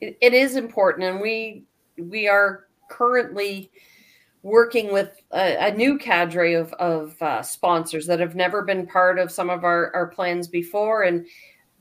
it, 0.00 0.16
it 0.20 0.34
is 0.34 0.56
important, 0.56 1.06
and 1.06 1.20
we 1.20 1.64
we 1.98 2.26
are 2.26 2.66
currently 2.88 3.70
working 4.42 4.92
with 4.92 5.20
a, 5.32 5.68
a 5.68 5.74
new 5.74 5.98
cadre 5.98 6.54
of, 6.54 6.72
of 6.74 7.20
uh, 7.22 7.42
sponsors 7.42 8.06
that 8.06 8.20
have 8.20 8.34
never 8.34 8.62
been 8.62 8.86
part 8.86 9.18
of 9.18 9.30
some 9.30 9.50
of 9.50 9.64
our, 9.64 9.94
our 9.94 10.06
plans 10.08 10.48
before. 10.48 11.02
And 11.02 11.26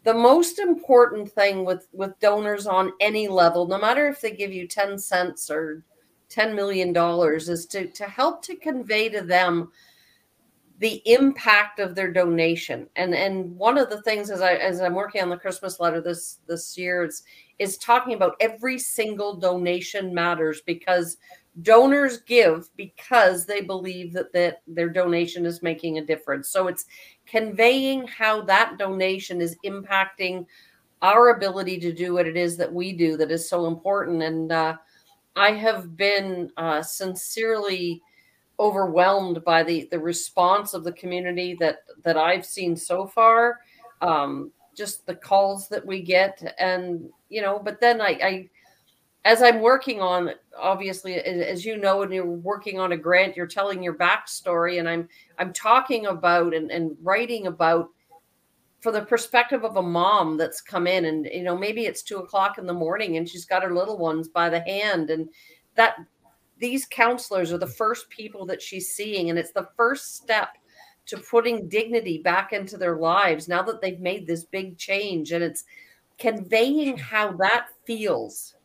the 0.04 0.14
most 0.14 0.60
important 0.60 1.32
thing 1.32 1.66
with, 1.66 1.88
with 1.94 2.20
donors 2.20 2.68
on 2.68 2.92
any 3.00 3.28
level, 3.28 3.68
no 3.68 3.78
matter 3.78 4.08
if 4.08 4.22
they 4.22 4.32
give 4.32 4.52
you 4.52 4.68
10 4.68 4.98
cents 4.98 5.50
or 5.50 5.84
$10 6.30 6.54
million, 6.54 6.94
is 7.38 7.66
to, 7.68 7.88
to 7.88 8.06
help 8.06 8.44
to 8.44 8.56
convey 8.56 9.10
to 9.10 9.22
them 9.22 9.72
the 10.80 11.02
impact 11.06 11.80
of 11.80 11.94
their 11.94 12.12
donation. 12.12 12.88
And 12.96 13.14
and 13.14 13.56
one 13.58 13.78
of 13.78 13.90
the 13.90 14.02
things 14.02 14.30
as 14.30 14.42
I 14.42 14.54
as 14.54 14.80
I'm 14.80 14.96
working 14.96 15.22
on 15.22 15.30
the 15.30 15.38
Christmas 15.38 15.80
letter 15.80 16.00
this 16.00 16.40
this 16.48 16.78
year 16.78 17.04
is 17.04 17.24
is 17.60 17.78
talking 17.78 18.14
about 18.14 18.38
every 18.40 18.80
single 18.80 19.36
donation 19.36 20.14
matters 20.14 20.62
because 20.66 21.18
donors 21.62 22.20
give 22.20 22.70
because 22.76 23.46
they 23.46 23.62
believe 23.62 24.14
that, 24.14 24.32
that 24.34 24.62
their 24.68 24.90
donation 24.90 25.46
is 25.46 25.64
making 25.64 25.98
a 25.98 26.06
difference. 26.06 26.50
So 26.50 26.68
it's 26.68 26.86
conveying 27.26 28.08
how 28.08 28.42
that 28.44 28.78
donation 28.78 29.42
is 29.42 29.58
impacting 29.66 30.46
our 31.02 31.30
ability 31.30 31.80
to 31.80 31.94
do 31.94 32.14
what 32.14 32.28
it 32.28 32.38
is 32.38 32.58
that 32.58 32.72
we 32.72 32.94
do 32.94 33.18
that 33.18 33.32
is 33.32 33.50
so 33.50 33.68
important. 33.68 34.22
And 34.22 34.52
uh, 34.52 34.78
I 35.36 35.52
have 35.52 35.96
been 35.96 36.52
uh, 36.58 36.82
sincerely 36.82 38.02
overwhelmed 38.60 39.44
by 39.46 39.64
the 39.64 39.88
the 39.90 40.00
response 40.00 40.74
of 40.74 40.84
the 40.84 40.92
community 40.92 41.56
that 41.60 41.78
that 42.04 42.18
I've 42.18 42.46
seen 42.46 42.76
so 42.76 43.08
far. 43.08 43.60
Um, 44.02 44.52
just 44.76 45.06
the 45.06 45.16
calls 45.16 45.68
that 45.70 45.86
we 45.86 46.02
get, 46.02 46.56
and 46.58 47.10
you 47.30 47.42
know, 47.42 47.60
but 47.60 47.82
then 47.82 48.02
I, 48.02 48.20
I 48.22 48.50
as 49.26 49.42
I'm 49.42 49.60
working 49.60 50.02
on, 50.02 50.32
obviously, 50.58 51.16
as 51.16 51.66
you 51.66 51.78
know, 51.78 51.98
when 51.98 52.12
you're 52.12 52.26
working 52.26 52.80
on 52.80 52.94
a 52.94 52.98
grant, 52.98 53.36
you're 53.36 53.48
telling 53.48 53.84
your 53.84 53.96
backstory, 53.96 54.80
and 54.80 54.88
I'm 54.88 55.10
I'm 55.38 55.52
talking 55.54 56.06
about 56.06 56.54
and, 56.54 56.72
and 56.72 56.96
writing 57.02 57.48
about 57.48 57.90
for 58.80 58.94
the 58.94 59.02
perspective 59.02 59.66
of 59.66 59.76
a 59.76 59.82
mom 59.82 60.38
that's 60.38 60.62
come 60.62 60.88
in, 60.88 61.06
and 61.06 61.26
you 61.34 61.44
know, 61.44 61.58
maybe 61.58 61.86
it's 61.86 62.02
two 62.02 62.20
o'clock 62.20 62.58
in 62.58 62.66
the 62.66 62.74
morning, 62.74 63.18
and 63.18 63.28
she's 63.28 63.46
got 63.46 63.64
her 63.64 63.74
little 63.74 63.98
ones 63.98 64.30
by 64.30 64.50
the 64.50 64.62
hand, 64.62 65.10
and 65.10 65.30
that 65.76 65.96
these 66.58 66.86
counselors 66.86 67.52
are 67.52 67.58
the 67.58 67.68
first 67.68 68.10
people 68.10 68.46
that 68.46 68.62
she's 68.62 68.92
seeing, 68.92 69.30
and 69.30 69.38
it's 69.38 69.52
the 69.52 69.68
first 69.76 70.16
step 70.16 70.58
to 71.08 71.18
putting 71.18 71.68
dignity 71.68 72.20
back 72.20 72.54
into 72.54 72.78
their 72.78 72.98
lives 72.98 73.48
now 73.48 73.64
that 73.64 73.82
they've 73.82 74.00
made 74.00 74.26
this 74.26 74.46
big 74.46 74.78
change, 74.78 75.34
and 75.34 75.44
it's 75.44 75.66
conveying 76.18 76.98
how 76.98 77.34
that 77.34 77.68
feels 77.86 78.56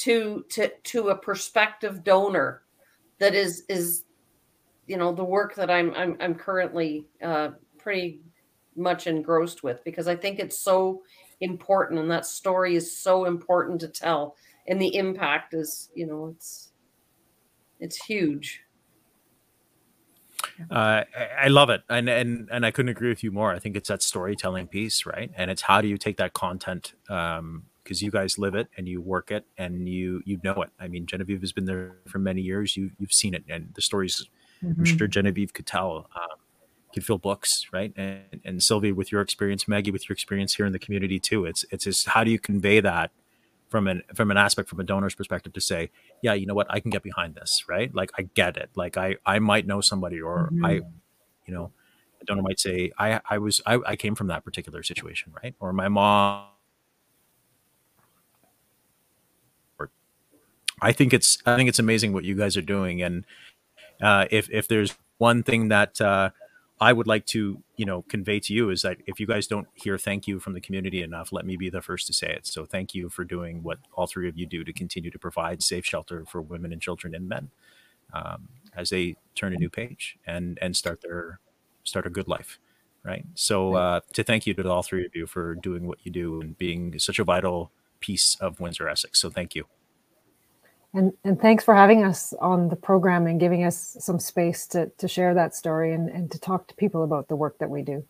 to 0.00 0.44
to 0.48 0.70
to 0.84 1.08
a 1.08 1.16
prospective 1.16 2.02
donor 2.02 2.62
that 3.18 3.34
is 3.34 3.64
is 3.68 4.04
you 4.86 4.96
know 4.96 5.12
the 5.12 5.24
work 5.24 5.54
that 5.54 5.70
I'm 5.70 5.94
I'm, 5.94 6.16
I'm 6.20 6.34
currently 6.34 7.06
uh, 7.22 7.50
pretty 7.78 8.20
much 8.76 9.06
engrossed 9.06 9.62
with 9.62 9.84
because 9.84 10.08
I 10.08 10.16
think 10.16 10.38
it's 10.38 10.58
so 10.58 11.02
important 11.40 12.00
and 12.00 12.10
that 12.10 12.26
story 12.26 12.76
is 12.76 12.96
so 12.96 13.24
important 13.26 13.80
to 13.80 13.88
tell 13.88 14.36
and 14.68 14.80
the 14.80 14.96
impact 14.96 15.54
is 15.54 15.90
you 15.94 16.06
know 16.06 16.32
it's 16.34 16.70
it's 17.78 17.96
huge. 17.96 18.62
Uh, 20.70 21.04
I 21.38 21.48
love 21.48 21.70
it, 21.70 21.82
and 21.88 22.08
and 22.08 22.48
and 22.52 22.66
I 22.66 22.70
couldn't 22.70 22.90
agree 22.90 23.08
with 23.08 23.24
you 23.24 23.30
more. 23.30 23.52
I 23.52 23.58
think 23.58 23.76
it's 23.76 23.88
that 23.88 24.02
storytelling 24.02 24.68
piece, 24.68 25.06
right? 25.06 25.30
And 25.34 25.50
it's 25.50 25.62
how 25.62 25.80
do 25.80 25.88
you 25.88 25.96
take 25.96 26.18
that 26.18 26.34
content 26.34 26.92
um, 27.08 27.64
because 27.82 28.02
you 28.02 28.10
guys 28.10 28.38
live 28.38 28.54
it 28.54 28.68
and 28.76 28.88
you 28.88 29.00
work 29.00 29.30
it 29.30 29.44
and 29.58 29.88
you 29.88 30.22
you 30.24 30.40
know 30.42 30.62
it. 30.62 30.70
I 30.78 30.88
mean, 30.88 31.06
Genevieve 31.06 31.40
has 31.40 31.52
been 31.52 31.66
there 31.66 31.96
for 32.06 32.18
many 32.18 32.42
years. 32.42 32.76
You 32.76 32.90
you've 32.98 33.12
seen 33.12 33.34
it, 33.34 33.44
and 33.48 33.70
the 33.74 33.82
stories 33.82 34.26
mm-hmm. 34.62 34.80
I'm 34.80 34.84
sure 34.84 35.06
Genevieve 35.06 35.52
could 35.52 35.66
tell. 35.66 36.08
Um, 36.14 36.38
could 36.92 37.06
fill 37.06 37.18
books, 37.18 37.66
right? 37.72 37.92
And, 37.96 38.40
and 38.44 38.62
Sylvie, 38.62 38.90
with 38.90 39.12
your 39.12 39.20
experience, 39.20 39.68
Maggie, 39.68 39.92
with 39.92 40.08
your 40.08 40.14
experience 40.14 40.54
here 40.54 40.66
in 40.66 40.72
the 40.72 40.78
community 40.78 41.20
too, 41.20 41.44
it's 41.44 41.64
it's 41.70 41.84
just 41.84 42.08
how 42.08 42.24
do 42.24 42.30
you 42.30 42.38
convey 42.38 42.80
that 42.80 43.12
from 43.68 43.86
an 43.86 44.02
from 44.14 44.30
an 44.30 44.36
aspect 44.36 44.68
from 44.68 44.80
a 44.80 44.84
donor's 44.84 45.14
perspective 45.14 45.52
to 45.52 45.60
say, 45.60 45.90
yeah, 46.22 46.34
you 46.34 46.46
know 46.46 46.54
what, 46.54 46.66
I 46.68 46.80
can 46.80 46.90
get 46.90 47.02
behind 47.02 47.36
this, 47.36 47.64
right? 47.68 47.94
Like 47.94 48.10
I 48.18 48.22
get 48.22 48.56
it. 48.56 48.70
Like 48.74 48.96
I 48.96 49.16
I 49.24 49.38
might 49.38 49.66
know 49.66 49.80
somebody, 49.80 50.20
or 50.20 50.50
mm-hmm. 50.52 50.64
I, 50.64 50.72
you 51.46 51.54
know, 51.54 51.72
a 52.20 52.24
donor 52.24 52.42
might 52.42 52.60
say, 52.60 52.90
I 52.98 53.20
I 53.28 53.38
was 53.38 53.60
I, 53.64 53.78
I 53.86 53.96
came 53.96 54.14
from 54.14 54.26
that 54.26 54.44
particular 54.44 54.82
situation, 54.82 55.32
right? 55.42 55.54
Or 55.60 55.72
my 55.72 55.88
mom. 55.88 56.46
I 60.80 60.92
think 60.92 61.12
it's 61.12 61.38
I 61.46 61.56
think 61.56 61.68
it's 61.68 61.78
amazing 61.78 62.12
what 62.12 62.24
you 62.24 62.34
guys 62.34 62.56
are 62.56 62.62
doing, 62.62 63.02
and 63.02 63.24
uh, 64.00 64.26
if 64.30 64.50
if 64.50 64.68
there's 64.68 64.96
one 65.18 65.42
thing 65.42 65.68
that 65.68 66.00
uh, 66.00 66.30
I 66.80 66.94
would 66.94 67.06
like 67.06 67.26
to, 67.26 67.62
you 67.76 67.84
know, 67.84 68.02
convey 68.02 68.40
to 68.40 68.54
you 68.54 68.70
is 68.70 68.80
that 68.82 68.96
if 69.06 69.20
you 69.20 69.26
guys 69.26 69.46
don't 69.46 69.68
hear 69.74 69.98
thank 69.98 70.26
you 70.26 70.40
from 70.40 70.54
the 70.54 70.60
community 70.60 71.02
enough, 71.02 71.30
let 71.30 71.44
me 71.44 71.56
be 71.56 71.68
the 71.68 71.82
first 71.82 72.06
to 72.06 72.14
say 72.14 72.28
it. 72.28 72.46
So 72.46 72.64
thank 72.64 72.94
you 72.94 73.10
for 73.10 73.22
doing 73.22 73.62
what 73.62 73.78
all 73.92 74.06
three 74.06 74.28
of 74.28 74.38
you 74.38 74.46
do 74.46 74.64
to 74.64 74.72
continue 74.72 75.10
to 75.10 75.18
provide 75.18 75.62
safe 75.62 75.84
shelter 75.84 76.24
for 76.26 76.40
women 76.40 76.72
and 76.72 76.80
children 76.80 77.14
and 77.14 77.28
men 77.28 77.50
um, 78.14 78.48
as 78.74 78.88
they 78.90 79.16
turn 79.34 79.52
a 79.52 79.58
new 79.58 79.68
page 79.68 80.18
and 80.26 80.58
and 80.62 80.74
start 80.74 81.02
their 81.02 81.40
start 81.84 82.06
a 82.06 82.10
good 82.10 82.28
life, 82.28 82.58
right? 83.04 83.26
So 83.34 83.74
uh, 83.74 84.00
to 84.14 84.22
thank 84.22 84.46
you 84.46 84.54
to 84.54 84.68
all 84.70 84.82
three 84.82 85.04
of 85.04 85.14
you 85.14 85.26
for 85.26 85.54
doing 85.56 85.86
what 85.86 85.98
you 86.04 86.10
do 86.10 86.40
and 86.40 86.56
being 86.56 86.98
such 86.98 87.18
a 87.18 87.24
vital 87.24 87.72
piece 88.00 88.36
of 88.40 88.58
Windsor 88.58 88.88
Essex. 88.88 89.20
So 89.20 89.28
thank 89.28 89.54
you. 89.54 89.66
And, 90.92 91.12
and 91.24 91.40
thanks 91.40 91.64
for 91.64 91.74
having 91.74 92.02
us 92.04 92.32
on 92.40 92.68
the 92.68 92.76
program 92.76 93.26
and 93.26 93.38
giving 93.38 93.64
us 93.64 93.96
some 94.00 94.18
space 94.18 94.66
to, 94.68 94.90
to 94.98 95.06
share 95.06 95.34
that 95.34 95.54
story 95.54 95.92
and, 95.92 96.08
and 96.08 96.30
to 96.32 96.38
talk 96.38 96.66
to 96.68 96.74
people 96.74 97.04
about 97.04 97.28
the 97.28 97.36
work 97.36 97.58
that 97.58 97.70
we 97.70 97.82
do. 97.82 98.04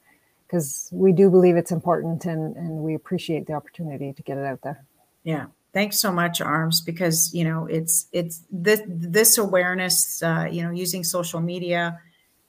Because 0.47 0.89
we 0.91 1.13
do 1.13 1.31
believe 1.31 1.57
it's 1.57 1.71
important 1.71 2.25
and, 2.25 2.57
and 2.57 2.79
we 2.83 2.95
appreciate 2.95 3.47
the 3.47 3.53
opportunity 3.53 4.13
to 4.13 4.23
get 4.23 4.39
it 4.39 4.45
out 4.45 4.63
there. 4.63 4.85
Yeah. 5.25 5.47
Thanks 5.73 6.01
so 6.01 6.11
much, 6.11 6.41
Arms, 6.41 6.81
because 6.81 7.33
you 7.33 7.45
know 7.45 7.67
it's 7.67 8.09
it's 8.11 8.43
this 8.51 8.83
this 8.89 9.39
awareness, 9.39 10.21
uh, 10.21 10.49
you 10.51 10.65
know, 10.65 10.73
using 10.73 11.05
social 11.05 11.41
media, 11.41 12.01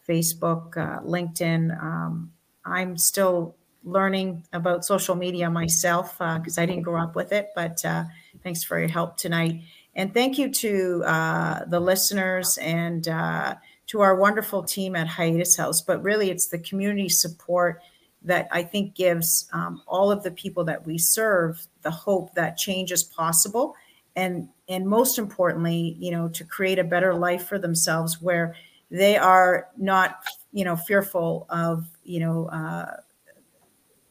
Facebook, 0.10 0.76
uh, 0.76 1.02
LinkedIn. 1.02 1.80
Um, 1.80 2.32
I'm 2.66 2.98
still 2.98 3.56
learning 3.84 4.44
about 4.54 4.86
social 4.86 5.16
media 5.16 5.52
myself 5.52 6.18
because 6.18 6.58
uh, 6.58 6.62
I 6.62 6.66
didn't 6.66 6.82
grow 6.82 7.00
up 7.00 7.16
with 7.16 7.32
it, 7.32 7.50
but 7.56 7.84
uh, 7.86 8.06
thanks 8.44 8.64
for 8.64 8.80
your 8.80 8.90
help 8.90 9.18
tonight. 9.18 9.62
And 9.96 10.14
thank 10.14 10.38
you 10.38 10.50
to 10.50 11.04
uh, 11.06 11.66
the 11.66 11.80
listeners 11.80 12.58
and 12.60 13.08
uh, 13.08 13.56
to 13.88 14.02
our 14.02 14.16
wonderful 14.16 14.64
team 14.64 14.96
at 14.96 15.08
Hiatus 15.08 15.58
House. 15.58 15.82
But 15.82 16.02
really, 16.02 16.30
it's 16.30 16.48
the 16.48 16.60
community 16.60 17.10
support 17.10 17.82
that 18.24 18.48
I 18.52 18.64
think 18.64 18.96
gives 18.96 19.50
um, 19.52 19.82
all 19.88 20.12
of 20.12 20.24
the 20.24 20.32
people 20.32 20.64
that 20.66 20.86
we 20.86 20.98
serve 20.98 21.66
the 21.82 21.92
hope 21.92 22.34
that 22.36 22.58
change 22.58 22.92
is 22.92 23.04
possible. 23.04 23.76
And, 24.16 24.48
and 24.70 24.88
most 24.88 25.18
importantly, 25.18 25.96
you 26.00 26.12
know, 26.12 26.30
to 26.30 26.44
create 26.44 26.80
a 26.80 26.84
better 26.84 27.14
life 27.14 27.48
for 27.48 27.58
themselves 27.58 28.22
where 28.22 28.56
they 28.90 29.18
are 29.18 29.70
not, 29.78 30.24
you 30.52 30.66
know, 30.66 30.76
fearful 30.76 31.46
of, 31.50 31.88
you 32.04 32.20
know, 32.20 32.48
uh, 32.48 32.98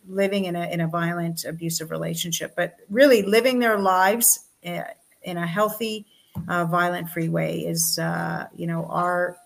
living 0.08 0.46
in 0.46 0.56
a, 0.56 0.66
in 0.70 0.80
a 0.80 0.88
violent, 0.88 1.44
abusive 1.44 1.90
relationship, 1.90 2.54
but 2.56 2.76
really 2.88 3.22
living 3.22 3.58
their 3.58 3.78
lives 3.78 4.46
uh, 4.66 4.82
in 5.22 5.36
a 5.36 5.46
healthy, 5.46 6.06
uh, 6.48 6.64
violent-free 6.64 7.28
way 7.28 7.60
is, 7.60 7.98
uh, 7.98 8.46
you 8.56 8.66
know, 8.66 8.86
our 8.86 9.36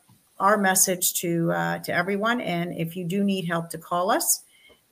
our 0.41 0.57
message 0.57 1.15
to 1.15 1.53
uh, 1.53 1.79
to 1.81 1.95
everyone. 1.95 2.41
And 2.41 2.77
if 2.77 2.97
you 2.97 3.05
do 3.05 3.23
need 3.23 3.47
help, 3.47 3.71
to 3.71 3.79
call 3.79 4.11
us 4.11 4.43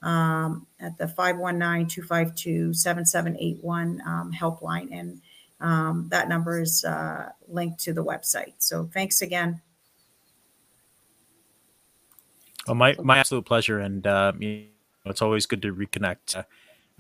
um, 0.03 0.66
at 0.80 0.97
the 0.99 1.07
519-252-7781 1.07 4.07
um, 4.07 4.33
helpline, 4.33 4.89
and 4.93 5.20
um, 5.61 6.07
that 6.11 6.28
number 6.28 6.61
is 6.61 6.85
uh, 6.85 7.30
linked 7.49 7.80
to 7.80 7.93
the 7.93 8.05
website. 8.05 8.55
So 8.59 8.89
thanks 8.93 9.22
again. 9.22 9.61
Well, 12.66 12.76
my 12.76 12.95
my 13.03 13.18
absolute 13.18 13.45
pleasure, 13.45 13.80
and 13.80 14.07
uh, 14.07 14.33
it's 15.05 15.22
always 15.22 15.47
good 15.47 15.62
to 15.62 15.74
reconnect. 15.74 16.45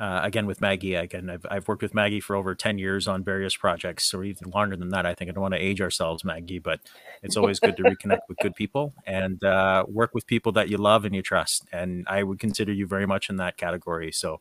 Uh, 0.02 0.20
again 0.24 0.46
with 0.46 0.60
Maggie. 0.60 0.96
Again, 0.96 1.30
I've, 1.30 1.46
I've 1.48 1.68
worked 1.68 1.80
with 1.80 1.94
Maggie 1.94 2.18
for 2.18 2.34
over 2.34 2.56
10 2.56 2.76
years 2.76 3.06
on 3.06 3.22
various 3.22 3.54
projects, 3.54 4.12
or 4.12 4.24
even 4.24 4.50
longer 4.50 4.74
than 4.74 4.88
that. 4.88 5.06
I 5.06 5.14
think 5.14 5.30
I 5.30 5.32
don't 5.32 5.42
want 5.42 5.54
to 5.54 5.60
age 5.60 5.80
ourselves, 5.80 6.24
Maggie, 6.24 6.58
but 6.58 6.80
it's 7.22 7.36
always 7.36 7.60
good 7.60 7.76
to 7.76 7.84
reconnect 7.84 8.22
with 8.28 8.36
good 8.38 8.56
people 8.56 8.92
and 9.06 9.44
uh, 9.44 9.84
work 9.86 10.12
with 10.12 10.26
people 10.26 10.50
that 10.52 10.68
you 10.68 10.76
love 10.76 11.04
and 11.04 11.14
you 11.14 11.22
trust. 11.22 11.68
And 11.72 12.04
I 12.08 12.24
would 12.24 12.40
consider 12.40 12.72
you 12.72 12.84
very 12.84 13.06
much 13.06 13.30
in 13.30 13.36
that 13.36 13.56
category. 13.56 14.10
So 14.10 14.40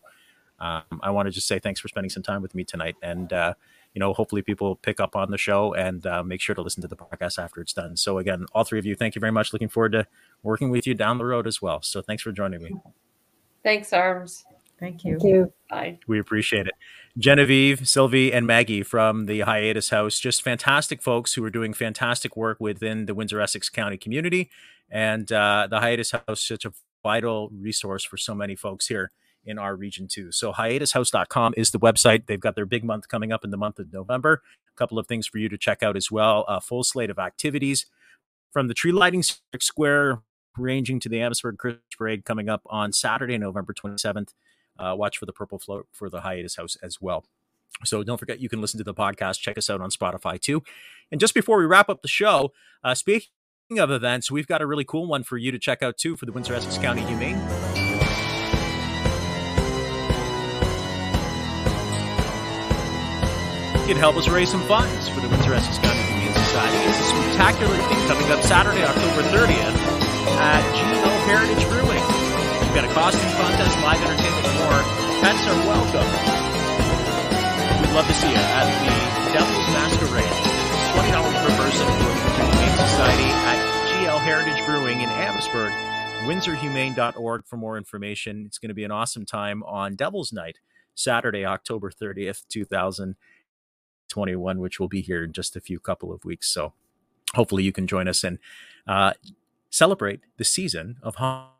um, 0.60 0.82
I 1.04 1.12
want 1.12 1.28
to 1.28 1.32
just 1.32 1.48
say 1.48 1.60
thanks 1.60 1.80
for 1.80 1.90
spending 1.90 2.10
some 2.10 2.24
time 2.24 2.42
with 2.42 2.56
me 2.56 2.64
tonight. 2.64 2.96
And, 3.04 3.32
uh, 3.32 3.54
you 3.94 4.00
know, 4.00 4.14
hopefully 4.14 4.42
people 4.42 4.78
pick 4.78 5.00
up 5.00 5.16
on 5.16 5.30
the 5.30 5.38
show 5.38 5.76
and 5.76 6.04
uh, 6.08 6.24
make 6.24 6.42
sure 6.42 6.56
to 6.56 6.62
listen 6.64 6.82
to 6.82 6.88
the 6.88 6.98
podcast 6.98 7.38
after 7.38 7.62
it's 7.62 7.74
done. 7.74 7.98
So 7.98 8.18
again, 8.18 8.48
all 8.54 8.64
three 8.64 8.80
of 8.80 8.88
you, 8.88 8.96
thank 8.96 9.14
you 9.14 9.20
very 9.20 9.32
much. 9.32 9.54
Looking 9.54 9.70
forward 9.70 9.92
to 9.92 10.08
working 10.42 10.72
with 10.72 10.88
you 10.88 10.96
down 10.96 11.20
the 11.20 11.26
road 11.26 11.46
as 11.46 11.62
well. 11.62 11.84
So 11.84 12.02
thanks 12.02 12.24
for 12.24 12.32
joining 12.32 12.64
me. 12.64 12.74
Thanks, 13.64 13.94
Arms. 13.94 14.44
Thank 14.82 15.06
you. 15.06 15.20
Thank 15.20 15.32
you. 15.32 15.54
Bye. 15.70 16.00
We 16.08 16.20
appreciate 16.20 16.66
it. 16.66 16.74
Genevieve, 17.16 17.88
Sylvie, 17.88 18.34
and 18.34 18.48
Maggie 18.48 18.82
from 18.82 19.28
the 19.28 19.42
Hiatus 19.42 19.92
House, 19.92 20.20
just 20.20 20.42
fantastic 20.42 21.04
folks 21.04 21.36
who 21.36 21.44
are 21.46 21.52
doing 21.52 21.72
fantastic 21.74 22.36
work 22.36 22.60
within 22.60 23.06
the 23.06 23.14
Windsor 23.14 23.40
Essex 23.40 23.70
County 23.70 23.98
community. 23.98 24.50
And 24.90 25.32
uh, 25.32 25.68
the 25.70 25.80
Hiatus 25.80 26.12
House, 26.12 26.42
such 26.42 26.66
a 26.66 26.74
vital 27.04 27.50
resource 27.54 28.04
for 28.04 28.18
so 28.18 28.34
many 28.34 28.56
folks 28.56 28.88
here 28.88 29.12
in 29.46 29.60
our 29.60 29.76
region 29.76 30.08
too. 30.08 30.32
So 30.32 30.52
hiatushouse.com 30.52 31.54
is 31.58 31.70
the 31.70 31.80
website. 31.80 32.26
They've 32.26 32.40
got 32.40 32.56
their 32.56 32.66
big 32.66 32.84
month 32.84 33.08
coming 33.08 33.32
up 33.32 33.44
in 33.44 33.52
the 33.52 33.58
month 33.58 33.78
of 33.78 33.94
November. 33.94 34.42
A 34.68 34.78
couple 34.78 34.98
of 34.98 35.06
things 35.06 35.28
for 35.28 35.38
you 35.38 35.48
to 35.50 35.60
check 35.60 35.84
out 35.84 35.96
as 35.96 36.10
well. 36.10 36.44
A 36.48 36.60
full 36.60 36.84
slate 36.84 37.12
of 37.12 37.20
activities 37.20 37.86
from 38.52 38.68
the 38.68 38.74
tree 38.74 38.92
lighting 38.92 39.24
square 39.60 40.22
ranging 40.58 41.00
to 41.00 41.10
the 41.10 41.22
Amherstburg 41.22 41.58
Christmas 41.60 41.84
Parade 41.96 42.26
coming 42.26 42.50
up 42.50 42.62
on 42.66 42.92
Saturday, 42.92 43.38
November 43.38 43.74
27th 43.74 44.30
uh, 44.82 44.96
watch 44.96 45.18
for 45.18 45.26
the 45.26 45.34
purple 45.34 45.60
float 45.60 45.88
for 45.92 46.10
the 46.10 46.22
hiatus 46.22 46.56
house 46.56 46.76
as 46.82 47.00
well. 47.00 47.26
So 47.86 48.04
don't 48.04 48.18
forget 48.18 48.40
you 48.40 48.50
can 48.50 48.62
listen 48.62 48.78
to 48.80 48.84
the 48.84 48.94
podcast. 48.94 49.40
Check 49.40 49.58
us 49.58 49.70
out 49.70 49.82
on 49.82 49.90
Spotify 49.90 50.40
too. 50.40 50.64
And 51.12 51.20
just 51.20 51.34
before 51.34 51.58
we 51.58 51.66
wrap 51.66 51.90
up 51.90 52.02
the 52.02 52.08
show, 52.08 52.52
uh, 52.84 52.96
speaking 52.96 53.30
of 53.78 53.92
events, 53.92 54.30
we've 54.30 54.48
got 54.48 54.62
a 54.62 54.68
really 54.68 54.84
cool 54.84 55.08
one 55.08 55.24
for 55.24 55.38
you 55.38 55.52
to 55.52 55.60
check 55.60 55.82
out 55.82 55.98
too 55.98 56.16
for 56.16 56.26
the 56.26 56.32
Windsor 56.32 56.54
Essex 56.54 56.78
County 56.78 57.02
Humane. 57.02 57.40
Can 63.88 63.98
help 64.00 64.16
us 64.16 64.30
raise 64.30 64.50
some 64.50 64.62
funds 64.68 65.10
for 65.10 65.20
the 65.20 65.28
Windsor 65.28 65.54
Essex 65.54 65.78
County 65.80 66.02
Humane 66.02 66.34
Society. 66.34 66.78
It's 66.90 67.00
a 67.00 67.04
spectacular 67.04 67.76
thing 67.76 68.08
coming 68.08 68.32
up 68.32 68.42
Saturday, 68.42 68.84
October 68.84 69.22
30th 69.30 70.02
at 70.40 70.64
GL 70.76 71.18
Heritage 71.26 71.68
Brewing. 71.70 72.31
We've 72.72 72.80
got 72.80 72.88
a 72.90 72.94
costume 72.94 73.32
contest, 73.32 73.78
live 73.84 74.00
entertainment, 74.00 74.48
and 74.48 74.56
more. 74.64 74.80
Pets 75.20 75.44
are 75.44 75.60
welcome. 75.68 76.08
We'd 77.84 77.92
love 77.92 78.08
to 78.08 78.14
see 78.14 78.30
you 78.30 78.38
at 78.40 78.64
the 78.64 79.34
Devil's 79.34 79.68
Masquerade. 79.76 80.24
$20 80.96 81.12
per 81.44 81.52
person 81.60 81.84
for 81.84 82.08
the 82.08 82.16
Humane 82.32 82.72
Society 82.78 83.28
at 83.28 83.60
GL 83.92 84.16
Heritage 84.22 84.66
Brewing 84.66 85.02
in 85.02 85.10
Amherstburg. 85.10 85.74
WindsorHumane.org 86.24 87.46
for 87.46 87.58
more 87.58 87.76
information. 87.76 88.46
It's 88.46 88.58
going 88.58 88.70
to 88.70 88.74
be 88.74 88.86
an 88.86 88.92
awesome 88.92 89.26
time 89.26 89.64
on 89.64 89.96
Devil's 89.96 90.32
Night, 90.32 90.60
Saturday, 90.96 91.46
October 91.46 91.92
30th, 91.92 92.48
2021, 92.48 94.60
which 94.60 94.80
will 94.80 94.88
be 94.88 95.02
here 95.02 95.26
in 95.26 95.34
just 95.34 95.58
a 95.58 95.60
few 95.60 95.82
couple 95.82 96.14
of 96.14 96.24
weeks. 96.24 96.48
So 96.48 96.72
hopefully 97.36 97.64
you 97.64 97.74
can 97.74 97.86
join 97.86 98.08
us 98.08 98.24
and 98.24 98.40
uh, 98.88 99.12
celebrate 99.70 100.22
the 100.38 100.46
season 100.46 100.96
of 101.04 101.18
Halloween 101.18 101.52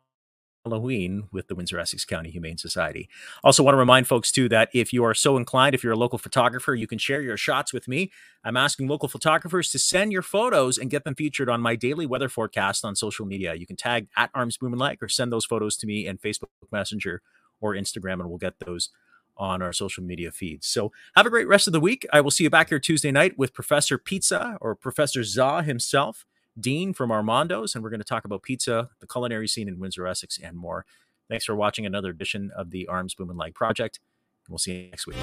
with 0.64 1.48
the 1.48 1.54
Windsor 1.56 1.78
Essex 1.78 2.04
County 2.04 2.30
Humane 2.30 2.56
Society. 2.56 3.08
Also, 3.42 3.62
want 3.62 3.74
to 3.74 3.78
remind 3.78 4.06
folks 4.06 4.30
too 4.30 4.48
that 4.48 4.68
if 4.72 4.92
you 4.92 5.04
are 5.04 5.14
so 5.14 5.36
inclined, 5.36 5.74
if 5.74 5.82
you're 5.82 5.92
a 5.92 5.96
local 5.96 6.18
photographer, 6.18 6.74
you 6.74 6.86
can 6.86 6.98
share 6.98 7.20
your 7.20 7.36
shots 7.36 7.72
with 7.72 7.88
me. 7.88 8.12
I'm 8.44 8.56
asking 8.56 8.86
local 8.86 9.08
photographers 9.08 9.70
to 9.70 9.78
send 9.78 10.12
your 10.12 10.22
photos 10.22 10.78
and 10.78 10.90
get 10.90 11.04
them 11.04 11.14
featured 11.14 11.48
on 11.48 11.60
my 11.60 11.74
daily 11.74 12.06
weather 12.06 12.28
forecast 12.28 12.84
on 12.84 12.94
social 12.94 13.26
media. 13.26 13.54
You 13.54 13.66
can 13.66 13.76
tag 13.76 14.06
at 14.16 14.30
Arms 14.34 14.56
Bumanlag 14.56 15.02
or 15.02 15.08
send 15.08 15.32
those 15.32 15.44
photos 15.44 15.76
to 15.78 15.86
me 15.86 16.06
in 16.06 16.18
Facebook 16.18 16.48
Messenger 16.70 17.22
or 17.60 17.74
Instagram, 17.74 18.20
and 18.20 18.28
we'll 18.28 18.38
get 18.38 18.54
those 18.64 18.90
on 19.36 19.62
our 19.62 19.72
social 19.72 20.04
media 20.04 20.30
feeds. 20.30 20.66
So 20.66 20.92
have 21.16 21.26
a 21.26 21.30
great 21.30 21.48
rest 21.48 21.66
of 21.66 21.72
the 21.72 21.80
week. 21.80 22.06
I 22.12 22.20
will 22.20 22.30
see 22.30 22.44
you 22.44 22.50
back 22.50 22.68
here 22.68 22.78
Tuesday 22.78 23.10
night 23.10 23.36
with 23.36 23.54
Professor 23.54 23.98
Pizza 23.98 24.58
or 24.60 24.74
Professor 24.74 25.24
Za 25.24 25.62
himself. 25.62 26.24
Dean 26.58 26.92
from 26.92 27.10
Armando's, 27.10 27.74
and 27.74 27.82
we're 27.82 27.90
going 27.90 28.00
to 28.00 28.04
talk 28.04 28.24
about 28.24 28.42
pizza, 28.42 28.90
the 29.00 29.06
culinary 29.06 29.48
scene 29.48 29.68
in 29.68 29.78
Windsor, 29.78 30.06
Essex, 30.06 30.38
and 30.42 30.56
more. 30.56 30.84
Thanks 31.28 31.44
for 31.44 31.54
watching 31.54 31.86
another 31.86 32.10
edition 32.10 32.50
of 32.56 32.70
the 32.70 32.86
Arms, 32.88 33.14
Bumanlag 33.14 33.54
Project, 33.54 34.00
and 34.46 34.52
we'll 34.52 34.58
see 34.58 34.72
you 34.72 34.90
next 34.90 35.06
week. 35.06 35.16